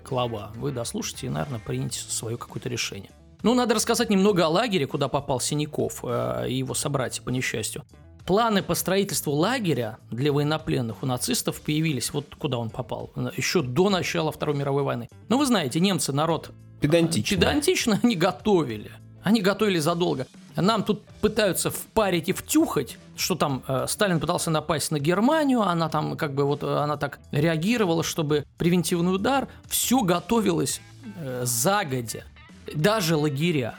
глава. 0.07 0.51
Вы 0.55 0.71
дослушайте 0.71 1.27
и, 1.27 1.29
наверное, 1.29 1.59
примите 1.59 1.99
свое 1.99 2.37
какое-то 2.37 2.69
решение. 2.69 3.11
Ну, 3.43 3.55
надо 3.55 3.73
рассказать 3.73 4.09
немного 4.09 4.45
о 4.45 4.49
лагере, 4.49 4.85
куда 4.85 5.07
попал 5.07 5.39
Синяков 5.39 6.01
э, 6.03 6.45
и 6.47 6.59
его 6.59 6.75
собратья, 6.75 7.23
по 7.23 7.29
несчастью. 7.29 7.83
Планы 8.25 8.61
по 8.61 8.75
строительству 8.75 9.33
лагеря 9.33 9.97
для 10.09 10.31
военнопленных 10.31 11.03
у 11.03 11.05
нацистов 11.05 11.61
появились, 11.61 12.13
вот 12.13 12.35
куда 12.37 12.57
он 12.57 12.69
попал, 12.69 13.11
еще 13.35 13.61
до 13.61 13.89
начала 13.89 14.31
Второй 14.31 14.55
мировой 14.55 14.83
войны. 14.83 15.09
Но 15.27 15.37
вы 15.37 15.45
знаете, 15.45 15.79
немцы 15.79 16.13
народ 16.13 16.51
педантично, 16.79 17.37
педантично 17.37 17.99
они 18.03 18.15
готовили. 18.15 18.91
Они 19.23 19.41
готовили 19.41 19.79
задолго. 19.79 20.25
Нам 20.55 20.83
тут 20.83 21.03
пытаются 21.21 21.69
впарить 21.69 22.29
и 22.29 22.33
втюхать, 22.33 22.97
что 23.15 23.35
там 23.35 23.63
э, 23.67 23.85
Сталин 23.87 24.19
пытался 24.19 24.49
напасть 24.49 24.91
на 24.91 24.99
Германию, 24.99 25.61
она 25.61 25.89
там 25.89 26.17
как 26.17 26.33
бы 26.33 26.43
вот 26.43 26.63
она 26.63 26.97
так 26.97 27.19
реагировала, 27.31 28.03
чтобы 28.03 28.45
превентивный 28.57 29.13
удар. 29.13 29.47
Все 29.69 30.01
готовилось 30.01 30.81
э, 31.17 31.41
загодя 31.45 32.25
даже 32.73 33.15
лагеря. 33.15 33.75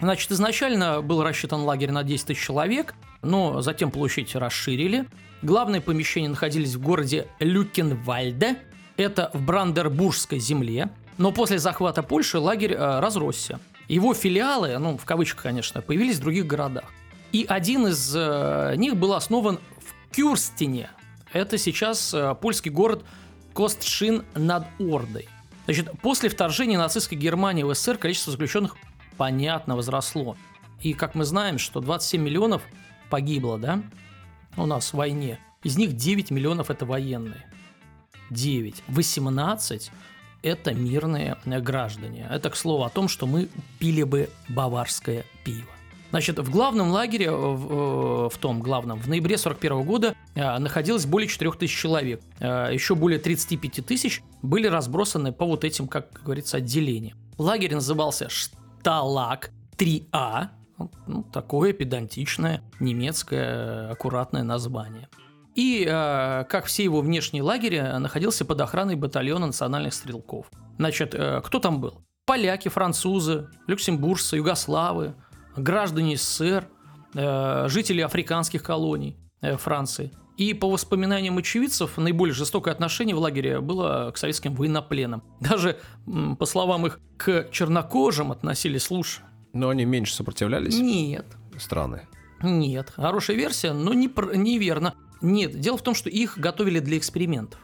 Значит, 0.00 0.30
изначально 0.32 1.02
был 1.02 1.22
рассчитан 1.22 1.62
лагерь 1.62 1.90
на 1.90 2.02
10 2.02 2.26
тысяч 2.26 2.44
человек, 2.44 2.94
но 3.22 3.60
затем 3.60 3.90
площадь 3.90 4.34
расширили. 4.34 5.06
Главные 5.42 5.80
помещения 5.80 6.28
находились 6.28 6.74
в 6.74 6.80
городе 6.80 7.28
Люкенвальде, 7.38 8.58
это 8.96 9.30
в 9.32 9.42
Брандербургской 9.42 10.38
земле. 10.38 10.90
Но 11.18 11.32
после 11.32 11.58
захвата 11.58 12.02
Польши 12.02 12.38
лагерь 12.38 12.72
э, 12.72 13.00
разросся. 13.00 13.60
Его 13.88 14.14
филиалы, 14.14 14.78
ну, 14.78 14.96
в 14.96 15.04
кавычках, 15.04 15.42
конечно, 15.42 15.80
появились 15.80 16.16
в 16.16 16.20
других 16.20 16.46
городах. 16.46 16.84
И 17.32 17.44
один 17.48 17.86
из 17.86 18.14
э, 18.16 18.74
них 18.76 18.96
был 18.96 19.14
основан 19.14 19.58
в 19.78 20.14
Кюрстине. 20.14 20.90
Это 21.32 21.58
сейчас 21.58 22.12
э, 22.14 22.34
польский 22.40 22.70
город 22.70 23.04
Костшин 23.52 24.24
над 24.34 24.66
Ордой. 24.78 25.28
Значит, 25.66 25.90
после 26.02 26.28
вторжения 26.28 26.78
нацистской 26.78 27.16
Германии 27.16 27.62
в 27.62 27.74
СССР 27.74 27.98
количество 27.98 28.32
заключенных, 28.32 28.76
понятно, 29.16 29.76
возросло. 29.76 30.36
И 30.80 30.92
как 30.92 31.14
мы 31.14 31.24
знаем, 31.24 31.58
что 31.58 31.80
27 31.80 32.22
миллионов 32.22 32.62
погибло, 33.10 33.58
да, 33.58 33.82
у 34.56 34.66
нас 34.66 34.92
в 34.92 34.94
войне. 34.94 35.38
Из 35.62 35.76
них 35.76 35.94
9 35.94 36.30
миллионов 36.30 36.70
это 36.70 36.84
военные. 36.84 37.44
9. 38.30 38.82
18 38.88 39.90
это 40.42 40.74
мирные 40.74 41.38
граждане. 41.46 42.28
Это, 42.30 42.50
к 42.50 42.56
слову, 42.56 42.84
о 42.84 42.90
том, 42.90 43.08
что 43.08 43.26
мы 43.26 43.48
пили 43.78 44.02
бы 44.02 44.28
баварское 44.48 45.24
пиво. 45.42 45.66
Значит, 46.10 46.38
в 46.38 46.50
главном 46.50 46.90
лагере, 46.90 47.30
в, 47.30 48.28
в 48.28 48.38
том 48.38 48.60
главном, 48.60 49.00
в 49.00 49.08
ноябре 49.08 49.36
41 49.36 49.82
года 49.82 50.14
а, 50.36 50.58
находилось 50.60 51.06
более 51.06 51.28
4 51.28 51.50
тысяч 51.52 51.76
человек. 51.76 52.22
Еще 52.38 52.94
более 52.94 53.18
35 53.18 53.84
тысяч 53.84 54.22
были 54.42 54.68
разбросаны 54.68 55.32
по 55.32 55.44
вот 55.46 55.64
этим, 55.64 55.88
как 55.88 56.22
говорится, 56.22 56.58
отделениям. 56.58 57.18
Лагерь 57.38 57.74
назывался 57.74 58.28
Шталак 58.84 59.50
3А, 59.78 60.48
ну, 61.06 61.22
такое 61.32 61.72
педантичное 61.72 62.60
немецкое 62.80 63.90
аккуратное 63.90 64.42
название. 64.42 65.08
И, 65.54 65.86
э, 65.88 66.44
как 66.44 66.66
все 66.66 66.84
его 66.84 67.00
внешние 67.00 67.42
лагеря, 67.42 67.98
находился 67.98 68.44
под 68.44 68.60
охраной 68.60 68.96
батальона 68.96 69.46
национальных 69.46 69.94
стрелков. 69.94 70.50
Значит, 70.76 71.14
э, 71.14 71.40
кто 71.42 71.60
там 71.60 71.80
был? 71.80 72.02
Поляки, 72.26 72.68
французы, 72.68 73.48
люксембуржцы, 73.66 74.36
югославы, 74.36 75.14
граждане 75.56 76.18
СССР, 76.18 76.68
э, 77.14 77.68
жители 77.68 78.02
африканских 78.02 78.62
колоний 78.62 79.16
э, 79.40 79.56
Франции. 79.56 80.12
И 80.36 80.52
по 80.52 80.68
воспоминаниям 80.68 81.38
очевидцев, 81.38 81.96
наиболее 81.96 82.34
жестокое 82.34 82.74
отношение 82.74 83.14
в 83.14 83.20
лагере 83.20 83.60
было 83.60 84.10
к 84.12 84.16
советским 84.16 84.54
военнопленным. 84.54 85.22
Даже, 85.40 85.78
по 86.38 86.44
словам 86.44 86.86
их, 86.86 87.00
к 87.16 87.48
чернокожим 87.52 88.32
относились 88.32 88.90
лучше. 88.90 89.20
Но 89.52 89.68
они 89.68 89.84
меньше 89.84 90.14
сопротивлялись? 90.14 90.76
Нет. 90.76 91.26
Страны? 91.58 92.08
Нет. 92.42 92.92
Хорошая 92.96 93.36
версия, 93.36 93.72
но 93.72 93.94
не, 93.94 94.10
неверно. 94.36 94.94
Нет. 95.22 95.58
Дело 95.58 95.78
в 95.78 95.82
том, 95.82 95.94
что 95.94 96.10
их 96.10 96.36
готовили 96.36 96.80
для 96.80 96.98
экспериментов 96.98 97.63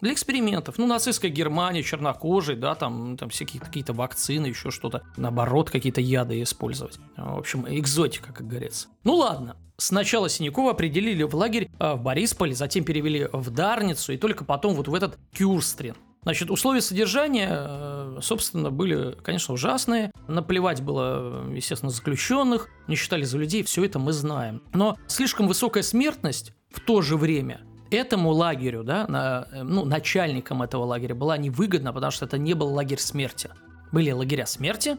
для 0.00 0.12
экспериментов. 0.12 0.78
Ну, 0.78 0.86
нацистская 0.86 1.30
Германия, 1.30 1.82
чернокожий, 1.82 2.56
да, 2.56 2.74
там, 2.74 3.16
там 3.16 3.28
всякие 3.30 3.60
какие-то 3.60 3.92
вакцины, 3.92 4.46
еще 4.46 4.70
что-то. 4.70 5.02
Наоборот, 5.16 5.70
какие-то 5.70 6.00
яды 6.00 6.42
использовать. 6.42 6.98
В 7.16 7.38
общем, 7.38 7.66
экзотика, 7.68 8.32
как 8.32 8.46
говорится. 8.46 8.88
Ну 9.04 9.14
ладно. 9.14 9.56
Сначала 9.78 10.30
Синякова 10.30 10.70
определили 10.70 11.22
в 11.22 11.34
лагерь 11.34 11.68
а, 11.78 11.96
в 11.96 12.02
Борисполе, 12.02 12.54
затем 12.54 12.84
перевели 12.84 13.28
в 13.30 13.50
Дарницу 13.50 14.12
и 14.14 14.16
только 14.16 14.44
потом 14.44 14.74
вот 14.74 14.88
в 14.88 14.94
этот 14.94 15.18
Кюрстрин. 15.32 15.94
Значит, 16.22 16.50
условия 16.50 16.80
содержания, 16.80 17.48
э, 17.52 18.18
собственно, 18.20 18.72
были, 18.72 19.16
конечно, 19.22 19.54
ужасные. 19.54 20.10
Наплевать 20.26 20.82
было, 20.82 21.48
естественно, 21.52 21.92
заключенных, 21.92 22.68
не 22.88 22.96
считали 22.96 23.22
за 23.22 23.38
людей, 23.38 23.62
все 23.62 23.84
это 23.84 24.00
мы 24.00 24.12
знаем. 24.12 24.60
Но 24.72 24.96
слишком 25.06 25.46
высокая 25.46 25.84
смертность 25.84 26.52
в 26.70 26.80
то 26.80 27.00
же 27.00 27.16
время 27.16 27.60
этому 27.90 28.30
лагерю, 28.30 28.84
да, 28.84 29.06
на, 29.08 29.48
ну, 29.62 29.84
начальникам 29.84 30.62
этого 30.62 30.84
лагеря 30.84 31.14
была 31.14 31.36
невыгодна, 31.36 31.92
потому 31.92 32.10
что 32.10 32.24
это 32.26 32.38
не 32.38 32.54
был 32.54 32.72
лагерь 32.72 32.98
смерти. 32.98 33.50
Были 33.92 34.10
лагеря 34.10 34.46
смерти, 34.46 34.96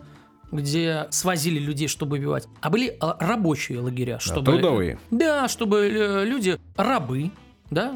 где 0.51 1.07
свозили 1.09 1.59
людей, 1.59 1.88
чтобы 1.88 2.17
убивать, 2.17 2.47
а 2.61 2.69
были 2.69 2.95
а, 2.99 3.17
рабочие 3.19 3.79
лагеря, 3.79 4.19
чтобы... 4.19 4.51
А 4.51 4.55
трудовые. 4.55 4.99
Да, 5.11 5.47
чтобы 5.47 5.88
э, 5.88 6.25
люди, 6.25 6.57
рабы, 6.75 7.31
да, 7.70 7.93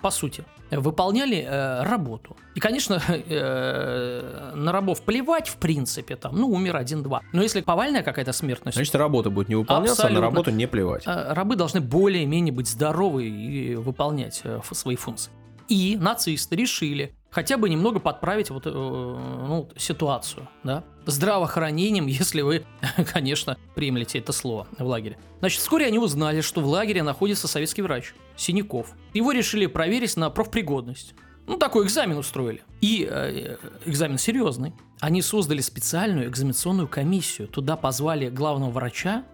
по 0.00 0.10
сути, 0.10 0.44
выполняли 0.70 1.44
э, 1.46 1.82
работу. 1.82 2.36
И, 2.54 2.60
конечно, 2.60 3.02
э, 3.08 4.52
на 4.54 4.72
рабов 4.72 5.02
плевать, 5.02 5.48
в 5.48 5.56
принципе, 5.56 6.16
там, 6.16 6.36
ну, 6.36 6.48
умер 6.48 6.76
один-два. 6.76 7.22
Но 7.32 7.42
если 7.42 7.60
повальная 7.60 8.02
какая-то 8.02 8.32
смертность... 8.32 8.76
Значит, 8.76 8.94
работа 8.94 9.30
будет 9.30 9.48
не 9.48 9.56
выполняться, 9.56 10.02
абсолютно. 10.02 10.18
а 10.18 10.20
на 10.20 10.26
работу 10.26 10.50
не 10.50 10.66
плевать. 10.66 11.04
Э, 11.06 11.32
рабы 11.32 11.56
должны 11.56 11.80
более-менее 11.80 12.52
быть 12.52 12.68
здоровы 12.68 13.28
и 13.28 13.74
выполнять 13.74 14.40
э, 14.44 14.60
свои 14.72 14.96
функции. 14.96 15.32
И 15.68 15.96
нацисты 16.00 16.56
решили 16.56 17.14
хотя 17.30 17.56
бы 17.56 17.68
немного 17.68 18.00
подправить 18.00 18.50
вот, 18.50 18.66
э, 18.66 18.70
ну, 18.70 19.68
ситуацию, 19.76 20.48
да, 20.64 20.84
здравоохранением, 21.06 22.06
если 22.08 22.42
вы, 22.42 22.64
конечно, 23.12 23.56
приемлете 23.74 24.18
это 24.18 24.32
слово 24.32 24.66
в 24.78 24.84
лагере. 24.84 25.18
Значит, 25.40 25.60
вскоре 25.60 25.86
они 25.86 25.98
узнали, 25.98 26.40
что 26.40 26.60
в 26.60 26.66
лагере 26.66 27.02
находится 27.02 27.48
советский 27.48 27.82
врач 27.82 28.14
Синяков. 28.36 28.92
Его 29.14 29.32
решили 29.32 29.66
проверить 29.66 30.16
на 30.16 30.30
профпригодность. 30.30 31.14
Ну, 31.46 31.56
такой 31.56 31.84
экзамен 31.84 32.16
устроили. 32.16 32.62
И 32.80 33.08
э, 33.10 33.56
экзамен 33.84 34.18
серьезный. 34.18 34.72
Они 35.00 35.22
создали 35.22 35.60
специальную 35.60 36.28
экзаменационную 36.28 36.86
комиссию. 36.86 37.48
Туда 37.48 37.76
позвали 37.76 38.28
главного 38.28 38.70
врача 38.70 39.24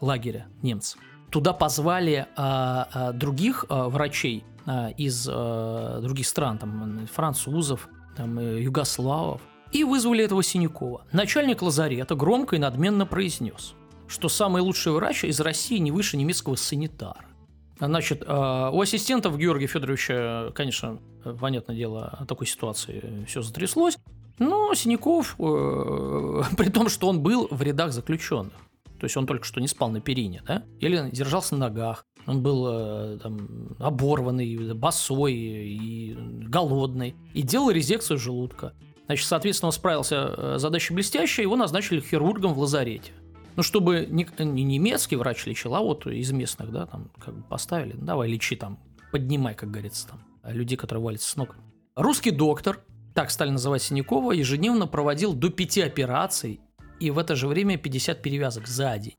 лагеря 0.00 0.46
немцев. 0.62 0.98
Туда 1.30 1.52
позвали 1.52 2.26
э, 2.36 3.12
других 3.12 3.66
э, 3.68 3.84
врачей 3.84 4.44
из 4.96 5.28
э, 5.30 5.98
других 6.02 6.26
стран, 6.26 6.58
там, 6.58 7.06
французов, 7.12 7.88
там, 8.16 8.38
э, 8.38 8.62
югославов. 8.62 9.40
и 9.72 9.84
вызвали 9.84 10.24
этого 10.24 10.42
Синякова. 10.42 11.06
Начальник 11.12 11.62
лазарета 11.62 12.14
громко 12.14 12.56
и 12.56 12.58
надменно 12.58 13.06
произнес, 13.06 13.74
что 14.08 14.28
самый 14.28 14.62
лучший 14.62 14.92
врач 14.92 15.24
из 15.24 15.40
России 15.40 15.78
не 15.78 15.92
выше 15.92 16.16
немецкого 16.16 16.56
санитара. 16.56 17.24
Значит, 17.78 18.22
э, 18.26 18.70
у 18.72 18.80
ассистентов 18.80 19.38
Георгия 19.38 19.66
Федоровича, 19.66 20.50
конечно, 20.54 20.98
понятное 21.40 21.76
дело, 21.76 22.16
о 22.20 22.26
такой 22.26 22.46
ситуации 22.46 23.24
все 23.26 23.42
затряслось, 23.42 23.96
но 24.38 24.74
Синяков, 24.74 25.36
э, 25.38 26.42
при 26.56 26.68
том, 26.68 26.88
что 26.88 27.08
он 27.08 27.20
был 27.22 27.48
в 27.50 27.62
рядах 27.62 27.92
заключенных, 27.92 28.52
то 28.98 29.04
есть 29.04 29.16
он 29.16 29.26
только 29.26 29.44
что 29.44 29.60
не 29.60 29.68
спал 29.68 29.90
на 29.90 30.00
перине, 30.00 30.42
да, 30.46 30.64
или 30.78 31.08
держался 31.10 31.54
на 31.54 31.68
ногах, 31.68 32.04
он 32.26 32.42
был 32.42 32.66
э, 32.68 33.18
там, 33.22 33.76
оборванный, 33.78 34.74
босой 34.74 35.34
и 35.34 36.16
голодный, 36.46 37.14
и 37.34 37.42
делал 37.42 37.70
резекцию 37.70 38.18
желудка. 38.18 38.74
Значит, 39.06 39.26
соответственно, 39.26 39.68
он 39.68 39.72
справился 39.72 40.58
с 40.58 40.62
задачей 40.62 40.94
блестяще, 40.94 41.42
его 41.42 41.56
назначили 41.56 42.00
хирургом 42.00 42.54
в 42.54 42.58
лазарете. 42.58 43.12
Ну, 43.56 43.62
чтобы 43.62 44.06
не, 44.08 44.26
не 44.38 44.62
немецкий 44.62 45.16
врач 45.16 45.44
лечил, 45.46 45.74
а 45.74 45.80
вот 45.80 46.06
из 46.06 46.30
местных, 46.30 46.70
да, 46.70 46.86
там, 46.86 47.10
как 47.18 47.34
бы 47.34 47.42
поставили, 47.42 47.94
ну, 47.94 48.04
давай 48.04 48.28
лечи 48.28 48.54
там, 48.54 48.78
поднимай, 49.10 49.54
как 49.54 49.70
говорится, 49.70 50.08
там, 50.08 50.20
людей, 50.44 50.76
которые 50.76 51.02
валятся 51.02 51.30
с 51.30 51.36
ног. 51.36 51.56
Русский 51.96 52.30
доктор, 52.30 52.84
так 53.14 53.30
стали 53.30 53.50
называть 53.50 53.82
Синякова, 53.82 54.32
ежедневно 54.32 54.86
проводил 54.86 55.34
до 55.34 55.50
пяти 55.50 55.82
операций 55.82 56.60
и 57.00 57.10
в 57.10 57.18
это 57.18 57.34
же 57.34 57.48
время 57.48 57.76
50 57.76 58.22
перевязок 58.22 58.66
за 58.68 58.96
день. 58.98 59.16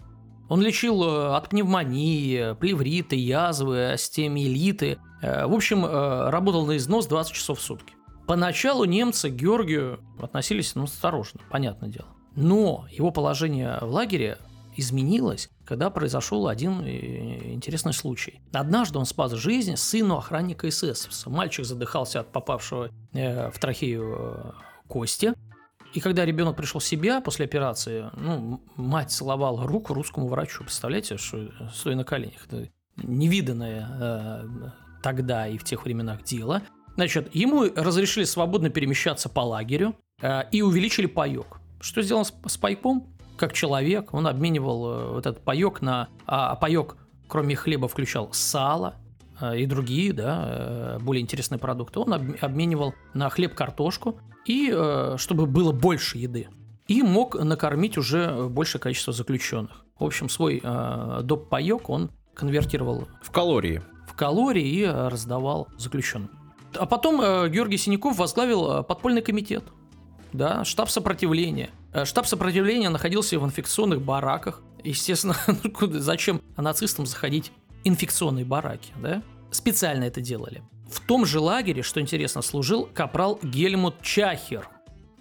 Он 0.52 0.62
лечил 0.62 1.02
э, 1.02 1.36
от 1.38 1.48
пневмонии, 1.48 2.56
плевриты, 2.56 3.16
язвы, 3.16 3.94
остеомиелиты. 3.94 4.98
Э, 5.22 5.46
в 5.46 5.54
общем, 5.54 5.86
э, 5.86 6.30
работал 6.30 6.66
на 6.66 6.76
износ 6.76 7.08
20 7.08 7.32
часов 7.32 7.60
в 7.60 7.62
сутки. 7.62 7.94
Поначалу 8.28 8.84
немцы 8.84 9.30
к 9.30 9.34
Георгию 9.34 10.02
относились 10.20 10.76
ну, 10.76 10.84
осторожно, 10.84 11.40
понятное 11.50 11.88
дело. 11.88 12.10
Но 12.36 12.86
его 12.92 13.12
положение 13.12 13.78
в 13.80 13.94
лагере 13.94 14.40
изменилось, 14.76 15.50
когда 15.64 15.90
произошел 15.90 16.50
один 16.50 16.86
интересный 16.86 17.94
случай. 17.94 18.42
Однажды 18.52 19.00
он 19.00 19.06
спас 19.06 19.32
жизнь 19.32 19.78
сыну 19.78 20.18
охранника 20.18 20.70
СС. 20.70 21.26
Мальчик 21.28 21.64
задыхался 21.64 22.20
от 22.20 22.34
попавшего 22.34 22.90
в 23.14 23.54
трахею 23.58 24.54
кости. 24.90 25.34
И 25.94 26.00
когда 26.00 26.26
ребенок 26.26 26.56
пришел 26.56 26.80
в 26.80 26.86
себя 26.86 27.20
после 27.22 27.46
операции, 27.46 28.10
ну, 28.16 28.62
мать 28.78 29.12
целовала 29.12 29.68
руку 29.68 29.94
русскому 29.94 30.28
врачу. 30.28 30.64
Представляете, 30.64 31.18
что 31.18 31.50
стоя 31.74 31.96
на 31.96 32.04
коленях. 32.04 32.46
Это 32.48 32.70
невиданное 32.98 33.88
э, 34.00 34.48
тогда 35.04 35.48
и 35.48 35.58
в 35.58 35.64
тех 35.64 35.84
временах 35.84 36.24
дело. 36.24 36.62
Значит, 36.96 37.34
ему 37.36 37.66
разрешили 37.76 38.24
свободно 38.24 38.70
перемещаться 38.70 39.28
по 39.28 39.42
лагерю 39.42 39.96
э, 40.22 40.44
и 40.52 40.62
увеличили 40.62 41.08
паек. 41.08 41.60
Что 41.82 42.02
сделал 42.02 42.24
с, 42.24 42.34
с 42.46 42.58
пайком? 42.58 43.08
Как 43.38 43.54
человек, 43.54 44.14
он 44.14 44.28
обменивал 44.28 44.86
э, 44.86 45.08
вот 45.14 45.26
этот 45.26 45.44
паек 45.44 45.82
на... 45.82 46.08
А, 46.26 46.52
а 46.52 46.56
паек, 46.56 46.96
кроме 47.28 47.56
хлеба, 47.56 47.88
включал 47.88 48.32
сало, 48.32 48.96
э, 49.42 49.60
и 49.60 49.66
другие, 49.66 50.14
да, 50.14 50.46
э, 50.48 51.00
более 51.02 51.22
интересные 51.22 51.60
продукты, 51.60 52.00
он 52.00 52.14
обменивал 52.14 52.94
на 53.14 53.30
хлеб 53.30 53.56
картошку, 53.56 54.20
и 54.46 54.72
чтобы 55.18 55.46
было 55.46 55.72
больше 55.72 56.18
еды. 56.18 56.48
И 56.88 57.04
мог 57.04 57.36
накормить 57.36 57.98
уже 57.98 58.48
большее 58.50 58.82
количество 58.82 59.14
заключенных. 59.14 59.86
В 59.98 60.04
общем, 60.04 60.30
свой 60.30 60.62
доп. 60.62 61.48
паек 61.50 61.90
он 61.90 62.12
конвертировал 62.34 63.08
в 63.22 63.32
калории. 63.32 63.82
В 64.08 64.16
калории 64.16 64.68
и 64.68 64.86
раздавал 64.86 65.68
заключенным. 65.78 66.32
А 66.76 66.86
потом 66.86 67.20
Георгий 67.50 67.78
Синяков 67.78 68.18
возглавил 68.18 68.84
подпольный 68.84 69.22
комитет– 69.22 69.64
да, 70.34 70.64
штаб 70.64 70.90
сопротивления. 70.90 71.70
Э, 71.94 72.06
штаб 72.06 72.26
сопротивления 72.26 72.90
находился 72.90 73.38
в 73.40 73.46
инфекционных 73.46 74.02
бараках. 74.02 74.62
Естественно, 74.84 75.36
ну, 75.48 76.00
зачем 76.00 76.42
нацистам 76.58 77.06
заходить 77.06 77.52
в 77.84 77.88
инфекционные 77.88 78.46
бараки, 78.46 78.92
да? 79.02 79.22
Специально 79.52 80.06
это 80.06 80.22
делали. 80.22 80.64
В 80.92 81.00
том 81.00 81.26
же 81.26 81.40
лагере, 81.40 81.84
что 81.84 82.02
интересно, 82.02 82.42
служил 82.42 82.88
капрал 82.94 83.40
Гельмут 83.42 84.02
Чахер. 84.02 84.68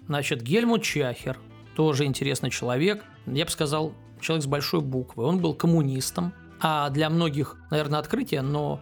Значит, 0.05 0.41
Гельмут 0.41 0.83
Чахер, 0.83 1.39
тоже 1.77 2.03
интересный 2.03 2.49
человек, 2.49 3.05
я 3.25 3.45
бы 3.45 3.51
сказал, 3.51 3.93
человек 4.19 4.43
с 4.43 4.47
большой 4.47 4.81
буквы. 4.81 5.23
Он 5.23 5.39
был 5.39 5.53
коммунистом, 5.53 6.33
а 6.59 6.89
для 6.89 7.09
многих, 7.09 7.55
наверное, 7.71 7.99
открытие, 7.99 8.41
но 8.41 8.81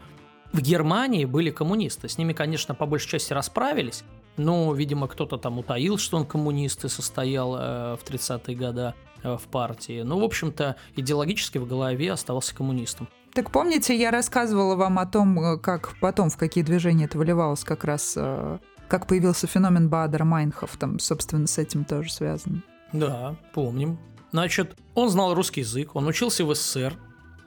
в 0.52 0.62
Германии 0.62 1.26
были 1.26 1.52
коммунисты. 1.52 2.10
С 2.10 2.18
ними, 2.18 2.34
конечно, 2.34 2.74
по 2.74 2.88
большей 2.88 3.08
части 3.08 3.34
расправились, 3.34 4.04
но, 4.38 4.74
видимо, 4.74 5.08
кто-то 5.08 5.38
там 5.38 5.60
утаил, 5.60 6.00
что 6.00 6.18
он 6.18 6.26
коммунист 6.26 6.86
и 6.86 6.90
состоял 6.90 7.56
э, 7.56 7.98
в 7.98 8.00
30-е 8.04 8.56
годы 8.56 8.94
э, 9.22 9.38
в 9.38 9.44
партии. 9.44 10.02
Ну, 10.02 10.20
в 10.20 10.24
общем-то, 10.24 10.76
идеологически 10.96 11.60
в 11.60 11.68
голове 11.68 12.12
оставался 12.12 12.56
коммунистом. 12.56 13.08
Так 13.34 13.51
помните, 13.51 13.95
я 13.95 14.11
рассказывала 14.11 14.75
вам 14.75 14.99
о 14.99 15.05
том, 15.05 15.39
э, 15.39 15.57
как 15.57 15.95
потом, 15.99 16.30
в 16.30 16.38
какие 16.38 16.63
движения 16.63 17.05
это 17.05 17.17
выливалось, 17.17 17.63
как 17.63 17.84
раз 17.84 18.13
э, 18.15 18.57
как 18.88 19.07
появился 19.07 19.47
феномен 19.47 19.89
Баадера-Майнхоф, 19.89 20.26
там, 20.26 20.99
собственно, 20.99 21.47
с 21.47 21.57
этим 21.57 21.86
тоже 21.86 22.11
связано. 22.11 22.63
Да, 22.91 23.36
помним. 23.53 23.99
Значит, 24.32 24.75
он 24.95 25.09
знал 25.09 25.34
русский 25.34 25.61
язык, 25.61 25.95
он 25.95 26.07
учился 26.07 26.43
в 26.43 26.53
СССР, 26.53 26.95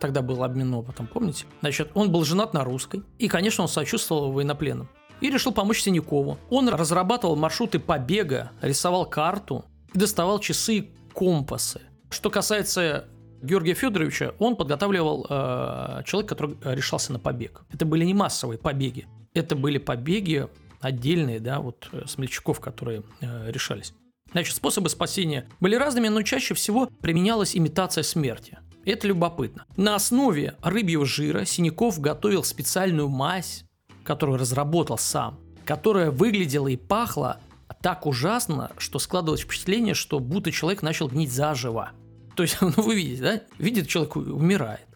тогда 0.00 0.22
был 0.22 0.42
обмен 0.44 0.72
опытом, 0.74 1.06
помните? 1.06 1.46
Значит, 1.60 1.90
он 1.94 2.10
был 2.12 2.24
женат 2.24 2.54
на 2.54 2.64
русской, 2.64 3.02
и, 3.18 3.28
конечно, 3.28 3.62
он 3.62 3.68
сочувствовал 3.68 4.32
военнопленным 4.32 4.88
и 5.20 5.30
решил 5.30 5.52
помочь 5.52 5.82
Синякову. 5.82 6.38
Он 6.50 6.68
разрабатывал 6.68 7.36
маршруты 7.36 7.78
побега, 7.78 8.50
рисовал 8.60 9.06
карту 9.06 9.64
доставал 9.94 10.38
часы 10.38 10.76
и 10.76 10.94
компасы. 11.14 11.80
Что 12.10 12.30
касается 12.30 13.08
Георгия 13.42 13.74
Федоровича, 13.74 14.34
он 14.38 14.56
подготавливал 14.56 15.26
э, 15.28 16.02
человека, 16.04 16.34
который 16.34 16.56
решался 16.62 17.12
на 17.12 17.18
побег. 17.18 17.62
Это 17.72 17.84
были 17.84 18.04
не 18.04 18.14
массовые 18.14 18.58
побеги, 18.58 19.06
это 19.34 19.56
были 19.56 19.78
побеги 19.78 20.48
отдельные, 20.80 21.40
да, 21.40 21.60
вот 21.60 21.88
э, 21.92 22.04
смельчаков, 22.06 22.60
которые 22.60 23.02
э, 23.20 23.50
решались. 23.50 23.94
Значит, 24.32 24.56
способы 24.56 24.88
спасения 24.88 25.46
были 25.60 25.74
разными, 25.74 26.08
но 26.08 26.22
чаще 26.22 26.54
всего 26.54 26.88
применялась 27.00 27.56
имитация 27.56 28.02
смерти. 28.02 28.58
Это 28.84 29.06
любопытно. 29.06 29.66
На 29.76 29.94
основе 29.94 30.56
рыбьего 30.62 31.04
жира 31.04 31.44
Синяков 31.44 32.00
готовил 32.00 32.42
специальную 32.42 33.08
мазь, 33.08 33.64
которую 34.02 34.38
разработал 34.38 34.98
сам, 34.98 35.38
которая 35.64 36.10
выглядела 36.10 36.68
и 36.68 36.76
пахла 36.76 37.38
так 37.80 38.06
ужасно, 38.06 38.70
что 38.78 38.98
складывалось 38.98 39.42
впечатление, 39.42 39.94
что 39.94 40.20
будто 40.20 40.52
человек 40.52 40.82
начал 40.82 41.08
гнить 41.08 41.32
заживо. 41.32 41.90
То 42.34 42.42
есть, 42.42 42.58
ну 42.60 42.72
вы 42.76 42.96
видите, 42.96 43.22
да? 43.22 43.40
Видит 43.58 43.88
человек 43.88 44.16
умирает 44.16 44.86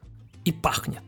и 0.45 0.53
пахнет. 0.53 1.03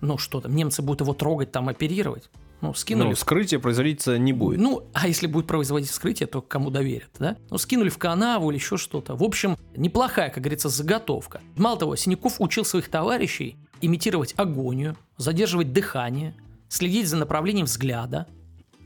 Ну 0.00 0.18
что 0.18 0.40
там, 0.40 0.54
немцы 0.54 0.82
будут 0.82 1.00
его 1.00 1.14
трогать, 1.14 1.52
там 1.52 1.68
оперировать. 1.68 2.30
Ну, 2.62 2.72
скинули. 2.72 3.08
Ну, 3.08 3.14
вскрытие 3.14 3.60
производиться 3.60 4.16
не 4.16 4.32
будет. 4.32 4.58
Ну, 4.58 4.88
а 4.94 5.06
если 5.06 5.26
будет 5.26 5.46
производить 5.46 5.90
вскрытие, 5.90 6.26
то 6.26 6.40
кому 6.40 6.70
доверят, 6.70 7.10
да? 7.18 7.36
Ну, 7.50 7.58
скинули 7.58 7.90
в 7.90 7.98
канаву 7.98 8.50
или 8.50 8.56
еще 8.56 8.78
что-то. 8.78 9.14
В 9.14 9.22
общем, 9.22 9.58
неплохая, 9.76 10.30
как 10.30 10.42
говорится, 10.42 10.70
заготовка. 10.70 11.42
Мало 11.56 11.78
того, 11.78 11.96
Синяков 11.96 12.40
учил 12.40 12.64
своих 12.64 12.88
товарищей 12.88 13.58
имитировать 13.82 14.34
агонию, 14.38 14.96
задерживать 15.18 15.72
дыхание, 15.72 16.34
следить 16.68 17.08
за 17.08 17.16
направлением 17.16 17.66
взгляда, 17.66 18.26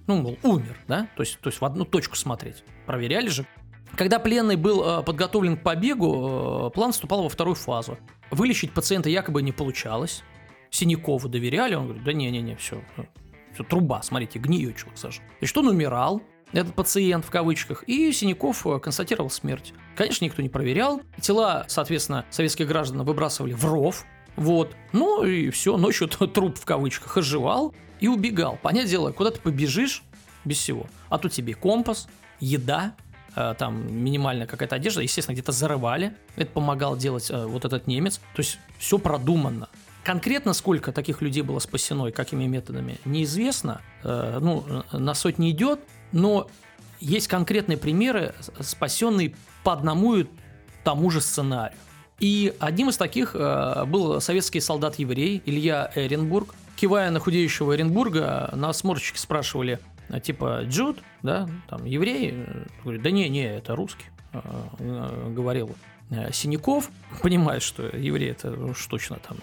ну, 0.06 0.20
мол, 0.20 0.38
умер, 0.42 0.76
да, 0.88 1.08
то 1.16 1.22
есть, 1.22 1.38
то 1.38 1.48
есть 1.48 1.60
в 1.60 1.64
одну 1.64 1.84
точку 1.84 2.16
смотреть. 2.16 2.64
Проверяли 2.86 3.28
же. 3.28 3.46
Когда 3.96 4.18
пленный 4.18 4.56
был 4.56 4.82
э, 4.82 5.02
подготовлен 5.02 5.56
к 5.56 5.62
побегу, 5.62 6.68
э, 6.68 6.70
план 6.70 6.92
вступал 6.92 7.22
во 7.22 7.28
вторую 7.28 7.54
фазу. 7.54 7.98
Вылечить 8.30 8.72
пациента 8.72 9.10
якобы 9.10 9.42
не 9.42 9.52
получалось. 9.52 10.22
Синякову 10.70 11.28
доверяли, 11.28 11.74
он 11.74 11.84
говорит, 11.84 12.04
да 12.04 12.12
не-не-не, 12.12 12.54
все, 12.56 12.80
ну, 12.96 13.06
все, 13.52 13.64
труба, 13.64 14.02
смотрите, 14.02 14.38
гниет 14.38 14.76
человек 14.76 14.98
сажал. 14.98 15.24
И 15.40 15.46
что 15.46 15.60
он 15.60 15.68
умирал, 15.68 16.22
этот 16.52 16.74
пациент 16.74 17.24
в 17.24 17.30
кавычках, 17.30 17.84
и 17.84 18.12
Синяков 18.12 18.66
э, 18.66 18.78
констатировал 18.78 19.30
смерть. 19.30 19.72
Конечно, 19.96 20.24
никто 20.24 20.42
не 20.42 20.48
проверял. 20.48 21.00
Тела, 21.20 21.64
соответственно, 21.68 22.24
советских 22.30 22.66
граждан 22.66 23.02
выбрасывали 23.02 23.52
в 23.52 23.64
ров, 23.64 24.04
вот. 24.36 24.74
Ну 24.92 25.24
и 25.24 25.50
все, 25.50 25.76
ночью 25.76 26.08
труп 26.08 26.58
в 26.58 26.64
кавычках 26.64 27.16
оживал 27.16 27.74
и 28.00 28.08
убегал. 28.08 28.58
Понятное 28.62 28.90
дело, 28.90 29.12
куда 29.12 29.30
ты 29.30 29.40
побежишь 29.40 30.02
без 30.44 30.58
всего. 30.58 30.86
А 31.08 31.18
тут 31.18 31.32
тебе 31.32 31.54
компас, 31.54 32.08
еда, 32.40 32.94
там 33.34 33.92
минимальная 33.92 34.46
какая-то 34.46 34.76
одежда, 34.76 35.02
естественно, 35.02 35.34
где-то 35.34 35.52
зарывали. 35.52 36.14
Это 36.36 36.50
помогал 36.50 36.96
делать 36.96 37.30
э, 37.30 37.46
вот 37.46 37.64
этот 37.64 37.86
немец. 37.86 38.18
То 38.34 38.40
есть 38.40 38.58
все 38.78 38.98
продуманно. 38.98 39.68
Конкретно 40.04 40.54
сколько 40.54 40.92
таких 40.92 41.20
людей 41.20 41.42
было 41.42 41.58
спасено 41.58 42.06
и 42.06 42.12
какими 42.12 42.46
методами, 42.46 42.98
неизвестно. 43.04 43.82
Э, 44.02 44.38
ну, 44.40 44.64
на 44.92 45.14
сотни 45.14 45.50
идет, 45.50 45.80
но 46.12 46.48
есть 47.00 47.28
конкретные 47.28 47.78
примеры, 47.78 48.34
спасенные 48.60 49.34
по 49.62 49.72
одному 49.72 50.16
и 50.16 50.26
тому 50.84 51.10
же 51.10 51.20
сценарию. 51.20 51.78
И 52.18 52.54
одним 52.58 52.90
из 52.90 52.96
таких 52.96 53.34
э, 53.34 53.84
был 53.86 54.20
советский 54.20 54.60
солдат-еврей 54.60 55.42
Илья 55.46 55.90
Эренбург. 55.94 56.54
Кивая 56.76 57.10
на 57.10 57.20
худеющего 57.20 57.76
Эренбурга, 57.76 58.50
нас 58.54 58.84
морчики 58.84 59.18
спрашивали, 59.18 59.78
типа 60.18 60.62
Джуд, 60.64 60.98
да, 61.22 61.48
там 61.68 61.84
еврей, 61.84 62.46
говорит, 62.82 63.02
да 63.02 63.10
не, 63.10 63.28
не, 63.28 63.44
это 63.44 63.76
русский, 63.76 64.06
говорил 64.32 65.76
Синяков, 66.32 66.90
понимает, 67.22 67.62
что 67.62 67.84
еврей 67.84 68.30
это 68.30 68.50
уж 68.50 68.84
точно 68.86 69.18
там 69.26 69.38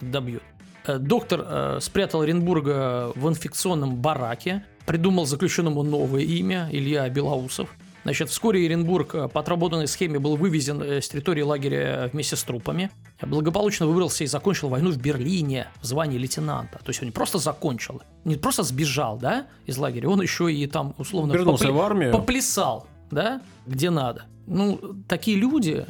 добьет. 0.00 0.42
Доктор 0.86 1.80
спрятал 1.80 2.22
Оренбурга 2.22 3.12
в 3.14 3.28
инфекционном 3.28 3.96
бараке, 3.96 4.64
придумал 4.86 5.26
заключенному 5.26 5.82
новое 5.82 6.22
имя 6.22 6.68
Илья 6.70 7.08
Белоусов. 7.08 7.68
Значит, 8.04 8.30
вскоре 8.30 8.64
Оренбург 8.66 9.12
по 9.32 9.40
отработанной 9.40 9.86
схеме 9.86 10.18
был 10.18 10.36
вывезен 10.36 10.82
с 10.82 11.08
территории 11.08 11.42
лагеря 11.42 12.10
вместе 12.12 12.34
с 12.34 12.42
трупами. 12.42 12.90
Благополучно 13.26 13.86
выбрался 13.86 14.24
и 14.24 14.26
закончил 14.26 14.68
войну 14.68 14.90
в 14.90 14.96
Берлине 14.96 15.68
в 15.80 15.86
звании 15.86 16.18
лейтенанта. 16.18 16.78
То 16.78 16.90
есть 16.90 17.00
он 17.00 17.06
не 17.06 17.12
просто 17.12 17.38
закончил, 17.38 18.02
не 18.24 18.36
просто 18.36 18.62
сбежал, 18.62 19.16
да, 19.16 19.46
из 19.66 19.78
лагеря, 19.78 20.08
он 20.08 20.20
еще 20.20 20.52
и 20.52 20.66
там 20.66 20.94
условно 20.98 21.32
Вернулся 21.32 21.66
попли- 21.66 21.72
в 21.72 21.80
армию. 21.80 22.12
поплясал, 22.12 22.86
да, 23.10 23.40
где 23.66 23.90
надо. 23.90 24.24
Ну, 24.46 24.80
такие 25.08 25.36
люди 25.36 25.86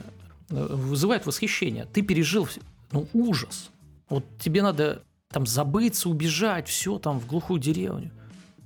э, 0.50 0.66
вызывают 0.74 1.24
восхищение. 1.24 1.86
Ты 1.86 2.02
пережил 2.02 2.46
ну, 2.90 3.08
ужас. 3.14 3.70
Вот 4.08 4.24
тебе 4.38 4.62
надо 4.62 5.02
там 5.30 5.46
забыться, 5.46 6.10
убежать, 6.10 6.68
все 6.68 6.98
там 6.98 7.18
в 7.18 7.26
глухую 7.26 7.58
деревню. 7.58 8.10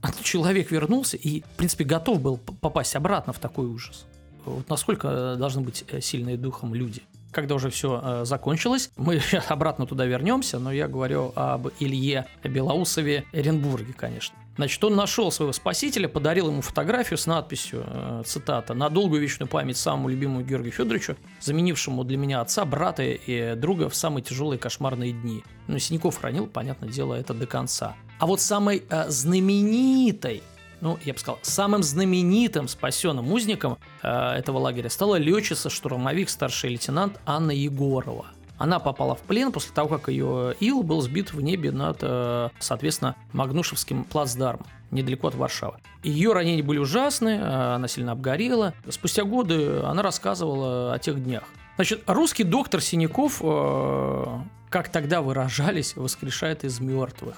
А 0.02 0.10
человек 0.22 0.72
вернулся 0.72 1.16
и, 1.16 1.42
в 1.42 1.56
принципе, 1.56 1.84
готов 1.84 2.20
был 2.20 2.36
попасть 2.36 2.96
обратно 2.96 3.32
в 3.32 3.38
такой 3.38 3.66
ужас. 3.66 4.06
Вот 4.44 4.68
насколько 4.68 5.36
должны 5.38 5.62
быть 5.62 5.84
э, 5.88 6.00
сильные 6.00 6.36
духом 6.36 6.74
люди– 6.74 7.02
когда 7.36 7.54
уже 7.54 7.68
все 7.68 8.00
э, 8.02 8.24
закончилось. 8.24 8.90
Мы 8.96 9.20
обратно 9.48 9.86
туда 9.86 10.06
вернемся, 10.06 10.58
но 10.58 10.72
я 10.72 10.88
говорю 10.88 11.32
об 11.36 11.68
Илье 11.78 12.24
Белоусове 12.42 13.26
Эренбурге, 13.32 13.92
конечно. 13.92 14.34
Значит, 14.56 14.82
он 14.82 14.96
нашел 14.96 15.30
своего 15.30 15.52
спасителя, 15.52 16.08
подарил 16.08 16.48
ему 16.48 16.62
фотографию 16.62 17.18
с 17.18 17.26
надписью, 17.26 17.84
э, 17.86 18.22
цитата, 18.24 18.72
«На 18.72 18.88
долгую 18.88 19.20
вечную 19.20 19.50
память 19.50 19.76
самому 19.76 20.08
любимому 20.08 20.40
Георгию 20.40 20.72
Федоровичу, 20.72 21.16
заменившему 21.40 22.04
для 22.04 22.16
меня 22.16 22.40
отца, 22.40 22.64
брата 22.64 23.02
и 23.02 23.54
друга 23.54 23.90
в 23.90 23.94
самые 23.94 24.24
тяжелые 24.24 24.58
кошмарные 24.58 25.12
дни». 25.12 25.44
Ну, 25.66 25.78
Синяков 25.78 26.18
хранил, 26.18 26.46
понятное 26.46 26.88
дело, 26.88 27.12
это 27.12 27.34
до 27.34 27.46
конца. 27.46 27.96
А 28.18 28.26
вот 28.26 28.40
самой 28.40 28.82
э, 28.88 29.10
знаменитой 29.10 30.42
ну, 30.80 30.98
я 31.04 31.12
бы 31.12 31.18
сказал, 31.18 31.38
самым 31.42 31.82
знаменитым 31.82 32.68
спасенным 32.68 33.32
узником 33.32 33.78
э, 34.02 34.08
этого 34.08 34.58
лагеря 34.58 34.90
стала 34.90 35.16
летчица-штурмовик 35.16 36.28
старший 36.28 36.70
лейтенант 36.70 37.18
Анна 37.26 37.50
Егорова. 37.50 38.26
Она 38.58 38.78
попала 38.78 39.14
в 39.14 39.20
плен 39.20 39.52
после 39.52 39.72
того, 39.74 39.88
как 39.88 40.08
ее 40.08 40.54
ил 40.60 40.82
был 40.82 41.02
сбит 41.02 41.32
в 41.32 41.40
небе 41.40 41.70
над, 41.72 41.98
э, 42.00 42.48
соответственно, 42.58 43.14
Магнушевским 43.32 44.04
плацдармом, 44.04 44.66
недалеко 44.90 45.28
от 45.28 45.34
Варшавы. 45.34 45.76
Ее 46.02 46.32
ранения 46.32 46.62
были 46.62 46.78
ужасны, 46.78 47.38
э, 47.40 47.74
она 47.74 47.88
сильно 47.88 48.12
обгорела. 48.12 48.74
Спустя 48.88 49.24
годы 49.24 49.80
она 49.80 50.02
рассказывала 50.02 50.94
о 50.94 50.98
тех 50.98 51.22
днях. 51.22 51.44
Значит, 51.76 52.02
русский 52.06 52.44
доктор 52.44 52.80
Синяков, 52.80 53.40
э, 53.42 54.38
как 54.70 54.88
тогда 54.88 55.20
выражались, 55.20 55.94
воскрешает 55.94 56.64
из 56.64 56.80
мертвых. 56.80 57.36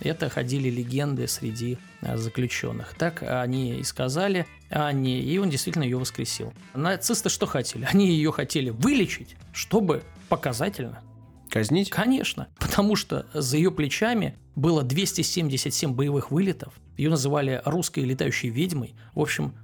Это 0.00 0.28
ходили 0.28 0.70
легенды 0.70 1.26
среди 1.26 1.78
а, 2.02 2.16
заключенных. 2.16 2.94
Так 2.94 3.22
они 3.22 3.80
и 3.80 3.82
сказали 3.82 4.46
Анне, 4.70 5.20
и 5.20 5.38
он 5.38 5.50
действительно 5.50 5.84
ее 5.84 5.98
воскресил. 5.98 6.52
Нацисты 6.74 7.28
что 7.28 7.46
хотели? 7.46 7.86
Они 7.90 8.08
ее 8.08 8.32
хотели 8.32 8.70
вылечить, 8.70 9.36
чтобы 9.52 10.02
показательно 10.28 11.02
Казнить? 11.50 11.90
Конечно, 11.90 12.48
потому 12.58 12.94
что 12.94 13.26
за 13.32 13.56
ее 13.56 13.70
плечами 13.70 14.36
было 14.54 14.82
277 14.82 15.94
боевых 15.94 16.30
вылетов. 16.30 16.74
Ее 16.96 17.10
называли 17.10 17.62
русской 17.64 18.00
летающей 18.00 18.50
ведьмой. 18.50 18.94
В 19.14 19.20
общем, 19.20 19.54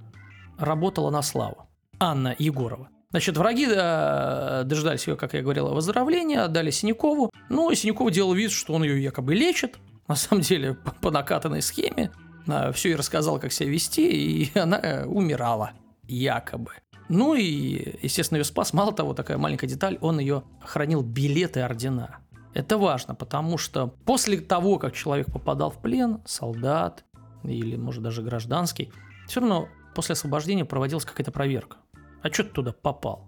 работала 0.57 1.11
на 1.11 1.21
славу. 1.21 1.67
Анна 1.99 2.35
Егорова. 2.39 2.89
Значит, 3.11 3.37
враги 3.37 3.67
э, 3.69 4.63
дождались 4.65 5.07
ее, 5.07 5.15
как 5.15 5.33
я 5.33 5.41
говорил, 5.41 5.69
выздоровления, 5.73 6.43
отдали 6.43 6.71
Синякову. 6.71 7.31
Ну, 7.49 7.69
и 7.69 7.75
Синяков 7.75 8.11
делал 8.11 8.33
вид, 8.33 8.51
что 8.51 8.73
он 8.73 8.83
ее 8.83 9.01
якобы 9.01 9.35
лечит, 9.35 9.77
на 10.07 10.15
самом 10.15 10.41
деле 10.41 10.73
по, 10.73 10.91
по 10.91 11.11
накатанной 11.11 11.61
схеме. 11.61 12.11
Все 12.73 12.89
ей 12.89 12.95
рассказал, 12.95 13.39
как 13.39 13.51
себя 13.51 13.69
вести, 13.69 14.07
и 14.07 14.59
она 14.59 14.79
э, 14.79 15.05
умирала, 15.05 15.71
якобы. 16.03 16.73
Ну 17.09 17.35
и, 17.35 17.97
естественно, 18.01 18.37
ее 18.37 18.43
спас. 18.43 18.73
Мало 18.73 18.93
того, 18.93 19.13
такая 19.13 19.37
маленькая 19.37 19.67
деталь, 19.67 19.97
он 20.01 20.19
ее 20.19 20.43
хранил 20.63 21.01
билеты 21.01 21.61
ордена. 21.61 22.17
Это 22.53 22.77
важно, 22.77 23.15
потому 23.15 23.57
что 23.57 23.87
после 24.05 24.39
того, 24.39 24.79
как 24.79 24.93
человек 24.93 25.31
попадал 25.31 25.71
в 25.71 25.81
плен, 25.81 26.21
солдат 26.25 27.03
или, 27.43 27.75
может, 27.75 28.01
даже 28.01 28.21
гражданский, 28.21 28.91
все 29.27 29.39
равно 29.41 29.67
после 29.93 30.13
освобождения 30.13 30.65
проводилась 30.65 31.05
какая-то 31.05 31.31
проверка. 31.31 31.77
А 32.21 32.31
что 32.31 32.43
ты 32.43 32.49
туда 32.49 32.71
попал? 32.71 33.27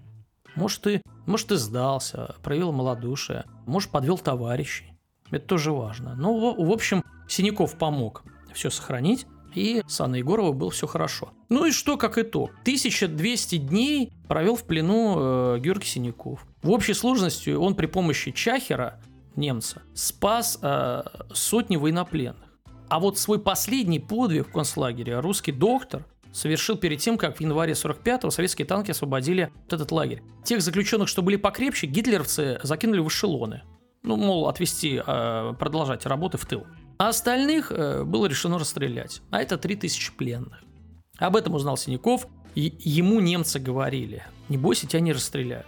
Может, 0.56 0.82
ты, 0.82 1.02
может, 1.26 1.50
ты 1.50 1.58
сдался, 1.58 2.36
проявил 2.42 2.72
малодушие, 2.72 3.46
может, 3.66 3.92
подвел 3.92 4.18
товарищей. 4.18 4.97
Это 5.32 5.46
тоже 5.46 5.72
важно. 5.72 6.16
Ну, 6.16 6.64
в 6.64 6.72
общем, 6.72 7.04
Синяков 7.28 7.78
помог 7.78 8.24
все 8.54 8.70
сохранить, 8.70 9.28
и 9.54 9.82
с 9.88 10.00
Анной 10.02 10.20
Егоровой 10.20 10.54
было 10.54 10.72
все 10.72 10.88
хорошо. 10.88 11.32
Ну 11.50 11.66
и 11.66 11.72
что, 11.72 11.98
как 11.98 12.18
итог? 12.18 12.52
1200 12.62 13.58
дней 13.58 14.12
провел 14.28 14.56
в 14.56 14.64
плену 14.64 15.16
э, 15.18 15.60
Георгий 15.60 15.88
Синяков. 15.88 16.46
В 16.62 16.72
общей 16.72 16.94
сложности 16.94 17.50
он 17.52 17.76
при 17.76 17.88
помощи 17.88 18.32
Чахера, 18.32 19.02
немца, 19.36 19.82
спас 19.94 20.60
э, 20.62 21.04
сотни 21.34 21.78
военнопленных. 21.78 22.44
А 22.90 23.00
вот 23.00 23.18
свой 23.18 23.40
последний 23.40 24.00
подвиг 24.00 24.48
в 24.48 24.52
концлагере 24.52 25.20
русский 25.20 25.52
доктор 25.52 26.06
совершил 26.32 26.78
перед 26.78 27.00
тем, 27.00 27.18
как 27.18 27.38
в 27.38 27.42
январе 27.42 27.74
45-го 27.74 28.30
советские 28.30 28.66
танки 28.66 28.92
освободили 28.92 29.52
вот 29.64 29.74
этот 29.74 29.92
лагерь. 29.92 30.22
Тех 30.44 30.62
заключенных, 30.62 31.10
что 31.10 31.22
были 31.22 31.36
покрепче, 31.36 31.88
гитлеровцы 31.88 32.60
закинули 32.64 33.00
в 33.00 33.08
эшелоны 33.08 33.64
ну, 34.08 34.16
мол, 34.16 34.48
отвести, 34.48 35.02
э, 35.06 35.54
продолжать 35.60 36.06
работы 36.06 36.38
в 36.38 36.46
тыл. 36.46 36.66
А 36.98 37.10
остальных 37.10 37.72
э, 37.72 38.04
было 38.04 38.26
решено 38.26 38.58
расстрелять. 38.58 39.22
А 39.30 39.42
это 39.42 39.58
3000 39.58 40.14
пленных. 40.14 40.64
Об 41.18 41.36
этом 41.36 41.56
узнал 41.56 41.78
Синяков, 41.78 42.28
и 42.56 42.76
ему 42.80 43.20
немцы 43.20 43.60
говорили, 43.60 44.24
не 44.50 44.58
бойся, 44.58 44.88
тебя 44.88 45.02
не 45.02 45.14
расстреляют. 45.14 45.68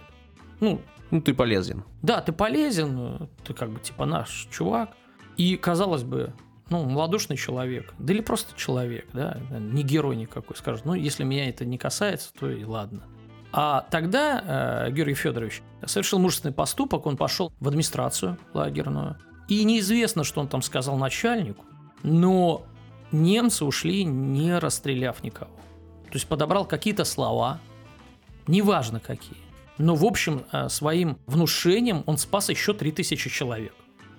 Ну, 0.60 0.80
ну, 1.10 1.20
ты 1.20 1.34
полезен. 1.34 1.84
Да, 2.02 2.20
ты 2.20 2.32
полезен, 2.32 3.28
ты 3.44 3.54
как 3.54 3.70
бы 3.70 3.80
типа 3.80 4.06
наш 4.06 4.48
чувак. 4.50 4.96
И, 5.36 5.56
казалось 5.56 6.02
бы, 6.02 6.34
ну, 6.68 6.84
малодушный 6.84 7.36
человек, 7.36 7.94
да 7.98 8.12
или 8.12 8.20
просто 8.20 8.56
человек, 8.56 9.06
да, 9.12 9.40
не 9.50 9.82
герой 9.82 10.16
никакой, 10.16 10.56
скажет, 10.56 10.84
ну, 10.84 10.94
если 10.94 11.24
меня 11.24 11.48
это 11.48 11.64
не 11.64 11.78
касается, 11.78 12.32
то 12.38 12.48
и 12.48 12.64
ладно. 12.64 13.04
А 13.52 13.86
тогда 13.90 14.86
э, 14.86 14.92
Георгий 14.92 15.14
Федорович 15.14 15.62
совершил 15.84 16.18
мужественный 16.18 16.54
поступок, 16.54 17.06
он 17.06 17.16
пошел 17.16 17.52
в 17.58 17.68
администрацию 17.68 18.38
лагерную. 18.54 19.16
И 19.48 19.64
неизвестно, 19.64 20.22
что 20.22 20.40
он 20.40 20.48
там 20.48 20.62
сказал 20.62 20.96
начальнику, 20.96 21.64
но 22.02 22.62
немцы 23.10 23.64
ушли, 23.64 24.04
не 24.04 24.56
расстреляв 24.58 25.24
никого. 25.24 25.50
То 26.04 26.14
есть 26.14 26.28
подобрал 26.28 26.64
какие-то 26.64 27.04
слова, 27.04 27.58
неважно 28.46 29.00
какие. 29.00 29.38
Но, 29.78 29.96
в 29.96 30.04
общем, 30.04 30.44
э, 30.52 30.68
своим 30.68 31.18
внушением 31.26 32.04
он 32.06 32.18
спас 32.18 32.50
еще 32.50 32.72
3000 32.72 33.30
человек. 33.30 33.74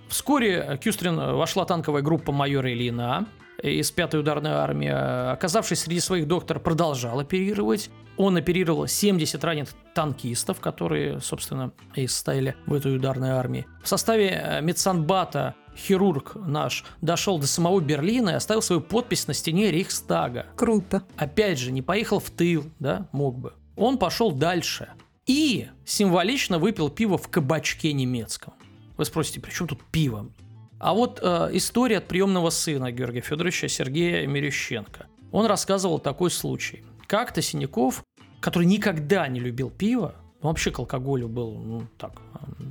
Вскоре 0.10 0.78
Кюстрин 0.84 1.16
вошла 1.16 1.64
танковая 1.64 2.02
группа 2.02 2.34
майора 2.34 2.74
Ильина 2.74 3.28
из 3.62 3.92
5-й 3.94 4.20
ударной 4.20 4.52
армии. 4.52 4.90
Оказавшись 4.90 5.82
среди 5.82 6.00
своих, 6.00 6.28
доктор 6.28 6.60
продолжал 6.60 7.20
оперировать. 7.20 7.90
Он 8.18 8.38
оперировал 8.38 8.88
70 8.88 9.44
раненых 9.44 9.70
танкистов, 9.94 10.60
которые, 10.60 11.20
собственно, 11.22 11.72
и 11.96 12.08
стояли 12.08 12.56
в 12.66 12.74
этой 12.74 12.96
ударной 12.96 13.32
армии. 13.32 13.66
В 13.84 13.88
составе 13.88 14.30
э, 14.30 14.62
медсанбата 14.62 15.56
хирург 15.76 16.36
наш 16.36 16.84
дошел 17.02 17.40
до 17.40 17.48
самого 17.48 17.80
Берлина 17.80 18.32
и 18.32 18.34
оставил 18.34 18.62
свою 18.62 18.82
подпись 18.82 19.28
на 19.28 19.34
стене 19.34 19.72
Рейхстага. 19.72 20.48
Круто. 20.56 21.04
Опять 21.16 21.60
же, 21.60 21.72
не 21.72 21.82
поехал 21.82 22.20
в 22.20 22.30
тыл, 22.30 22.66
да, 22.80 23.08
мог 23.12 23.38
бы. 23.38 23.54
Он 23.76 23.98
пошел 23.98 24.32
дальше 24.32 24.90
и 25.26 25.68
символично 25.86 26.60
выпил 26.60 26.90
пиво 26.90 27.18
в 27.18 27.30
кабачке 27.30 27.94
немецком. 27.94 28.54
Вы 28.98 29.06
спросите, 29.06 29.40
при 29.40 29.52
чем 29.52 29.68
тут 29.68 29.80
пиво? 29.92 30.30
А 30.82 30.96
вот 30.96 31.20
э, 31.22 31.50
история 31.54 32.00
от 32.00 32.08
приемного 32.08 32.50
сына 32.50 32.92
Георгия 32.92 33.22
Федоровича 33.22 33.68
Сергея 33.68 34.26
Мерещенко. 34.26 35.06
Он 35.32 35.46
рассказывал 35.46 36.00
такой 36.00 36.32
случай. 36.32 36.84
Как-то 37.06 37.44
Синяков, 37.44 38.04
который 38.40 38.66
никогда 38.66 39.28
не 39.28 39.40
любил 39.40 39.70
пиво, 39.70 40.16
вообще 40.42 40.72
к 40.72 40.80
алкоголю 40.80 41.28
был 41.28 41.52
ну, 41.52 41.84
так, 42.00 42.14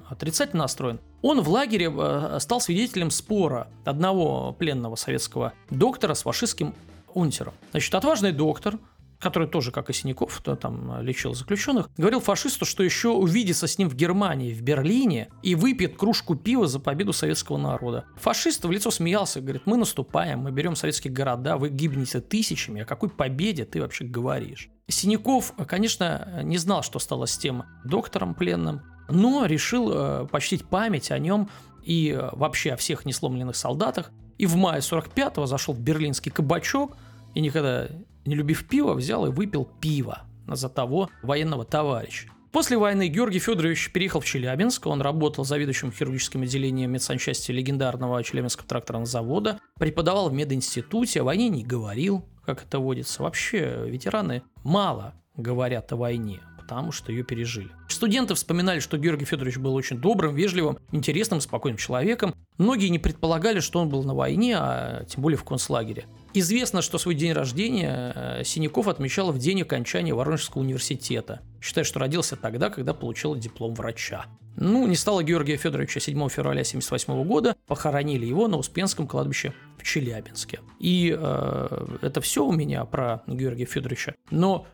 отрицательно 0.08 0.64
настроен, 0.64 0.98
он 1.22 1.40
в 1.40 1.48
лагере 1.48 1.88
э, 1.88 2.38
стал 2.40 2.60
свидетелем 2.60 3.12
спора 3.12 3.68
одного 3.84 4.54
пленного 4.54 4.96
советского 4.96 5.52
доктора 5.70 6.14
с 6.14 6.22
фашистским 6.22 6.74
унтером. 7.14 7.54
Значит, 7.70 7.94
отважный 7.94 8.32
доктор 8.32 8.80
который 9.20 9.46
тоже, 9.46 9.70
как 9.70 9.90
и 9.90 9.92
Синяков, 9.92 10.40
то 10.42 10.56
там 10.56 11.00
лечил 11.02 11.34
заключенных, 11.34 11.90
говорил 11.96 12.20
фашисту, 12.20 12.64
что 12.64 12.82
еще 12.82 13.10
увидится 13.10 13.66
с 13.66 13.78
ним 13.78 13.88
в 13.88 13.94
Германии, 13.94 14.52
в 14.52 14.62
Берлине 14.62 15.28
и 15.42 15.54
выпьет 15.54 15.96
кружку 15.96 16.34
пива 16.34 16.66
за 16.66 16.80
победу 16.80 17.12
советского 17.12 17.58
народа. 17.58 18.06
Фашист 18.16 18.64
в 18.64 18.70
лицо 18.70 18.90
смеялся, 18.90 19.40
говорит, 19.40 19.62
мы 19.66 19.76
наступаем, 19.76 20.40
мы 20.40 20.50
берем 20.50 20.74
советские 20.74 21.12
города, 21.12 21.58
вы 21.58 21.68
гибнете 21.68 22.20
тысячами, 22.20 22.82
о 22.82 22.86
какой 22.86 23.10
победе 23.10 23.64
ты 23.64 23.80
вообще 23.80 24.04
говоришь? 24.04 24.70
Синяков, 24.88 25.52
конечно, 25.68 26.40
не 26.42 26.58
знал, 26.58 26.82
что 26.82 26.98
стало 26.98 27.26
с 27.26 27.36
тем 27.36 27.64
доктором 27.84 28.34
пленным, 28.34 28.82
но 29.08 29.44
решил 29.46 29.90
э, 29.92 30.26
почтить 30.28 30.66
память 30.66 31.10
о 31.10 31.18
нем 31.18 31.50
и 31.84 32.10
э, 32.10 32.30
вообще 32.32 32.72
о 32.72 32.76
всех 32.76 33.04
несломленных 33.04 33.56
солдатах. 33.56 34.10
И 34.38 34.46
в 34.46 34.56
мае 34.56 34.80
45-го 34.80 35.46
зашел 35.46 35.74
в 35.74 35.80
берлинский 35.80 36.32
кабачок 36.32 36.96
и 37.34 37.40
никогда 37.40 37.88
не 38.30 38.36
любив 38.36 38.66
пиво, 38.66 38.94
взял 38.94 39.26
и 39.26 39.30
выпил 39.30 39.68
пиво 39.80 40.22
за 40.46 40.68
того 40.68 41.10
военного 41.22 41.64
товарища. 41.64 42.28
После 42.52 42.76
войны 42.76 43.06
Георгий 43.08 43.38
Федорович 43.38 43.92
переехал 43.92 44.20
в 44.20 44.24
Челябинск, 44.24 44.86
он 44.86 45.00
работал 45.02 45.44
заведующим 45.44 45.92
хирургическим 45.92 46.42
отделением 46.42 46.90
медсанчасти 46.90 47.52
легендарного 47.52 48.24
Челябинского 48.24 48.66
тракторного 48.66 49.06
завода, 49.06 49.60
преподавал 49.78 50.30
в 50.30 50.32
мединституте, 50.32 51.20
о 51.20 51.24
войне 51.24 51.48
не 51.48 51.62
говорил, 51.62 52.24
как 52.44 52.64
это 52.64 52.80
водится. 52.80 53.22
Вообще 53.22 53.84
ветераны 53.86 54.42
мало 54.64 55.14
говорят 55.36 55.92
о 55.92 55.96
войне 55.96 56.40
потому 56.70 56.92
что 56.92 57.10
ее 57.10 57.24
пережили. 57.24 57.68
Студенты 57.88 58.34
вспоминали, 58.34 58.78
что 58.78 58.96
Георгий 58.96 59.24
Федорович 59.24 59.58
был 59.58 59.74
очень 59.74 59.98
добрым, 59.98 60.36
вежливым, 60.36 60.78
интересным, 60.92 61.40
спокойным 61.40 61.76
человеком. 61.76 62.32
Многие 62.58 62.86
не 62.90 63.00
предполагали, 63.00 63.58
что 63.58 63.80
он 63.80 63.88
был 63.88 64.04
на 64.04 64.14
войне, 64.14 64.56
а 64.56 65.04
тем 65.04 65.20
более 65.20 65.36
в 65.36 65.42
концлагере. 65.42 66.06
Известно, 66.32 66.80
что 66.80 66.98
свой 66.98 67.16
день 67.16 67.32
рождения 67.32 68.12
э, 68.14 68.44
Синяков 68.44 68.86
отмечал 68.86 69.32
в 69.32 69.38
день 69.38 69.62
окончания 69.62 70.14
Воронежского 70.14 70.62
университета. 70.62 71.40
Считает, 71.60 71.88
что 71.88 71.98
родился 71.98 72.36
тогда, 72.36 72.70
когда 72.70 72.94
получил 72.94 73.34
диплом 73.34 73.74
врача. 73.74 74.26
Ну, 74.56 74.86
не 74.86 74.94
стало 74.94 75.24
Георгия 75.24 75.56
Федоровича 75.56 75.98
7 75.98 76.28
февраля 76.28 76.60
1978 76.60 77.24
года, 77.24 77.56
похоронили 77.66 78.26
его 78.26 78.46
на 78.46 78.58
Успенском 78.58 79.08
кладбище 79.08 79.54
в 79.76 79.82
Челябинске. 79.82 80.60
И 80.78 81.16
э, 81.18 81.86
это 82.02 82.20
все 82.20 82.44
у 82.44 82.52
меня 82.52 82.84
про 82.84 83.22
Георгия 83.26 83.64
Федоровича. 83.64 84.14
Но 84.30 84.66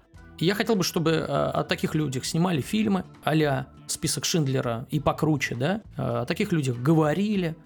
я 0.45 0.55
хотел 0.55 0.77
бы, 0.77 0.85
чтобы 0.85 1.13
э, 1.13 1.25
о 1.25 1.65
таких 1.65 1.95
людях 1.95 2.25
снимали 2.27 2.61
фильмы 2.61 3.05
а 3.25 3.67
«Список 3.87 4.25
Шиндлера» 4.25 4.87
и 4.91 5.01
покруче, 5.01 5.55
да, 5.55 5.81
э, 5.97 6.03
о 6.03 6.27
таких 6.27 6.53
людях 6.53 6.77
говорили, 6.77 7.57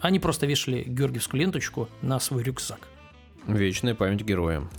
они 0.00 0.20
просто 0.20 0.46
вешали 0.46 0.84
георгиевскую 0.86 1.40
ленточку 1.40 1.88
на 2.00 2.20
свой 2.20 2.42
рюкзак. 2.42 2.88
Вечная 3.46 3.94
память 3.94 4.22
героям. 4.22 4.70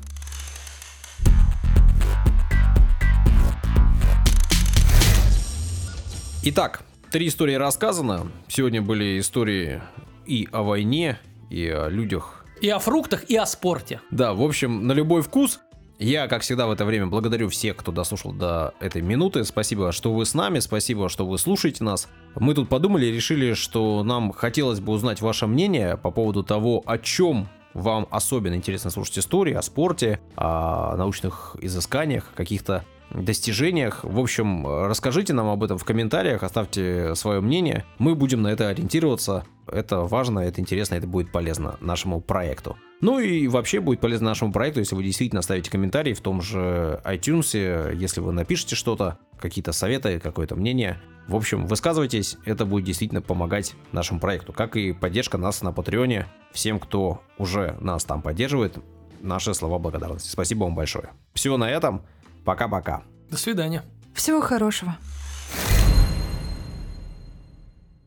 Итак, 6.44 6.84
три 7.10 7.28
истории 7.28 7.56
рассказано. 7.56 8.28
Сегодня 8.48 8.82
были 8.82 9.20
истории 9.20 9.82
и 10.26 10.48
о 10.52 10.64
войне, 10.64 11.20
и 11.50 11.68
о 11.68 11.88
людях. 11.88 12.46
И 12.62 12.70
о 12.70 12.80
фруктах, 12.80 13.30
и 13.30 13.36
о 13.36 13.46
спорте. 13.46 14.02
Да, 14.12 14.34
в 14.34 14.42
общем, 14.42 14.88
на 14.88 14.94
любой 14.94 15.22
вкус. 15.22 15.60
Я, 16.00 16.28
как 16.28 16.42
всегда, 16.42 16.68
в 16.68 16.72
это 16.72 16.86
время 16.86 17.08
благодарю 17.08 17.50
всех, 17.50 17.78
кто 17.78 17.92
дослушал 17.92 18.34
до 18.34 18.74
этой 18.80 19.02
минуты. 19.02 19.44
Спасибо, 19.44 19.92
что 19.92 20.14
вы 20.14 20.26
с 20.26 20.34
нами, 20.34 20.60
спасибо, 20.60 21.08
что 21.08 21.26
вы 21.26 21.38
слушаете 21.38 21.84
нас. 21.84 22.10
Мы 22.36 22.54
тут 22.56 22.68
подумали 22.68 23.06
и 23.06 23.12
решили, 23.12 23.54
что 23.54 24.04
нам 24.04 24.32
хотелось 24.32 24.80
бы 24.80 24.92
узнать 24.92 25.22
ваше 25.22 25.48
мнение 25.48 25.98
по 25.98 26.12
поводу 26.12 26.44
того, 26.44 26.84
о 26.86 26.98
чем 26.98 27.48
вам 27.74 28.08
особенно 28.12 28.56
интересно 28.56 28.90
слушать 28.90 29.20
истории 29.20 29.54
о 29.54 29.62
спорте, 29.62 30.20
о 30.36 30.96
научных 30.98 31.56
изысканиях, 31.62 32.32
каких-то 32.36 32.84
достижениях. 33.12 34.04
В 34.04 34.20
общем, 34.20 34.66
расскажите 34.68 35.34
нам 35.34 35.48
об 35.48 35.64
этом 35.64 35.78
в 35.78 35.86
комментариях, 35.86 36.44
оставьте 36.44 37.16
свое 37.16 37.42
мнение. 37.42 37.86
Мы 38.00 38.16
будем 38.16 38.42
на 38.42 38.48
это 38.48 38.70
ориентироваться. 38.70 39.46
Это 39.68 40.02
важно, 40.02 40.40
это 40.40 40.60
интересно, 40.60 40.96
это 40.96 41.08
будет 41.08 41.32
полезно 41.32 41.78
нашему 41.80 42.20
проекту. 42.20 42.78
Ну 43.04 43.20
и 43.20 43.50
вообще 43.50 43.82
будет 43.82 44.00
полезно 44.00 44.30
нашему 44.30 44.54
проекту, 44.54 44.80
если 44.80 44.96
вы 44.96 45.04
действительно 45.04 45.42
оставите 45.42 45.70
комментарий 45.70 46.14
в 46.14 46.22
том 46.22 46.42
же 46.42 47.02
iTunes, 47.04 47.94
если 47.94 48.22
вы 48.22 48.32
напишите 48.32 48.78
что-то, 48.78 49.18
какие-то 49.42 49.74
советы, 49.74 50.22
какое-то 50.22 50.56
мнение. 50.56 51.02
В 51.28 51.36
общем, 51.36 51.68
высказывайтесь, 51.68 52.38
это 52.46 52.66
будет 52.66 52.86
действительно 52.86 53.22
помогать 53.22 53.76
нашему 53.92 54.22
проекту, 54.22 54.54
как 54.54 54.78
и 54.78 54.94
поддержка 54.94 55.38
нас 55.38 55.62
на 55.62 55.74
Патреоне. 55.74 56.28
Всем, 56.54 56.80
кто 56.80 57.22
уже 57.38 57.76
нас 57.82 58.06
там 58.06 58.22
поддерживает, 58.22 58.78
наши 59.20 59.54
слова 59.54 59.80
благодарности. 59.80 60.30
Спасибо 60.30 60.64
вам 60.64 60.74
большое. 60.74 61.10
Всего 61.34 61.58
на 61.58 61.70
этом. 61.70 62.04
Пока-пока. 62.46 63.04
До 63.30 63.36
свидания. 63.36 63.84
Всего 64.14 64.40
хорошего. 64.40 64.96